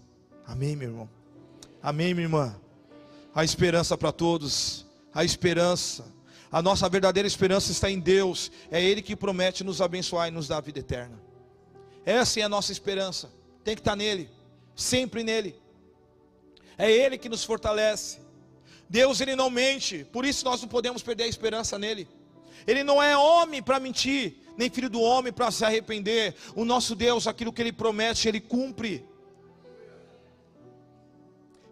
Amém, 0.47 0.77
meu 0.77 0.89
irmão. 0.89 1.11
Amém, 1.83 2.15
minha 2.15 2.27
irmã. 2.27 2.57
A 3.35 3.45
esperança 3.45 3.97
para 3.97 4.13
todos. 4.13 4.87
A 5.15 5.25
esperança 5.25 6.05
a 6.51 6.63
nossa 6.63 6.89
verdadeira 6.89 7.27
esperança 7.27 7.71
está 7.71 7.91
em 7.91 8.01
Deus. 8.01 8.51
É 8.71 8.83
Ele 8.83 9.03
que 9.03 9.15
promete 9.15 9.63
nos 9.63 9.81
abençoar 9.81 10.29
e 10.29 10.31
nos 10.31 10.49
dar 10.49 10.59
a 10.59 10.61
vida 10.61 10.79
eterna. 10.79 11.21
Essa 12.05 12.41
é 12.41 12.43
a 12.43 12.49
nossa 12.49 12.73
esperança. 12.73 13.31
Tem 13.63 13.75
que 13.75 13.81
estar 13.81 13.95
nele, 13.95 14.31
sempre 14.75 15.23
nele. 15.23 15.55
É 16.79 16.91
Ele 16.91 17.19
que 17.19 17.29
nos 17.29 17.45
fortalece. 17.45 18.21
Deus 18.89 19.21
ele 19.21 19.37
não 19.37 19.51
mente, 19.51 20.07
por 20.11 20.25
isso 20.25 20.43
nós 20.47 20.63
não 20.63 20.69
podemos 20.69 21.03
perder 21.03 21.25
a 21.25 21.29
esperança 21.29 21.79
nele. 21.79 22.09
Ele 22.67 22.83
não 22.83 23.03
é 23.03 23.15
homem 23.15 23.63
para 23.63 23.79
mentir, 23.79 24.37
nem 24.59 24.69
filho 24.69 24.91
do 24.91 25.01
homem 25.01 25.33
para 25.33 25.51
se 25.53 25.65
arrepender. 25.65 26.35
O 26.57 26.65
nosso 26.65 26.97
Deus, 26.97 27.29
aquilo 27.29 27.53
que 27.53 27.63
ele 27.63 27.73
promete, 27.73 28.29
ele 28.29 28.41
cumpre. 28.41 29.07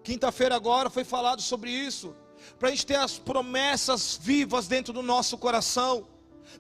Quinta-feira 0.05 0.55
agora 0.55 0.89
foi 0.89 1.03
falado 1.03 1.43
sobre 1.43 1.71
isso 1.71 2.15
para 2.59 2.69
a 2.69 2.71
gente 2.71 2.87
ter 2.87 2.95
as 2.97 3.19
promessas 3.19 4.19
vivas 4.23 4.69
dentro 4.69 4.93
do 4.93 5.03
nosso 5.03 5.37
coração. 5.37 6.07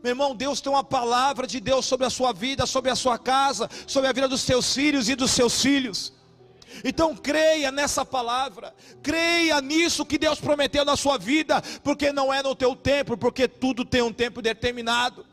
Meu 0.02 0.10
irmão, 0.10 0.34
Deus 0.34 0.60
tem 0.60 0.72
uma 0.72 0.82
palavra 0.82 1.46
de 1.46 1.60
Deus 1.60 1.86
sobre 1.86 2.04
a 2.04 2.10
sua 2.10 2.32
vida, 2.32 2.66
sobre 2.66 2.90
a 2.90 2.96
sua 2.96 3.16
casa, 3.18 3.70
sobre 3.86 4.10
a 4.10 4.12
vida 4.12 4.26
dos 4.26 4.40
seus 4.40 4.74
filhos 4.74 5.08
e 5.08 5.14
dos 5.14 5.30
seus 5.30 5.62
filhos. 5.62 6.12
Então 6.84 7.14
creia 7.14 7.70
nessa 7.70 8.04
palavra, 8.04 8.74
creia 9.00 9.60
nisso 9.60 10.04
que 10.04 10.18
Deus 10.18 10.40
prometeu 10.40 10.84
na 10.84 10.96
sua 10.96 11.16
vida, 11.16 11.62
porque 11.84 12.12
não 12.12 12.34
é 12.34 12.42
no 12.42 12.54
teu 12.54 12.74
tempo, 12.74 13.16
porque 13.16 13.46
tudo 13.46 13.84
tem 13.84 14.02
um 14.02 14.12
tempo 14.12 14.42
determinado. 14.42 15.24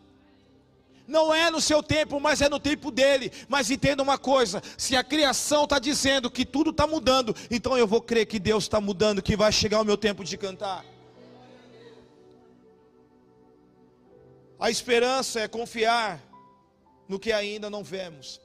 Não 1.08 1.34
é 1.34 1.52
no 1.52 1.60
seu 1.60 1.84
tempo, 1.84 2.20
mas 2.20 2.42
é 2.42 2.48
no 2.48 2.60
tempo 2.60 2.90
dele. 2.90 3.32
Mas 3.50 3.70
entenda 3.70 4.02
uma 4.02 4.18
coisa: 4.18 4.62
se 4.78 4.96
a 4.96 5.04
criação 5.04 5.66
está 5.66 5.80
dizendo 5.80 6.32
que 6.32 6.46
tudo 6.46 6.70
está 6.70 6.88
mudando, 6.88 7.36
então 7.52 7.78
eu 7.78 7.86
vou 7.86 8.02
crer 8.02 8.26
que 8.26 8.40
Deus 8.40 8.64
está 8.64 8.80
mudando, 8.80 9.22
que 9.22 9.36
vai 9.36 9.52
chegar 9.52 9.82
o 9.82 9.86
meu 9.86 9.98
tempo 9.98 10.24
de 10.24 10.38
cantar. 10.38 10.86
A 14.60 14.70
esperança 14.70 15.42
é 15.42 15.48
confiar 15.48 16.22
no 17.08 17.20
que 17.20 17.34
ainda 17.34 17.70
não 17.70 17.84
vemos. 17.84 18.40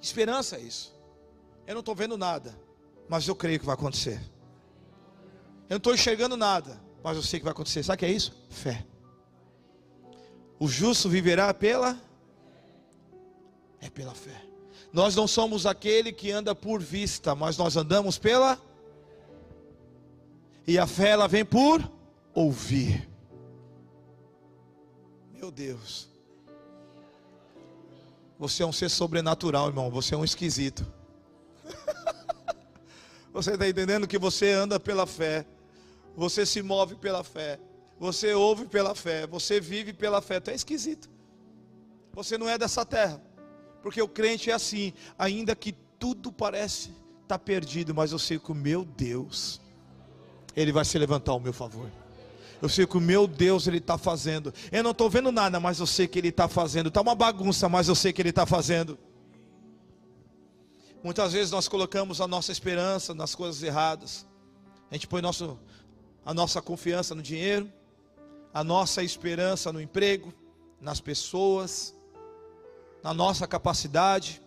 Esperança 0.00 0.56
é 0.56 0.60
isso. 0.60 0.94
Eu 1.66 1.74
não 1.74 1.80
estou 1.80 1.94
vendo 1.94 2.16
nada, 2.16 2.56
mas 3.08 3.26
eu 3.26 3.34
creio 3.34 3.58
que 3.58 3.66
vai 3.66 3.74
acontecer. 3.74 4.20
Eu 5.68 5.74
não 5.74 5.76
estou 5.78 5.94
enxergando 5.94 6.36
nada, 6.36 6.80
mas 7.02 7.16
eu 7.16 7.22
sei 7.22 7.40
que 7.40 7.44
vai 7.44 7.52
acontecer. 7.52 7.82
Sabe 7.82 7.96
o 7.96 7.98
que 7.98 8.06
é 8.06 8.10
isso? 8.12 8.32
Fé. 8.48 8.84
O 10.62 10.68
justo 10.68 11.08
viverá 11.08 11.52
pela 11.52 12.00
é 13.80 13.90
pela 13.90 14.14
fé. 14.14 14.40
Nós 14.92 15.16
não 15.16 15.26
somos 15.26 15.66
aquele 15.66 16.12
que 16.12 16.30
anda 16.30 16.54
por 16.54 16.80
vista, 16.80 17.34
mas 17.34 17.58
nós 17.58 17.76
andamos 17.76 18.16
pela 18.16 18.56
e 20.64 20.78
a 20.78 20.86
fé 20.86 21.08
ela 21.08 21.26
vem 21.26 21.44
por 21.44 21.82
ouvir. 22.32 23.10
Meu 25.32 25.50
Deus. 25.50 26.08
Você 28.38 28.62
é 28.62 28.66
um 28.66 28.72
ser 28.72 28.88
sobrenatural, 28.88 29.66
irmão. 29.66 29.90
Você 29.90 30.14
é 30.14 30.16
um 30.16 30.24
esquisito. 30.24 30.86
você 33.34 33.54
está 33.54 33.68
entendendo 33.68 34.06
que 34.06 34.16
você 34.16 34.52
anda 34.52 34.78
pela 34.78 35.08
fé. 35.08 35.44
Você 36.16 36.46
se 36.46 36.62
move 36.62 36.94
pela 36.94 37.24
fé. 37.24 37.58
Você 38.02 38.34
ouve 38.34 38.66
pela 38.66 38.96
fé, 38.96 39.28
você 39.28 39.60
vive 39.60 39.92
pela 39.92 40.20
fé. 40.20 40.40
Tu 40.40 40.50
é 40.50 40.56
esquisito. 40.56 41.08
Você 42.12 42.36
não 42.36 42.48
é 42.48 42.58
dessa 42.58 42.84
terra. 42.84 43.22
Porque 43.80 44.02
o 44.02 44.08
crente 44.08 44.50
é 44.50 44.54
assim, 44.54 44.92
ainda 45.16 45.54
que 45.54 45.70
tudo 46.00 46.32
parece 46.32 46.88
estar 46.88 46.98
tá 47.28 47.38
perdido, 47.38 47.94
mas 47.94 48.10
eu 48.10 48.18
sei 48.18 48.40
que 48.40 48.50
o 48.50 48.56
meu 48.56 48.84
Deus, 48.84 49.60
Ele 50.56 50.72
vai 50.72 50.84
se 50.84 50.98
levantar 50.98 51.30
ao 51.30 51.38
meu 51.38 51.52
favor. 51.52 51.88
Eu 52.60 52.68
sei 52.68 52.88
que 52.88 52.96
o 52.96 53.00
meu 53.00 53.28
Deus 53.28 53.68
Ele 53.68 53.78
está 53.78 53.96
fazendo. 53.96 54.52
Eu 54.72 54.82
não 54.82 54.90
estou 54.90 55.08
vendo 55.08 55.30
nada, 55.30 55.60
mas 55.60 55.78
eu 55.78 55.86
sei 55.86 56.08
que 56.08 56.18
Ele 56.18 56.30
está 56.30 56.48
fazendo. 56.48 56.88
Está 56.88 57.00
uma 57.00 57.14
bagunça, 57.14 57.68
mas 57.68 57.86
eu 57.86 57.94
sei 57.94 58.12
que 58.12 58.20
Ele 58.20 58.30
está 58.30 58.44
fazendo. 58.44 58.98
Muitas 61.04 61.34
vezes 61.34 61.52
nós 61.52 61.68
colocamos 61.68 62.20
a 62.20 62.26
nossa 62.26 62.50
esperança 62.50 63.14
nas 63.14 63.32
coisas 63.32 63.62
erradas. 63.62 64.26
A 64.90 64.94
gente 64.94 65.06
põe 65.06 65.22
nosso, 65.22 65.56
a 66.26 66.34
nossa 66.34 66.60
confiança 66.60 67.14
no 67.14 67.22
dinheiro, 67.22 67.72
a 68.52 68.62
nossa 68.62 69.02
esperança 69.02 69.72
no 69.72 69.80
emprego, 69.80 70.32
nas 70.80 71.00
pessoas, 71.00 71.94
na 73.02 73.14
nossa 73.14 73.46
capacidade, 73.46 74.42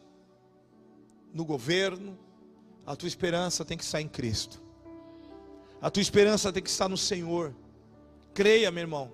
no 1.33 1.43
governo. 1.43 2.17
A 2.85 2.95
tua 2.95 3.07
esperança 3.07 3.65
tem 3.65 3.77
que 3.77 3.83
estar 3.83 4.01
em 4.01 4.07
Cristo. 4.07 4.61
A 5.81 5.89
tua 5.89 6.01
esperança 6.01 6.53
tem 6.53 6.61
que 6.61 6.69
estar 6.69 6.87
no 6.87 6.97
Senhor. 6.97 7.53
Creia, 8.33 8.71
meu 8.71 8.81
irmão. 8.81 9.11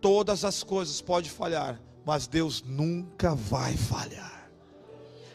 Todas 0.00 0.44
as 0.44 0.62
coisas 0.62 1.00
podem 1.00 1.30
falhar, 1.30 1.80
mas 2.04 2.26
Deus 2.26 2.62
nunca 2.62 3.34
vai 3.34 3.76
falhar. 3.76 4.50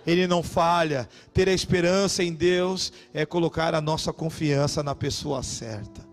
Ele 0.05 0.25
não 0.25 0.41
falha. 0.41 1.07
Ter 1.33 1.49
a 1.49 1.53
esperança 1.53 2.23
em 2.23 2.33
Deus 2.33 2.91
é 3.13 3.25
colocar 3.25 3.75
a 3.75 3.81
nossa 3.81 4.13
confiança 4.13 4.81
na 4.81 4.95
pessoa 4.95 5.43
certa. 5.43 6.08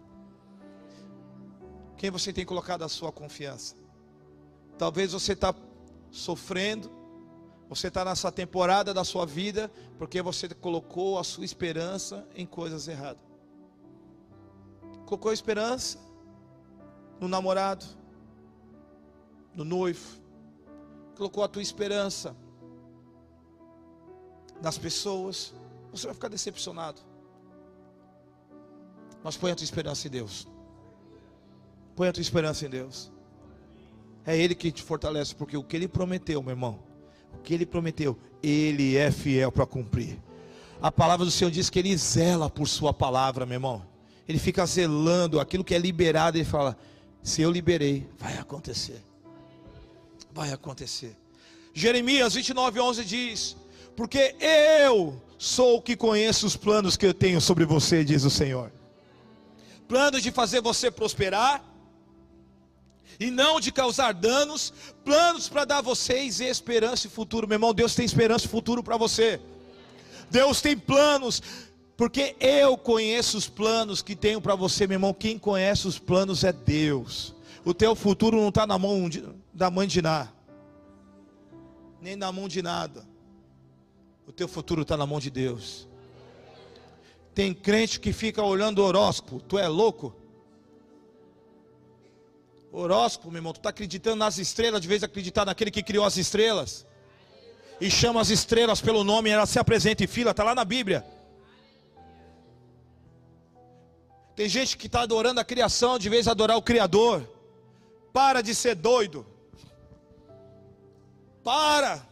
Quem 1.97 2.11
você 2.11 2.33
tem 2.33 2.45
colocado 2.45 2.83
a 2.83 2.89
sua 2.89 3.11
confiança? 3.11 3.75
Talvez 4.79 5.13
você 5.13 5.33
está 5.33 5.55
sofrendo, 6.11 6.91
você 7.69 7.89
está 7.89 8.05
nessa 8.05 8.31
temporada 8.31 8.93
da 8.93 9.05
sua 9.05 9.25
vida, 9.25 9.71
porque 9.99 10.21
você 10.21 10.49
colocou 10.49 11.19
a 11.19 11.25
sua 11.25 11.45
esperança 11.45 12.27
em 12.35 12.47
coisas 12.47 12.87
erradas. 12.87 13.23
Colocou 15.07 15.31
a 15.31 15.35
esperança 15.35 15.99
no 17.19 17.29
namorado, 17.29 17.87
no 19.55 19.65
noivo, 19.65 20.21
colocou 21.17 21.43
a 21.43 21.49
tua 21.49 21.63
esperança 21.63 22.37
nas 24.61 24.77
pessoas, 24.77 25.55
você 25.91 26.07
vai 26.07 26.15
ficar 26.15 26.29
decepcionado. 26.29 27.01
Mas 29.25 29.37
põe 29.37 29.51
a 29.51 29.57
tua 29.57 29.65
esperança 29.65 30.07
em 30.07 30.11
Deus. 30.11 30.47
Põe 31.97 32.09
a 32.09 32.13
tua 32.13 32.21
esperança 32.21 32.67
em 32.67 32.69
Deus. 32.69 33.11
É 34.27 34.37
Ele 34.37 34.55
que 34.55 34.71
te 34.71 34.83
fortalece, 34.83 35.35
porque 35.35 35.57
o 35.57 35.65
que 35.65 35.75
Ele 35.75 35.89
prometeu, 35.89 36.43
meu 36.43 36.51
irmão, 36.51 36.79
o 37.33 37.39
que 37.39 37.55
Ele 37.55 37.65
prometeu, 37.65 38.19
Ele 38.43 38.97
é 38.97 39.11
fiel 39.11 39.51
para 39.51 39.65
cumprir. 39.65 40.21
A 40.81 40.93
palavra 40.93 41.25
do 41.25 41.31
Senhor 41.31 41.51
diz 41.51 41.71
que 41.71 41.79
Ele 41.79 41.97
zela 41.97 42.51
por 42.51 42.69
Sua 42.69 42.93
palavra, 42.93 43.47
meu 43.47 43.55
irmão. 43.55 43.83
Ele 44.29 44.39
fica 44.39 44.67
zelando 44.67 45.41
aquilo 45.41 45.65
que 45.65 45.75
é 45.75 45.79
liberado. 45.79 46.37
Ele 46.37 46.45
fala: 46.45 46.77
Se 47.23 47.41
eu 47.41 47.51
liberei, 47.51 48.07
vai 48.19 48.37
acontecer. 48.37 49.03
Vai 50.33 50.53
acontecer. 50.53 51.17
Jeremias 51.73 52.35
29, 52.35 52.81
11 52.81 53.05
diz: 53.05 53.57
Porque 53.95 54.35
eu 54.41 55.23
sou 55.39 55.77
o 55.77 55.83
que 55.83 55.97
conheço 55.97 56.47
os 56.47 56.57
planos 56.57 56.97
que 56.97 57.07
eu 57.07 57.15
tenho 57.15 57.41
sobre 57.41 57.65
você, 57.65 58.05
diz 58.05 58.25
o 58.25 58.31
Senhor. 58.31 58.71
Planos 59.89 60.23
de 60.23 60.33
fazer 60.33 60.61
você 60.61 60.91
prosperar 60.91 61.65
e 63.19 63.31
não 63.31 63.61
de 63.61 63.73
causar 63.73 64.13
danos, 64.13 64.73
planos 65.05 65.49
para 65.49 65.65
dar 65.65 65.79
a 65.79 65.83
vocês 65.83 66.41
esperança 66.41 67.07
e 67.07 67.11
futuro. 67.11 67.47
Meu 67.47 67.57
irmão, 67.57 67.75
Deus 67.75 67.95
tem 67.95 68.05
esperança 68.05 68.47
e 68.47 68.49
futuro 68.49 68.83
para 68.83 68.97
você. 68.97 69.41
Deus 70.31 70.61
tem 70.61 70.77
planos, 70.77 71.43
porque 71.97 72.37
eu 72.41 72.77
conheço 72.77 73.39
os 73.39 73.49
planos 73.49 74.03
que 74.03 74.17
tenho 74.17 74.41
para 74.41 74.55
você, 74.55 74.87
meu 74.87 74.97
irmão. 74.97 75.15
Quem 75.15 75.39
conhece 75.39 75.87
os 75.87 75.99
planos 75.99 76.45
é 76.45 76.53
Deus. 76.53 77.35
O 77.65 77.73
teu 77.73 77.95
futuro 77.95 78.37
não 78.37 78.49
está 78.49 78.67
na 78.67 78.79
mão 78.79 79.09
de, 79.09 79.25
da 79.53 79.71
mãe 79.71 79.89
de 79.89 80.01
nada, 80.03 80.33
nem 82.01 82.15
na 82.15 82.31
mão 82.31 82.49
de 82.49 82.63
nada. 82.63 83.07
O 84.27 84.33
teu 84.33 84.49
futuro 84.49 84.83
está 84.83 84.97
na 84.97 85.07
mão 85.07 85.21
de 85.21 85.31
Deus. 85.31 85.89
Tem 87.35 87.53
crente 87.53 88.01
que 88.01 88.13
fica 88.13 88.43
olhando 88.43 88.79
o 88.79 88.85
horóscopo. 88.85 89.41
Tu 89.41 89.59
é 89.59 89.69
louco? 89.69 90.15
Horóscopo, 92.79 93.31
meu 93.31 93.39
irmão, 93.39 93.55
tu 93.55 93.57
está 93.57 93.71
acreditando 93.71 94.17
nas 94.17 94.37
estrelas, 94.37 94.83
de 94.83 94.87
vez 94.87 95.03
acreditar 95.03 95.47
naquele 95.47 95.71
que 95.71 95.83
criou 95.83 96.05
as 96.05 96.19
estrelas. 96.19 96.85
E 97.81 97.91
chama 97.91 98.21
as 98.21 98.29
estrelas 98.29 98.83
pelo 98.83 99.03
nome, 99.03 99.31
ela 99.31 99.47
se 99.47 99.59
apresenta 99.59 100.05
em 100.05 100.07
fila, 100.07 100.33
está 100.33 100.45
lá 100.45 100.55
na 100.55 100.63
Bíblia. 100.63 101.03
Tem 104.35 104.47
gente 104.47 104.77
que 104.77 104.89
está 104.89 105.01
adorando 105.01 105.41
a 105.41 105.45
criação, 105.45 105.99
de 105.99 106.11
vez 106.11 106.29
adorar 106.29 106.59
o 106.59 106.63
Criador. 106.63 107.27
Para 108.13 108.43
de 108.43 108.55
ser 108.55 108.75
doido. 108.75 109.27
Para. 111.43 112.07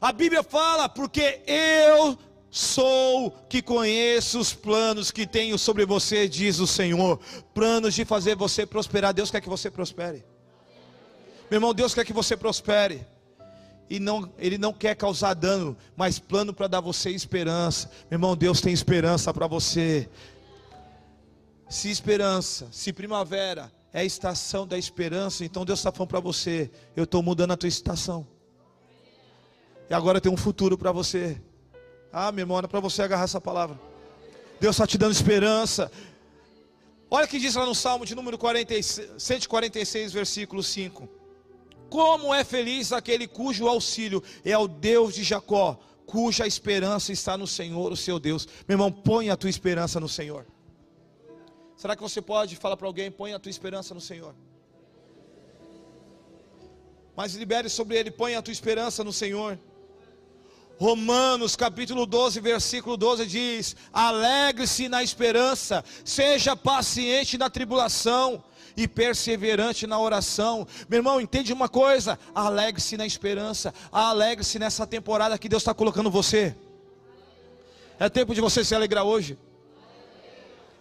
A 0.00 0.10
Bíblia 0.10 0.42
fala, 0.42 0.88
porque 0.88 1.42
eu 1.46 2.18
Sou 2.56 3.32
que 3.48 3.60
conheço 3.60 4.38
os 4.38 4.54
planos 4.54 5.10
que 5.10 5.26
tenho 5.26 5.58
sobre 5.58 5.84
você, 5.84 6.28
diz 6.28 6.60
o 6.60 6.68
Senhor. 6.68 7.18
Planos 7.52 7.94
de 7.94 8.04
fazer 8.04 8.36
você 8.36 8.64
prosperar. 8.64 9.12
Deus 9.12 9.28
quer 9.28 9.40
que 9.40 9.48
você 9.48 9.68
prospere. 9.68 10.24
Meu 11.50 11.56
irmão, 11.56 11.74
Deus 11.74 11.92
quer 11.92 12.04
que 12.04 12.12
você 12.12 12.36
prospere. 12.36 13.04
E 13.90 13.98
não, 13.98 14.32
Ele 14.38 14.56
não 14.56 14.72
quer 14.72 14.94
causar 14.94 15.34
dano, 15.34 15.76
mas 15.96 16.20
plano 16.20 16.54
para 16.54 16.68
dar 16.68 16.80
você 16.80 17.10
esperança. 17.10 17.90
Meu 18.08 18.18
irmão, 18.18 18.36
Deus 18.36 18.60
tem 18.60 18.72
esperança 18.72 19.34
para 19.34 19.48
você. 19.48 20.08
Se 21.68 21.90
esperança, 21.90 22.68
se 22.70 22.92
primavera 22.92 23.72
é 23.92 24.02
a 24.02 24.04
estação 24.04 24.64
da 24.64 24.78
esperança, 24.78 25.44
então 25.44 25.64
Deus 25.64 25.80
está 25.80 25.90
falando 25.90 26.10
para 26.10 26.20
você: 26.20 26.70
eu 26.94 27.02
estou 27.02 27.20
mudando 27.20 27.50
a 27.50 27.56
tua 27.56 27.68
estação. 27.68 28.24
E 29.90 29.92
agora 29.92 30.20
tem 30.20 30.30
um 30.30 30.36
futuro 30.36 30.78
para 30.78 30.92
você. 30.92 31.42
Ah, 32.16 32.30
meu 32.30 32.44
irmão, 32.44 32.62
para 32.62 32.78
você 32.78 33.02
agarrar 33.02 33.24
essa 33.24 33.40
palavra. 33.40 33.76
Deus 34.60 34.76
está 34.76 34.86
te 34.86 34.96
dando 34.96 35.10
esperança. 35.10 35.90
Olha 37.10 37.26
o 37.26 37.28
que 37.28 37.40
diz 37.40 37.56
lá 37.56 37.66
no 37.66 37.74
Salmo 37.74 38.06
de 38.06 38.14
número 38.14 38.38
46, 38.38 39.10
146, 39.18 40.12
versículo 40.12 40.62
5. 40.62 41.08
Como 41.90 42.32
é 42.32 42.44
feliz 42.44 42.92
aquele 42.92 43.26
cujo 43.26 43.66
auxílio 43.66 44.22
é 44.44 44.56
o 44.56 44.68
Deus 44.68 45.12
de 45.12 45.24
Jacó, 45.24 45.76
cuja 46.06 46.46
esperança 46.46 47.12
está 47.12 47.36
no 47.36 47.48
Senhor, 47.48 47.90
o 47.90 47.96
seu 47.96 48.20
Deus. 48.20 48.46
Meu 48.68 48.76
irmão, 48.76 48.92
põe 48.92 49.28
a 49.30 49.36
tua 49.36 49.50
esperança 49.50 49.98
no 49.98 50.08
Senhor. 50.08 50.46
Será 51.76 51.96
que 51.96 52.02
você 52.02 52.22
pode 52.22 52.54
falar 52.54 52.76
para 52.76 52.86
alguém, 52.86 53.10
põe 53.10 53.34
a 53.34 53.40
tua 53.40 53.50
esperança 53.50 53.92
no 53.92 54.00
Senhor? 54.00 54.36
Mas 57.16 57.34
libere 57.34 57.68
sobre 57.68 57.98
ele, 57.98 58.12
põe 58.12 58.36
a 58.36 58.42
tua 58.42 58.52
esperança 58.52 59.02
no 59.02 59.12
Senhor. 59.12 59.58
Romanos 60.78 61.54
capítulo 61.54 62.04
12, 62.04 62.40
versículo 62.40 62.96
12 62.96 63.26
diz: 63.26 63.76
Alegre-se 63.92 64.88
na 64.88 65.02
esperança, 65.02 65.84
seja 66.04 66.56
paciente 66.56 67.38
na 67.38 67.48
tribulação 67.48 68.42
e 68.76 68.88
perseverante 68.88 69.86
na 69.86 69.98
oração. 69.98 70.66
Meu 70.88 70.98
irmão, 70.98 71.20
entende 71.20 71.52
uma 71.52 71.68
coisa? 71.68 72.18
Alegre-se 72.34 72.96
na 72.96 73.06
esperança, 73.06 73.72
alegre-se 73.92 74.58
nessa 74.58 74.86
temporada 74.86 75.38
que 75.38 75.48
Deus 75.48 75.62
está 75.62 75.72
colocando 75.72 76.10
você. 76.10 76.56
É 77.98 78.08
tempo 78.08 78.34
de 78.34 78.40
você 78.40 78.64
se 78.64 78.74
alegrar 78.74 79.04
hoje. 79.04 79.38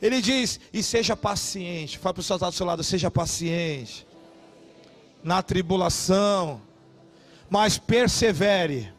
Ele 0.01 0.21
diz: 0.21 0.59
e 0.71 0.83
seja 0.83 1.15
paciente. 1.15 1.97
Fala 1.97 2.15
para 2.15 2.21
o 2.21 2.23
seu 2.23 2.37
do 2.37 2.51
seu 2.51 2.65
lado: 2.65 2.83
seja 2.83 3.11
paciente 3.11 4.07
na 5.23 5.41
tribulação, 5.41 6.61
mas 7.49 7.77
persevere 7.77 8.92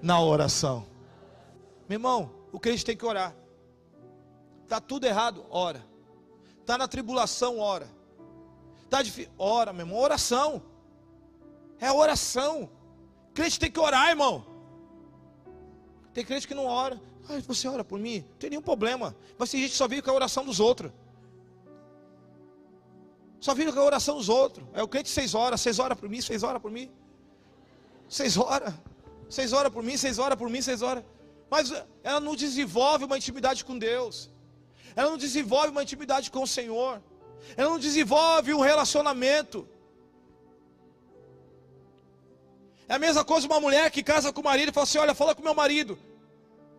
na 0.00 0.20
oração. 0.20 0.86
Meu 1.88 1.96
irmão, 1.96 2.30
o 2.52 2.60
gente 2.64 2.84
tem 2.84 2.96
que 2.96 3.04
orar? 3.04 3.34
Está 4.64 4.80
tudo 4.80 5.06
errado, 5.06 5.44
ora. 5.50 5.84
Está 6.60 6.76
na 6.76 6.86
tribulação, 6.86 7.58
ora. 7.58 7.88
Está 8.84 9.02
difícil, 9.02 9.32
ora, 9.38 9.72
meu 9.72 9.86
irmão, 9.86 9.98
oração. 9.98 10.62
É 11.80 11.90
oração. 11.90 12.70
O 13.30 13.32
crente 13.32 13.58
tem 13.58 13.70
que 13.70 13.80
orar, 13.80 14.10
irmão. 14.10 14.44
Tem 16.12 16.24
crente 16.24 16.46
que 16.46 16.54
não 16.54 16.66
ora. 16.66 17.00
Ah, 17.28 17.38
você 17.46 17.68
ora 17.68 17.84
por 17.84 17.98
mim? 17.98 18.24
Não 18.30 18.38
tem 18.38 18.50
nenhum 18.50 18.62
problema. 18.62 19.14
Mas 19.38 19.50
tem 19.50 19.60
gente 19.60 19.70
que 19.70 19.76
só 19.76 19.86
vive 19.86 20.02
com 20.02 20.10
a 20.10 20.14
oração 20.14 20.44
dos 20.44 20.60
outros. 20.60 20.90
Só 23.40 23.54
vive 23.54 23.72
com 23.72 23.78
a 23.78 23.84
oração 23.84 24.16
dos 24.16 24.28
outros. 24.28 24.66
É 24.72 24.82
o 24.82 24.88
crente 24.88 25.08
seis 25.08 25.34
horas, 25.34 25.60
seis 25.60 25.78
horas 25.78 25.98
por 25.98 26.08
mim, 26.08 26.20
seis 26.20 26.42
horas 26.42 26.60
por 26.60 26.70
mim. 26.70 26.90
Seis 28.08 28.36
horas. 28.36 28.74
Vocês 29.28 29.52
oram 29.52 29.70
por 29.70 29.82
mim, 29.82 29.96
vocês 29.96 30.18
oram 30.18 30.36
por 30.36 30.48
mim, 30.48 30.60
vocês 30.62 30.82
oram. 30.82 31.04
Mas 31.50 31.72
ela 32.02 32.20
não 32.20 32.34
desenvolve 32.34 33.04
uma 33.04 33.16
intimidade 33.16 33.64
com 33.64 33.78
Deus. 33.78 34.30
Ela 34.96 35.10
não 35.10 35.18
desenvolve 35.18 35.68
uma 35.68 35.82
intimidade 35.82 36.30
com 36.30 36.42
o 36.42 36.46
Senhor. 36.46 37.02
Ela 37.56 37.70
não 37.70 37.78
desenvolve 37.78 38.52
um 38.52 38.60
relacionamento. 38.60 39.68
É 42.88 42.94
a 42.94 42.98
mesma 42.98 43.24
coisa 43.24 43.46
uma 43.46 43.60
mulher 43.60 43.90
que 43.90 44.02
casa 44.02 44.32
com 44.32 44.40
o 44.40 44.44
marido 44.44 44.70
e 44.70 44.72
fala 44.72 44.84
assim: 44.84 44.98
Olha, 44.98 45.14
fala 45.14 45.34
com 45.34 45.42
meu 45.42 45.54
marido. 45.54 45.98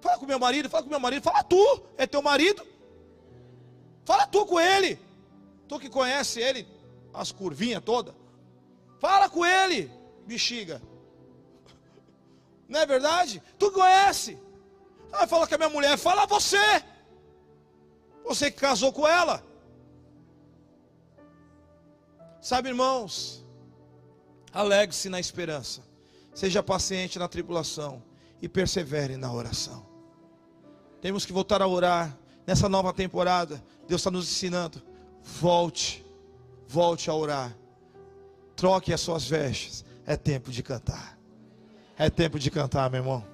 Fala 0.02 0.18
com 0.18 0.26
meu 0.26 0.40
marido, 0.40 0.70
fala 0.70 0.84
com 0.84 0.90
meu 0.90 1.00
marido. 1.00 1.24
Fala 1.24 1.44
tu, 1.44 1.84
é 1.98 2.08
teu 2.08 2.22
marido. 2.22 2.66
Fala 4.06 4.26
tu 4.26 4.46
com 4.46 4.60
ele. 4.60 5.00
Tu 5.68 5.80
que 5.80 5.90
conhece 5.90 6.42
ele, 6.42 6.68
as 7.14 7.32
curvinhas 7.32 7.84
todas. 7.84 8.16
Fala 9.00 9.30
com 9.30 9.46
ele, 9.46 9.92
bexiga. 10.26 10.82
Não 12.70 12.80
é 12.80 12.86
verdade? 12.86 13.42
Tu 13.58 13.72
conhece. 13.72 14.38
Ah, 15.12 15.26
fala 15.28 15.48
que 15.48 15.56
a 15.56 15.58
minha 15.58 15.70
mulher, 15.70 15.98
fala 15.98 16.28
você. 16.28 16.84
Você 18.24 18.52
que 18.52 18.60
casou 18.60 18.94
com 18.94 19.08
ela. 19.08 19.44
Sabe, 22.40 22.70
irmãos, 22.70 23.44
alegre-se 24.54 25.10
na 25.10 25.20
esperança, 25.20 25.82
seja 26.34 26.64
paciente 26.64 27.20
na 27.20 27.28
tribulação 27.28 28.02
e 28.42 28.48
persevere 28.48 29.18
na 29.18 29.34
oração. 29.34 29.86
Temos 31.02 31.26
que 31.26 31.34
voltar 31.34 31.62
a 31.62 31.68
orar 31.68 32.18
nessa 32.46 32.70
nova 32.70 32.94
temporada. 32.94 33.62
Deus 33.88 34.02
está 34.02 34.12
nos 34.12 34.30
ensinando. 34.30 34.82
Volte, 35.22 36.06
volte 36.68 37.10
a 37.10 37.14
orar. 37.14 37.58
Troque 38.56 38.94
as 38.94 39.02
suas 39.02 39.28
vestes. 39.28 39.84
É 40.06 40.16
tempo 40.16 40.52
de 40.52 40.64
cantar. 40.64 41.19
É 42.00 42.10
tempo 42.10 42.40
de 42.40 42.50
cantar, 42.50 42.90
meu 42.90 43.02
irmão. 43.02 43.26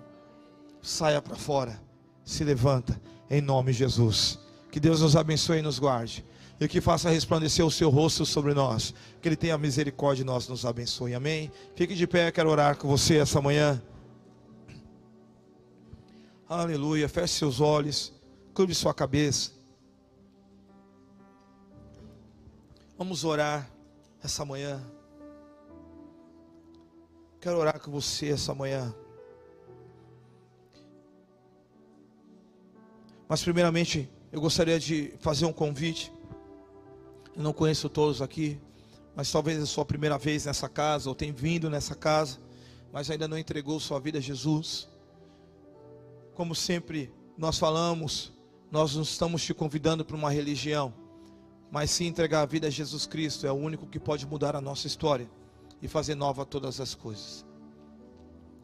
Saia 0.81 1.21
para 1.21 1.35
fora. 1.35 1.79
Se 2.23 2.43
levanta 2.43 2.99
em 3.29 3.39
nome 3.39 3.71
de 3.71 3.77
Jesus. 3.77 4.39
Que 4.71 4.79
Deus 4.79 5.01
nos 5.01 5.15
abençoe 5.15 5.59
e 5.59 5.61
nos 5.61 5.77
guarde. 5.77 6.25
E 6.59 6.67
que 6.67 6.81
faça 6.81 7.11
resplandecer 7.11 7.63
o 7.63 7.69
seu 7.69 7.91
rosto 7.91 8.25
sobre 8.25 8.55
nós. 8.55 8.91
Que 9.21 9.29
Ele 9.29 9.35
tenha 9.35 9.55
misericórdia 9.55 10.23
e 10.23 10.25
nós 10.25 10.47
nos 10.47 10.65
abençoe. 10.65 11.13
Amém. 11.13 11.51
Fique 11.75 11.93
de 11.93 12.07
pé, 12.07 12.31
quero 12.31 12.49
orar 12.49 12.75
com 12.75 12.87
você 12.87 13.17
essa 13.17 13.39
manhã. 13.39 13.79
Aleluia. 16.49 17.07
Feche 17.07 17.35
seus 17.35 17.61
olhos. 17.61 18.11
Curve 18.51 18.73
sua 18.73 18.95
cabeça. 18.95 19.51
Vamos 22.97 23.23
orar. 23.23 23.69
essa 24.23 24.43
manhã. 24.43 24.81
Quero 27.45 27.59
orar 27.59 27.79
com 27.79 27.91
você 27.91 28.29
essa 28.29 28.55
manhã. 28.55 28.91
Mas 33.29 33.43
primeiramente, 33.43 34.09
eu 34.31 34.41
gostaria 34.41 34.79
de 34.79 35.13
fazer 35.19 35.45
um 35.45 35.53
convite. 35.53 36.11
Eu 37.35 37.43
não 37.43 37.53
conheço 37.53 37.87
todos 37.87 38.19
aqui, 38.19 38.59
mas 39.15 39.31
talvez 39.31 39.59
é 39.59 39.61
a 39.61 39.65
sua 39.67 39.85
primeira 39.85 40.17
vez 40.17 40.45
nessa 40.45 40.67
casa, 40.67 41.07
ou 41.07 41.13
tem 41.13 41.31
vindo 41.31 41.69
nessa 41.69 41.93
casa, 41.93 42.39
mas 42.91 43.11
ainda 43.11 43.27
não 43.27 43.37
entregou 43.37 43.79
sua 43.79 43.99
vida 43.99 44.17
a 44.17 44.21
Jesus. 44.21 44.89
Como 46.33 46.55
sempre 46.55 47.13
nós 47.37 47.59
falamos, 47.59 48.33
nós 48.71 48.95
não 48.95 49.03
estamos 49.03 49.43
te 49.43 49.53
convidando 49.53 50.03
para 50.03 50.15
uma 50.15 50.31
religião, 50.31 50.91
mas 51.69 51.91
sim 51.91 52.07
entregar 52.07 52.41
a 52.41 52.45
vida 52.47 52.65
a 52.65 52.71
Jesus 52.71 53.05
Cristo, 53.05 53.45
é 53.45 53.51
o 53.51 53.55
único 53.55 53.85
que 53.85 53.99
pode 53.99 54.25
mudar 54.25 54.55
a 54.55 54.61
nossa 54.61 54.87
história 54.87 55.29
e 55.81 55.87
fazer 55.87 56.15
nova 56.15 56.45
todas 56.45 56.79
as 56.79 56.93
coisas. 56.95 57.45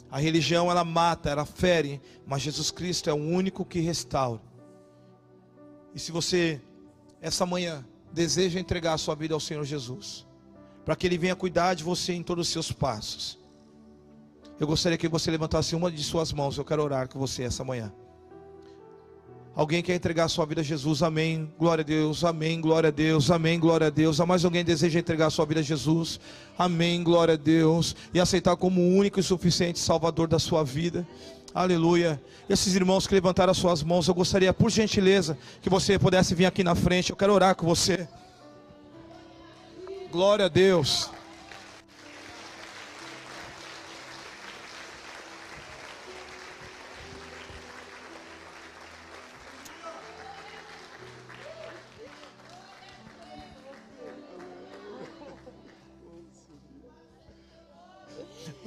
A 0.09 0.19
religião 0.19 0.69
ela 0.69 0.83
mata, 0.83 1.29
ela 1.29 1.45
fere, 1.45 2.01
mas 2.25 2.41
Jesus 2.41 2.69
Cristo 2.71 3.09
é 3.09 3.13
o 3.13 3.17
único 3.17 3.63
que 3.63 3.79
restaura. 3.79 4.41
E 5.93 5.99
se 5.99 6.11
você 6.11 6.61
essa 7.21 7.45
manhã 7.45 7.85
deseja 8.11 8.59
entregar 8.59 8.93
a 8.93 8.97
sua 8.97 9.15
vida 9.15 9.33
ao 9.33 9.39
Senhor 9.39 9.63
Jesus, 9.63 10.25
para 10.83 10.95
que 10.95 11.05
ele 11.05 11.17
venha 11.17 11.35
cuidar 11.35 11.75
de 11.75 11.83
você 11.83 12.13
em 12.13 12.23
todos 12.23 12.47
os 12.47 12.51
seus 12.51 12.71
passos. 12.71 13.39
Eu 14.59 14.67
gostaria 14.67 14.97
que 14.97 15.07
você 15.07 15.29
levantasse 15.31 15.75
uma 15.75 15.91
de 15.91 16.03
suas 16.03 16.33
mãos, 16.33 16.57
eu 16.57 16.65
quero 16.65 16.83
orar 16.83 17.07
com 17.07 17.19
você 17.19 17.43
essa 17.43 17.63
manhã. 17.63 17.93
Alguém 19.53 19.83
quer 19.83 19.95
entregar 19.95 20.29
sua 20.29 20.45
vida 20.45 20.61
a 20.61 20.63
Jesus? 20.63 21.03
Amém. 21.03 21.51
Glória 21.59 21.81
a 21.81 21.85
Deus. 21.85 22.23
Amém. 22.23 22.61
Glória 22.61 22.87
a 22.87 22.91
Deus. 22.91 23.29
Amém. 23.29 23.59
Glória 23.59 23.87
a 23.87 23.89
Deus. 23.89 24.21
Há 24.21 24.25
mais 24.25 24.45
alguém 24.45 24.63
deseja 24.63 24.99
entregar 24.99 25.29
sua 25.29 25.45
vida 25.45 25.59
a 25.59 25.63
Jesus? 25.63 26.19
Amém. 26.57 27.03
Glória 27.03 27.33
a 27.33 27.37
Deus. 27.37 27.95
E 28.13 28.19
aceitar 28.19 28.55
como 28.55 28.79
o 28.79 28.95
único 28.95 29.19
e 29.19 29.23
suficiente 29.23 29.77
Salvador 29.77 30.29
da 30.29 30.39
sua 30.39 30.63
vida. 30.63 31.05
Aleluia. 31.53 32.21
Esses 32.49 32.75
irmãos 32.75 33.05
que 33.05 33.13
levantaram 33.13 33.51
as 33.51 33.57
suas 33.57 33.83
mãos, 33.83 34.07
eu 34.07 34.13
gostaria, 34.13 34.53
por 34.53 34.71
gentileza, 34.71 35.37
que 35.61 35.69
você 35.69 35.99
pudesse 35.99 36.33
vir 36.33 36.45
aqui 36.45 36.63
na 36.63 36.73
frente. 36.73 37.09
Eu 37.09 37.17
quero 37.17 37.33
orar 37.33 37.53
com 37.53 37.65
você. 37.65 38.07
Glória 40.09 40.45
a 40.45 40.49
Deus. 40.49 41.09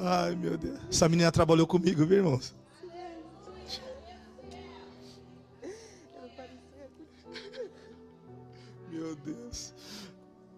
Ai, 0.06 0.36
meu 0.36 0.58
Deus. 0.58 0.78
Essa 0.90 1.08
menina 1.08 1.32
trabalhou 1.32 1.66
comigo, 1.66 2.04
viu, 2.04 2.18
irmãos? 2.18 2.54
Meu 8.90 9.16
Deus. 9.16 9.72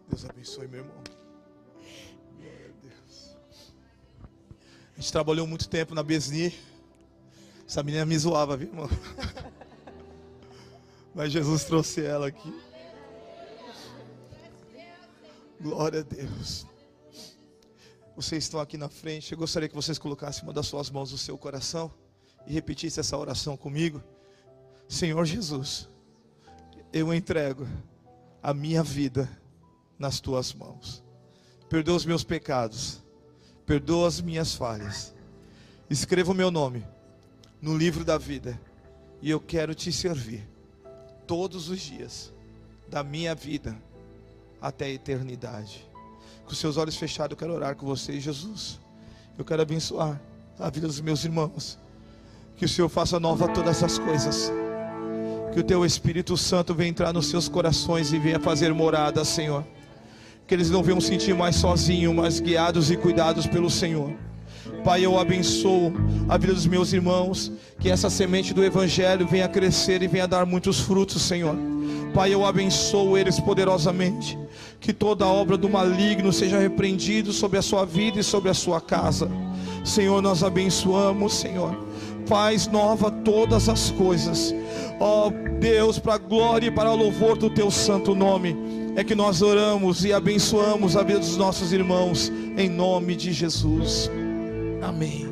Deus 0.08 0.24
abençoe, 0.24 0.66
meu 0.66 0.80
irmão. 0.80 0.96
A 0.98 2.72
Deus. 2.82 3.36
A 4.96 5.00
gente 5.00 5.12
trabalhou 5.12 5.46
muito 5.46 5.68
tempo 5.68 5.94
na 5.94 6.02
Besni. 6.02 6.52
Essa 7.68 7.84
menina 7.84 8.04
me 8.04 8.18
zoava, 8.18 8.56
viu, 8.56 8.66
irmão? 8.66 8.88
Mas 11.14 11.30
Jesus 11.30 11.62
trouxe 11.64 12.04
ela 12.04 12.26
aqui. 12.26 12.52
Glória 15.60 16.00
a 16.00 16.02
Deus. 16.02 16.66
Vocês 18.16 18.44
estão 18.44 18.58
aqui 18.58 18.78
na 18.78 18.88
frente. 18.88 19.30
Eu 19.30 19.38
gostaria 19.38 19.68
que 19.68 19.74
vocês 19.74 19.98
colocassem 19.98 20.42
uma 20.42 20.52
das 20.52 20.66
suas 20.66 20.88
mãos 20.88 21.12
no 21.12 21.18
seu 21.18 21.36
coração 21.36 21.92
e 22.46 22.52
repetissem 22.54 23.02
essa 23.02 23.18
oração 23.18 23.58
comigo. 23.58 24.02
Senhor 24.88 25.22
Jesus, 25.26 25.86
eu 26.94 27.12
entrego 27.12 27.68
a 28.42 28.54
minha 28.54 28.82
vida 28.82 29.28
nas 29.98 30.18
tuas 30.18 30.54
mãos. 30.54 31.04
Perdoa 31.68 31.96
os 31.96 32.06
meus 32.06 32.24
pecados, 32.24 33.02
perdoa 33.66 34.08
as 34.08 34.18
minhas 34.18 34.54
falhas. 34.54 35.14
Escreva 35.90 36.32
o 36.32 36.34
meu 36.34 36.50
nome 36.50 36.86
no 37.60 37.76
livro 37.76 38.02
da 38.02 38.16
vida 38.16 38.58
e 39.20 39.28
eu 39.28 39.38
quero 39.38 39.74
te 39.74 39.92
servir 39.92 40.48
todos 41.26 41.68
os 41.68 41.80
dias 41.80 42.32
da 42.88 43.04
minha 43.04 43.34
vida 43.34 43.76
até 44.58 44.86
a 44.86 44.90
eternidade 44.90 45.86
com 46.46 46.54
seus 46.54 46.76
olhos 46.76 46.96
fechados, 46.96 47.32
eu 47.32 47.36
quero 47.36 47.52
orar 47.52 47.74
com 47.74 47.84
você, 47.84 48.18
Jesus. 48.20 48.80
Eu 49.36 49.44
quero 49.44 49.60
abençoar 49.60 50.20
a 50.58 50.70
vida 50.70 50.86
dos 50.86 51.00
meus 51.00 51.24
irmãos. 51.24 51.78
Que 52.56 52.64
o 52.64 52.68
Senhor 52.68 52.88
faça 52.88 53.20
nova 53.20 53.48
todas 53.48 53.82
as 53.82 53.98
coisas. 53.98 54.50
Que 55.52 55.60
o 55.60 55.64
teu 55.64 55.84
Espírito 55.84 56.36
Santo 56.36 56.72
venha 56.72 56.88
entrar 56.88 57.12
nos 57.12 57.26
seus 57.26 57.48
corações 57.48 58.12
e 58.12 58.18
venha 58.18 58.38
fazer 58.38 58.72
morada, 58.72 59.24
Senhor. 59.24 59.64
Que 60.46 60.54
eles 60.54 60.70
não 60.70 60.82
venham 60.82 61.00
sentir 61.00 61.34
mais 61.34 61.56
sozinhos, 61.56 62.14
mas 62.14 62.40
guiados 62.40 62.90
e 62.90 62.96
cuidados 62.96 63.46
pelo 63.46 63.68
Senhor. 63.68 64.14
Pai, 64.84 65.04
eu 65.04 65.18
abençoo 65.18 65.92
a 66.28 66.38
vida 66.38 66.54
dos 66.54 66.66
meus 66.66 66.92
irmãos. 66.92 67.50
Que 67.80 67.90
essa 67.90 68.08
semente 68.08 68.54
do 68.54 68.64
Evangelho 68.64 69.26
venha 69.26 69.48
crescer 69.48 70.00
e 70.02 70.06
venha 70.06 70.28
dar 70.28 70.46
muitos 70.46 70.80
frutos, 70.80 71.20
Senhor. 71.22 71.56
Pai, 72.16 72.32
eu 72.32 72.46
abençoo 72.46 73.18
eles 73.18 73.38
poderosamente 73.38 74.38
que 74.80 74.90
toda 74.90 75.26
obra 75.26 75.54
do 75.54 75.68
maligno 75.68 76.32
seja 76.32 76.58
repreendido 76.58 77.30
sobre 77.30 77.58
a 77.58 77.62
sua 77.62 77.84
vida 77.84 78.18
e 78.18 78.24
sobre 78.24 78.48
a 78.48 78.54
sua 78.54 78.80
casa. 78.80 79.30
Senhor, 79.84 80.22
nós 80.22 80.42
abençoamos, 80.42 81.34
Senhor. 81.34 81.76
Faz 82.24 82.68
nova 82.68 83.10
todas 83.10 83.68
as 83.68 83.90
coisas. 83.90 84.54
Ó 84.98 85.26
oh, 85.26 85.58
Deus, 85.60 85.98
para 85.98 86.14
a 86.14 86.18
glória 86.18 86.68
e 86.68 86.70
para 86.70 86.90
o 86.90 86.96
louvor 86.96 87.36
do 87.36 87.50
teu 87.50 87.70
santo 87.70 88.14
nome, 88.14 88.56
é 88.96 89.04
que 89.04 89.14
nós 89.14 89.42
oramos 89.42 90.02
e 90.02 90.10
abençoamos 90.10 90.96
a 90.96 91.02
vida 91.02 91.18
dos 91.18 91.36
nossos 91.36 91.70
irmãos 91.70 92.32
em 92.56 92.70
nome 92.70 93.14
de 93.14 93.30
Jesus. 93.30 94.10
Amém. 94.80 95.26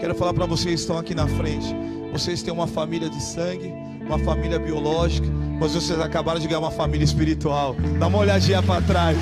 Quero 0.00 0.16
falar 0.16 0.34
para 0.34 0.46
vocês 0.46 0.74
que 0.74 0.80
estão 0.80 0.98
aqui 0.98 1.14
na 1.14 1.28
frente. 1.28 1.72
Vocês 2.10 2.42
têm 2.42 2.52
uma 2.52 2.66
família 2.66 3.08
de 3.08 3.22
sangue, 3.22 3.72
uma 4.04 4.18
família 4.18 4.58
biológica, 4.58 5.28
mas 5.60 5.74
vocês 5.74 6.00
acabaram 6.00 6.40
de 6.40 6.48
ganhar 6.48 6.58
uma 6.58 6.70
família 6.70 7.04
espiritual. 7.04 7.76
Dá 7.98 8.06
uma 8.06 8.18
olhadinha 8.18 8.62
para 8.62 8.80
trás. 8.80 9.18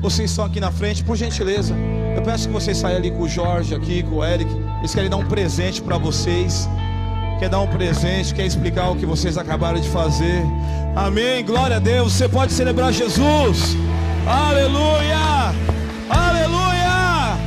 Vocês 0.00 0.30
estão 0.30 0.44
aqui 0.44 0.60
na 0.60 0.72
frente, 0.72 1.04
por 1.04 1.16
gentileza. 1.16 1.74
Eu 2.16 2.22
peço 2.22 2.48
que 2.48 2.52
vocês 2.52 2.76
saiam 2.76 2.98
ali 2.98 3.10
com 3.10 3.22
o 3.22 3.28
Jorge, 3.28 3.74
aqui 3.74 4.02
com 4.02 4.16
o 4.16 4.24
Eric. 4.24 4.50
Eles 4.78 4.94
querem 4.94 5.10
dar 5.10 5.16
um 5.16 5.26
presente 5.26 5.82
para 5.82 5.98
vocês 5.98 6.68
quer 7.40 7.48
dar 7.48 7.60
um 7.62 7.66
presente, 7.66 8.34
quer 8.34 8.44
explicar 8.44 8.90
o 8.90 8.96
que 8.96 9.06
vocês 9.06 9.38
acabaram 9.38 9.80
de 9.80 9.88
fazer. 9.88 10.42
Amém. 10.94 11.42
Glória 11.42 11.76
a 11.76 11.78
Deus. 11.78 12.12
Você 12.12 12.28
pode 12.28 12.52
celebrar 12.52 12.92
Jesus. 12.92 13.74
Aleluia. 14.26 15.54
Aleluia. 16.10 17.38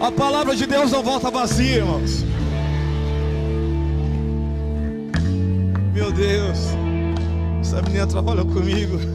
A 0.00 0.10
palavra 0.10 0.56
de 0.56 0.66
Deus 0.66 0.90
não 0.90 1.04
volta 1.04 1.30
vazia, 1.30 1.76
irmãos. 1.76 2.24
Meu 5.94 6.10
Deus. 6.10 6.58
Essa 7.60 7.80
menina 7.82 8.08
trabalhou 8.08 8.46
comigo. 8.46 8.98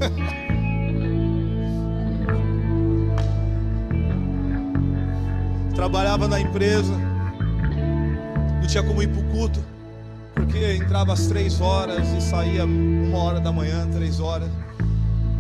Trabalhava 5.75 6.29
na 6.29 6.39
empresa 6.39 7.14
não 8.65 8.71
tinha 8.71 8.83
como 8.83 9.03
ir 9.03 9.07
para 9.07 9.21
o 9.21 9.23
culto, 9.25 9.63
porque 10.33 10.73
entrava 10.73 11.13
às 11.13 11.27
três 11.27 11.61
horas 11.61 12.07
e 12.17 12.19
saía 12.19 12.65
uma 12.65 13.19
hora 13.19 13.39
da 13.39 13.51
manhã, 13.51 13.87
três 13.91 14.19
horas. 14.19 14.49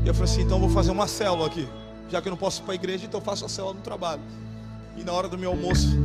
E 0.03 0.07
eu 0.07 0.13
falei 0.13 0.31
assim: 0.31 0.43
então 0.43 0.59
vou 0.59 0.69
fazer 0.69 0.91
uma 0.91 1.07
célula 1.07 1.47
aqui, 1.47 1.67
já 2.07 2.21
que 2.21 2.27
eu 2.27 2.29
não 2.29 2.37
posso 2.37 2.61
ir 2.61 2.65
para 2.65 2.73
a 2.73 2.75
igreja, 2.75 3.03
então 3.03 3.19
faço 3.19 3.43
a 3.43 3.49
célula 3.49 3.73
no 3.73 3.81
trabalho. 3.81 4.21
E 4.95 5.03
na 5.03 5.11
hora 5.11 5.27
do 5.27 5.39
meu 5.39 5.49
almoço, 5.49 5.97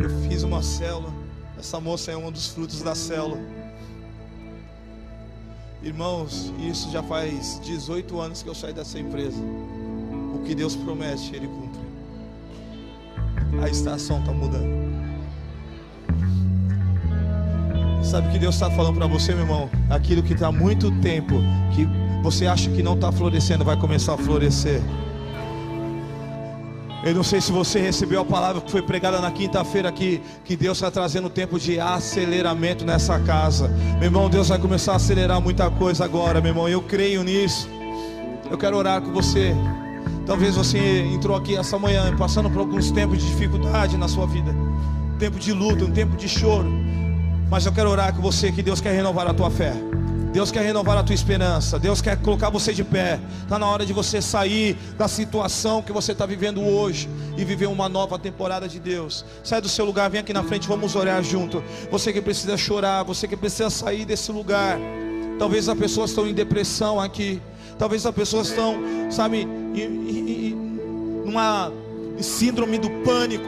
eu 0.00 0.28
fiz 0.28 0.42
uma 0.42 0.60
célula. 0.60 1.14
Essa 1.56 1.78
moça 1.78 2.10
é 2.10 2.16
um 2.16 2.32
dos 2.32 2.48
frutos 2.48 2.82
da 2.82 2.96
célula. 2.96 3.38
Irmãos, 5.84 6.52
isso 6.68 6.90
já 6.90 7.02
faz 7.04 7.60
18 7.60 8.20
anos 8.20 8.42
que 8.42 8.48
eu 8.48 8.54
saí 8.56 8.72
dessa 8.72 8.98
empresa. 8.98 9.40
O 10.34 10.42
que 10.44 10.52
Deus 10.52 10.74
promete, 10.74 11.32
Ele 11.32 11.46
cumpre. 11.46 11.80
A 13.62 13.68
estação 13.68 14.18
está 14.18 14.32
mudando. 14.32 14.85
Sabe 18.06 18.30
que 18.30 18.38
Deus 18.38 18.54
está 18.54 18.70
falando 18.70 18.94
para 18.94 19.08
você, 19.08 19.34
meu 19.34 19.42
irmão? 19.42 19.68
Aquilo 19.90 20.22
que 20.22 20.32
está 20.32 20.46
há 20.46 20.52
muito 20.52 20.92
tempo, 21.00 21.34
que 21.74 21.84
você 22.22 22.46
acha 22.46 22.70
que 22.70 22.80
não 22.80 22.94
está 22.94 23.10
florescendo, 23.10 23.64
vai 23.64 23.76
começar 23.76 24.14
a 24.14 24.16
florescer. 24.16 24.80
Eu 27.04 27.14
não 27.16 27.24
sei 27.24 27.40
se 27.40 27.50
você 27.50 27.80
recebeu 27.80 28.20
a 28.20 28.24
palavra 28.24 28.62
que 28.62 28.70
foi 28.70 28.80
pregada 28.80 29.20
na 29.20 29.32
quinta-feira 29.32 29.88
aqui, 29.88 30.22
que 30.44 30.54
Deus 30.54 30.76
está 30.76 30.88
trazendo 30.88 31.26
um 31.26 31.30
tempo 31.30 31.58
de 31.58 31.80
aceleramento 31.80 32.84
nessa 32.84 33.18
casa. 33.18 33.66
Meu 33.94 34.04
irmão, 34.04 34.30
Deus 34.30 34.50
vai 34.50 34.58
começar 34.60 34.92
a 34.92 34.96
acelerar 34.96 35.40
muita 35.40 35.68
coisa 35.68 36.04
agora, 36.04 36.40
meu 36.40 36.50
irmão. 36.50 36.68
Eu 36.68 36.82
creio 36.82 37.24
nisso. 37.24 37.68
Eu 38.48 38.56
quero 38.56 38.76
orar 38.76 39.02
com 39.02 39.12
você. 39.12 39.52
Talvez 40.24 40.54
você 40.54 40.78
entrou 41.12 41.36
aqui 41.36 41.56
essa 41.56 41.76
manhã 41.76 42.16
passando 42.16 42.48
por 42.48 42.60
alguns 42.60 42.92
tempos 42.92 43.18
de 43.18 43.26
dificuldade 43.26 43.96
na 43.96 44.06
sua 44.06 44.26
vida, 44.26 44.54
tempo 45.18 45.40
de 45.40 45.52
luta, 45.52 45.84
um 45.84 45.90
tempo 45.90 46.16
de 46.16 46.28
choro. 46.28 46.85
Mas 47.48 47.64
eu 47.64 47.72
quero 47.72 47.90
orar 47.90 48.14
com 48.14 48.20
você 48.20 48.50
que 48.50 48.62
Deus 48.62 48.80
quer 48.80 48.92
renovar 48.92 49.26
a 49.28 49.34
tua 49.34 49.50
fé. 49.50 49.72
Deus 50.32 50.50
quer 50.50 50.62
renovar 50.62 50.98
a 50.98 51.02
tua 51.02 51.14
esperança. 51.14 51.78
Deus 51.78 52.02
quer 52.02 52.20
colocar 52.20 52.50
você 52.50 52.74
de 52.74 52.82
pé. 52.82 53.20
Está 53.42 53.58
na 53.58 53.66
hora 53.66 53.86
de 53.86 53.92
você 53.92 54.20
sair 54.20 54.76
da 54.98 55.06
situação 55.06 55.80
que 55.80 55.92
você 55.92 56.12
está 56.12 56.26
vivendo 56.26 56.60
hoje 56.60 57.08
e 57.38 57.44
viver 57.44 57.66
uma 57.66 57.88
nova 57.88 58.18
temporada 58.18 58.68
de 58.68 58.80
Deus. 58.80 59.24
Sai 59.44 59.60
do 59.60 59.68
seu 59.68 59.84
lugar, 59.84 60.10
vem 60.10 60.20
aqui 60.20 60.32
na 60.32 60.42
frente, 60.42 60.66
vamos 60.66 60.94
orar 60.96 61.22
junto. 61.22 61.62
Você 61.90 62.12
que 62.12 62.20
precisa 62.20 62.56
chorar, 62.56 63.04
você 63.04 63.28
que 63.28 63.36
precisa 63.36 63.70
sair 63.70 64.04
desse 64.04 64.30
lugar. 64.32 64.76
Talvez 65.38 65.68
as 65.68 65.78
pessoas 65.78 66.10
estão 66.10 66.26
em 66.26 66.34
depressão 66.34 67.00
aqui. 67.00 67.40
Talvez 67.78 68.04
as 68.04 68.14
pessoas 68.14 68.48
estão, 68.48 68.76
sabe, 69.08 69.46
em, 69.74 70.54
numa 71.24 71.72
síndrome 72.20 72.76
do 72.76 72.90
pânico. 73.04 73.46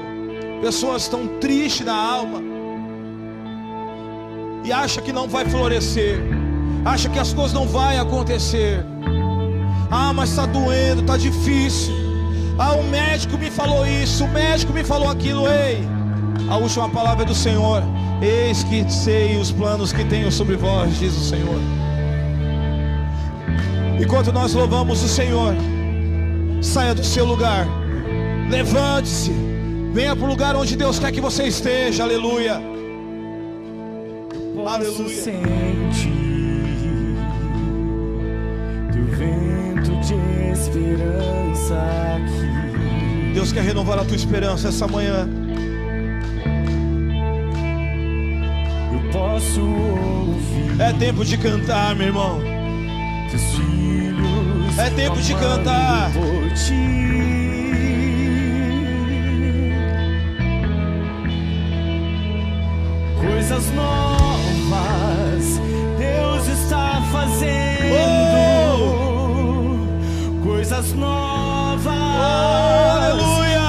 Pessoas 0.62 1.02
estão 1.02 1.26
tristes 1.38 1.84
na 1.84 1.94
alma 1.94 2.57
e 4.64 4.72
acha 4.72 5.00
que 5.00 5.12
não 5.12 5.28
vai 5.28 5.44
florescer, 5.44 6.20
acha 6.84 7.08
que 7.08 7.18
as 7.18 7.32
coisas 7.32 7.52
não 7.52 7.66
vão 7.66 8.00
acontecer. 8.00 8.84
Ah, 9.90 10.12
mas 10.12 10.30
está 10.30 10.46
doendo, 10.46 11.00
está 11.00 11.16
difícil. 11.16 11.94
Ah, 12.58 12.72
o 12.72 12.82
médico 12.84 13.38
me 13.38 13.50
falou 13.50 13.86
isso, 13.86 14.24
o 14.24 14.28
médico 14.28 14.72
me 14.72 14.84
falou 14.84 15.08
aquilo. 15.08 15.48
Ei, 15.48 15.80
a 16.50 16.56
última 16.56 16.88
palavra 16.88 17.24
é 17.24 17.26
do 17.26 17.34
Senhor. 17.34 17.82
Eis 18.20 18.64
que 18.64 18.90
sei 18.90 19.36
os 19.36 19.52
planos 19.52 19.92
que 19.92 20.04
tenho 20.04 20.30
sobre 20.30 20.56
vós, 20.56 20.98
diz 20.98 21.16
o 21.16 21.24
Senhor. 21.24 21.60
Enquanto 24.00 24.32
nós 24.32 24.54
louvamos 24.54 25.02
o 25.02 25.08
Senhor, 25.08 25.54
saia 26.60 26.94
do 26.94 27.04
seu 27.04 27.24
lugar, 27.24 27.66
levante-se, 28.50 29.32
venha 29.92 30.14
para 30.14 30.24
o 30.24 30.28
lugar 30.28 30.56
onde 30.56 30.76
Deus 30.76 30.98
quer 30.98 31.12
que 31.12 31.20
você 31.20 31.44
esteja, 31.44 32.02
aleluia. 32.02 32.77
Posso 34.58 34.74
Aleluia. 34.74 35.22
sentir 35.22 36.10
do 38.92 39.16
vento 39.16 40.00
de 40.00 40.14
esperança 40.52 41.78
aqui. 42.16 43.34
Deus 43.34 43.52
quer 43.52 43.62
renovar 43.62 44.00
a 44.00 44.04
tua 44.04 44.16
esperança 44.16 44.66
essa 44.68 44.88
manhã. 44.88 45.28
Eu 48.92 49.12
posso 49.12 49.60
ouvir 49.60 50.80
É 50.80 50.92
tempo 50.92 51.24
de 51.24 51.38
cantar, 51.38 51.94
meu 51.94 52.08
irmão. 52.08 52.40
teus 53.30 53.42
filhos. 53.54 54.76
É 54.76 54.90
tempo 54.90 55.20
de 55.22 55.34
cantar. 55.34 56.10
Por 56.12 56.52
ti. 56.54 56.98
Coisas 63.20 63.70
novas 63.72 64.17
fazendo. 67.12 67.88
Coisas 70.42 70.92
novas. 70.92 71.86
Oh, 71.86 72.90
aleluia. 72.96 73.68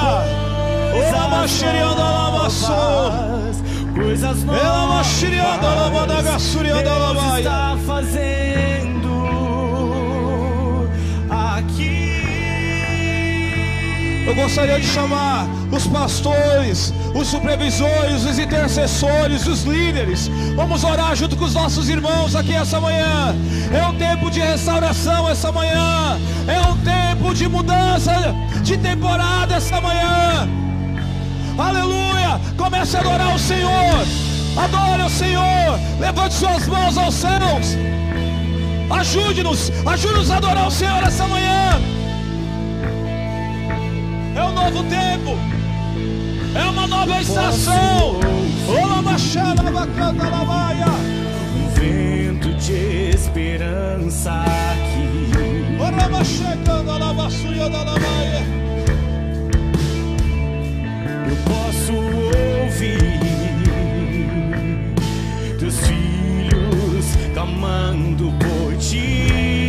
Coisas 0.92 1.14
Ora, 1.14 1.28
maxerianda, 1.28 2.02
lavaçou. 2.02 2.68
novas. 2.70 3.62
Coisas 3.94 4.44
novas. 4.44 4.62
Ela 4.62 4.86
maxerianda, 4.86 5.68
lavadagaçurianda, 5.68 6.82
Deus 6.82 6.98
lavaia. 6.98 7.38
está 7.40 7.76
fazendo 7.86 9.10
aqui. 11.30 12.10
Eu 14.26 14.34
gostaria 14.34 14.78
de 14.80 14.86
chamar 14.86 15.46
os 15.70 15.86
pastores, 15.86 16.92
os 17.14 17.28
supervisores, 17.28 18.24
os 18.24 18.38
intercessores, 18.38 19.46
os 19.46 19.62
líderes. 19.62 20.28
Vamos 20.56 20.82
orar 20.84 21.14
junto 21.14 21.36
com 21.36 21.44
os 21.44 21.54
nossos 21.54 21.88
irmãos 21.88 22.34
aqui 22.34 22.54
essa 22.54 22.80
manhã. 22.80 23.34
É 23.72 23.86
um 23.86 23.94
tempo 23.96 24.30
de 24.30 24.40
restauração 24.40 25.28
essa 25.28 25.52
manhã. 25.52 26.18
É 26.46 26.60
um 26.60 26.76
tempo 26.78 27.34
de 27.34 27.48
mudança 27.48 28.12
de 28.62 28.76
temporada 28.78 29.54
essa 29.54 29.80
manhã. 29.80 30.48
Aleluia! 31.58 32.40
Comece 32.56 32.96
a 32.96 33.00
adorar 33.00 33.34
o 33.34 33.38
Senhor. 33.38 34.06
Adore 34.56 35.02
o 35.02 35.10
Senhor. 35.10 35.78
Levante 36.00 36.34
suas 36.34 36.66
mãos 36.66 36.96
aos 36.98 37.14
céus. 37.14 37.76
Ajude-nos, 38.90 39.70
ajude-nos 39.86 40.30
a 40.30 40.36
adorar 40.38 40.66
o 40.66 40.70
Senhor 40.70 41.02
essa 41.04 41.26
manhã. 41.28 41.80
É 44.34 44.42
um 44.42 44.52
novo 44.52 44.82
tempo. 44.84 45.59
É 46.60 46.64
uma 46.64 46.86
nova 46.86 47.20
estação. 47.20 48.20
Ola 48.68 49.00
machada 49.02 49.62
bacana 49.62 50.28
lavaia. 50.28 50.86
Um 51.56 51.68
vento 51.70 52.52
de 52.54 53.10
esperança 53.14 54.30
aqui. 54.30 55.80
Ora 55.80 56.08
machegando 56.08 56.90
a 56.90 56.98
lavassuia 56.98 57.70
da 57.70 57.82
lavaia. 57.82 58.42
Eu 61.30 61.36
posso 61.50 61.92
ouvir 61.94 63.20
teus 65.58 65.78
filhos 65.80 67.06
clamando 67.32 68.32
por 68.38 68.76
ti. 68.76 69.59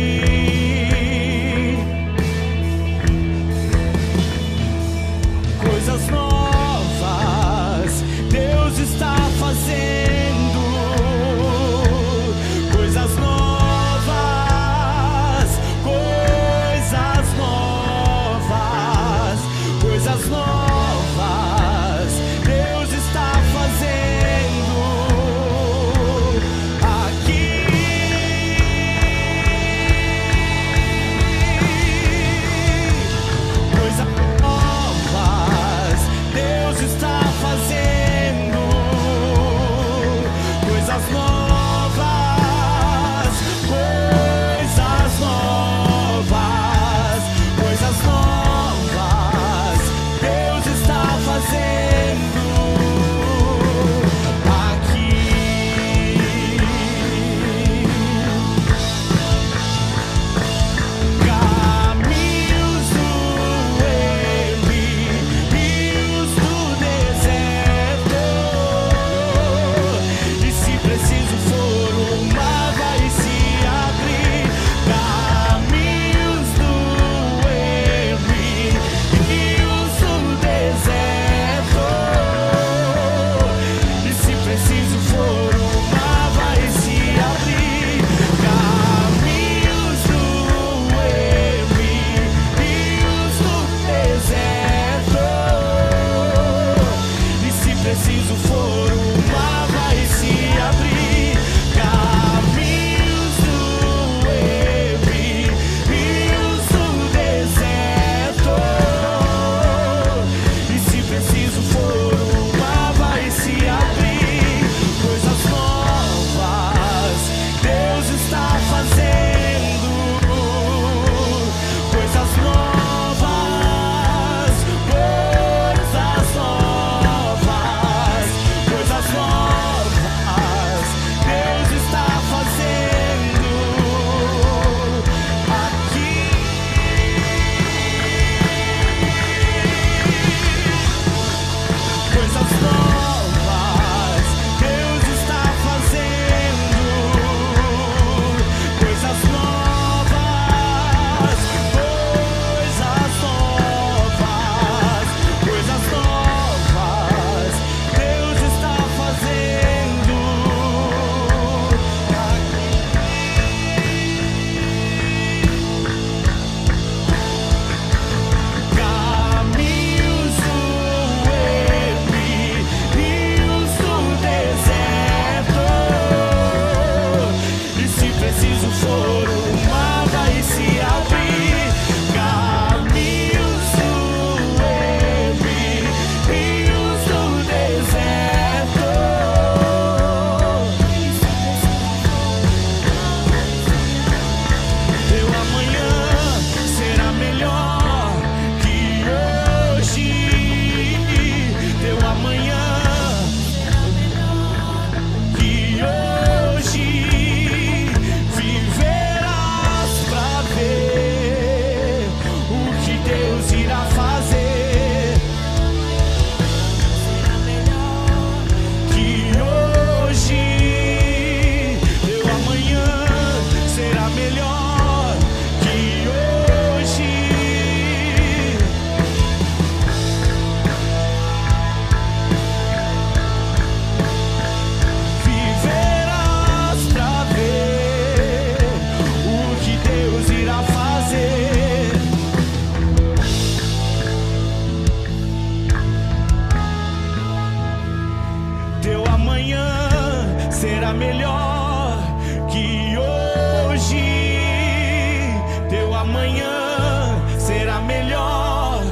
Amanhã 256.02 257.16
será 257.38 257.80
melhor 257.80 258.82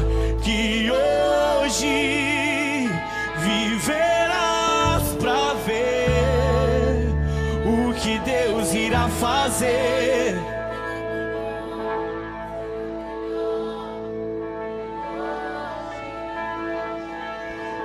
que 0.42 0.90
hoje. 0.90 2.88
Viverás 3.38 5.02
pra 5.20 5.54
ver 5.66 7.08
o 7.66 7.92
que 7.94 8.18
Deus 8.20 8.72
irá 8.74 9.08
fazer. 9.08 10.38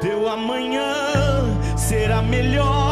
Teu 0.01 0.29
amanhã 0.29 0.93
será 1.75 2.21
melhor 2.21 2.84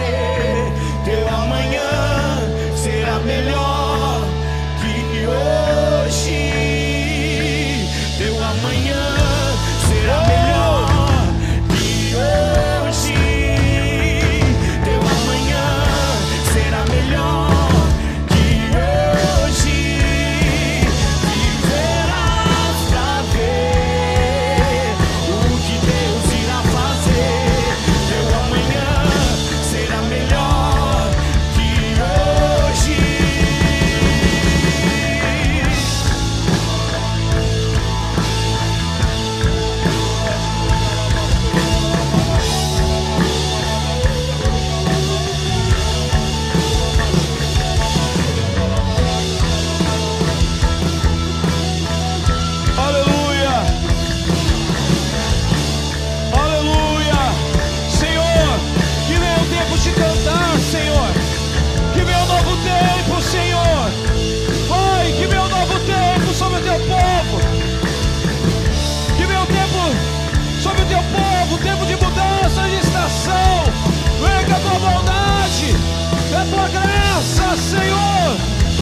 fazer. 0.00 0.29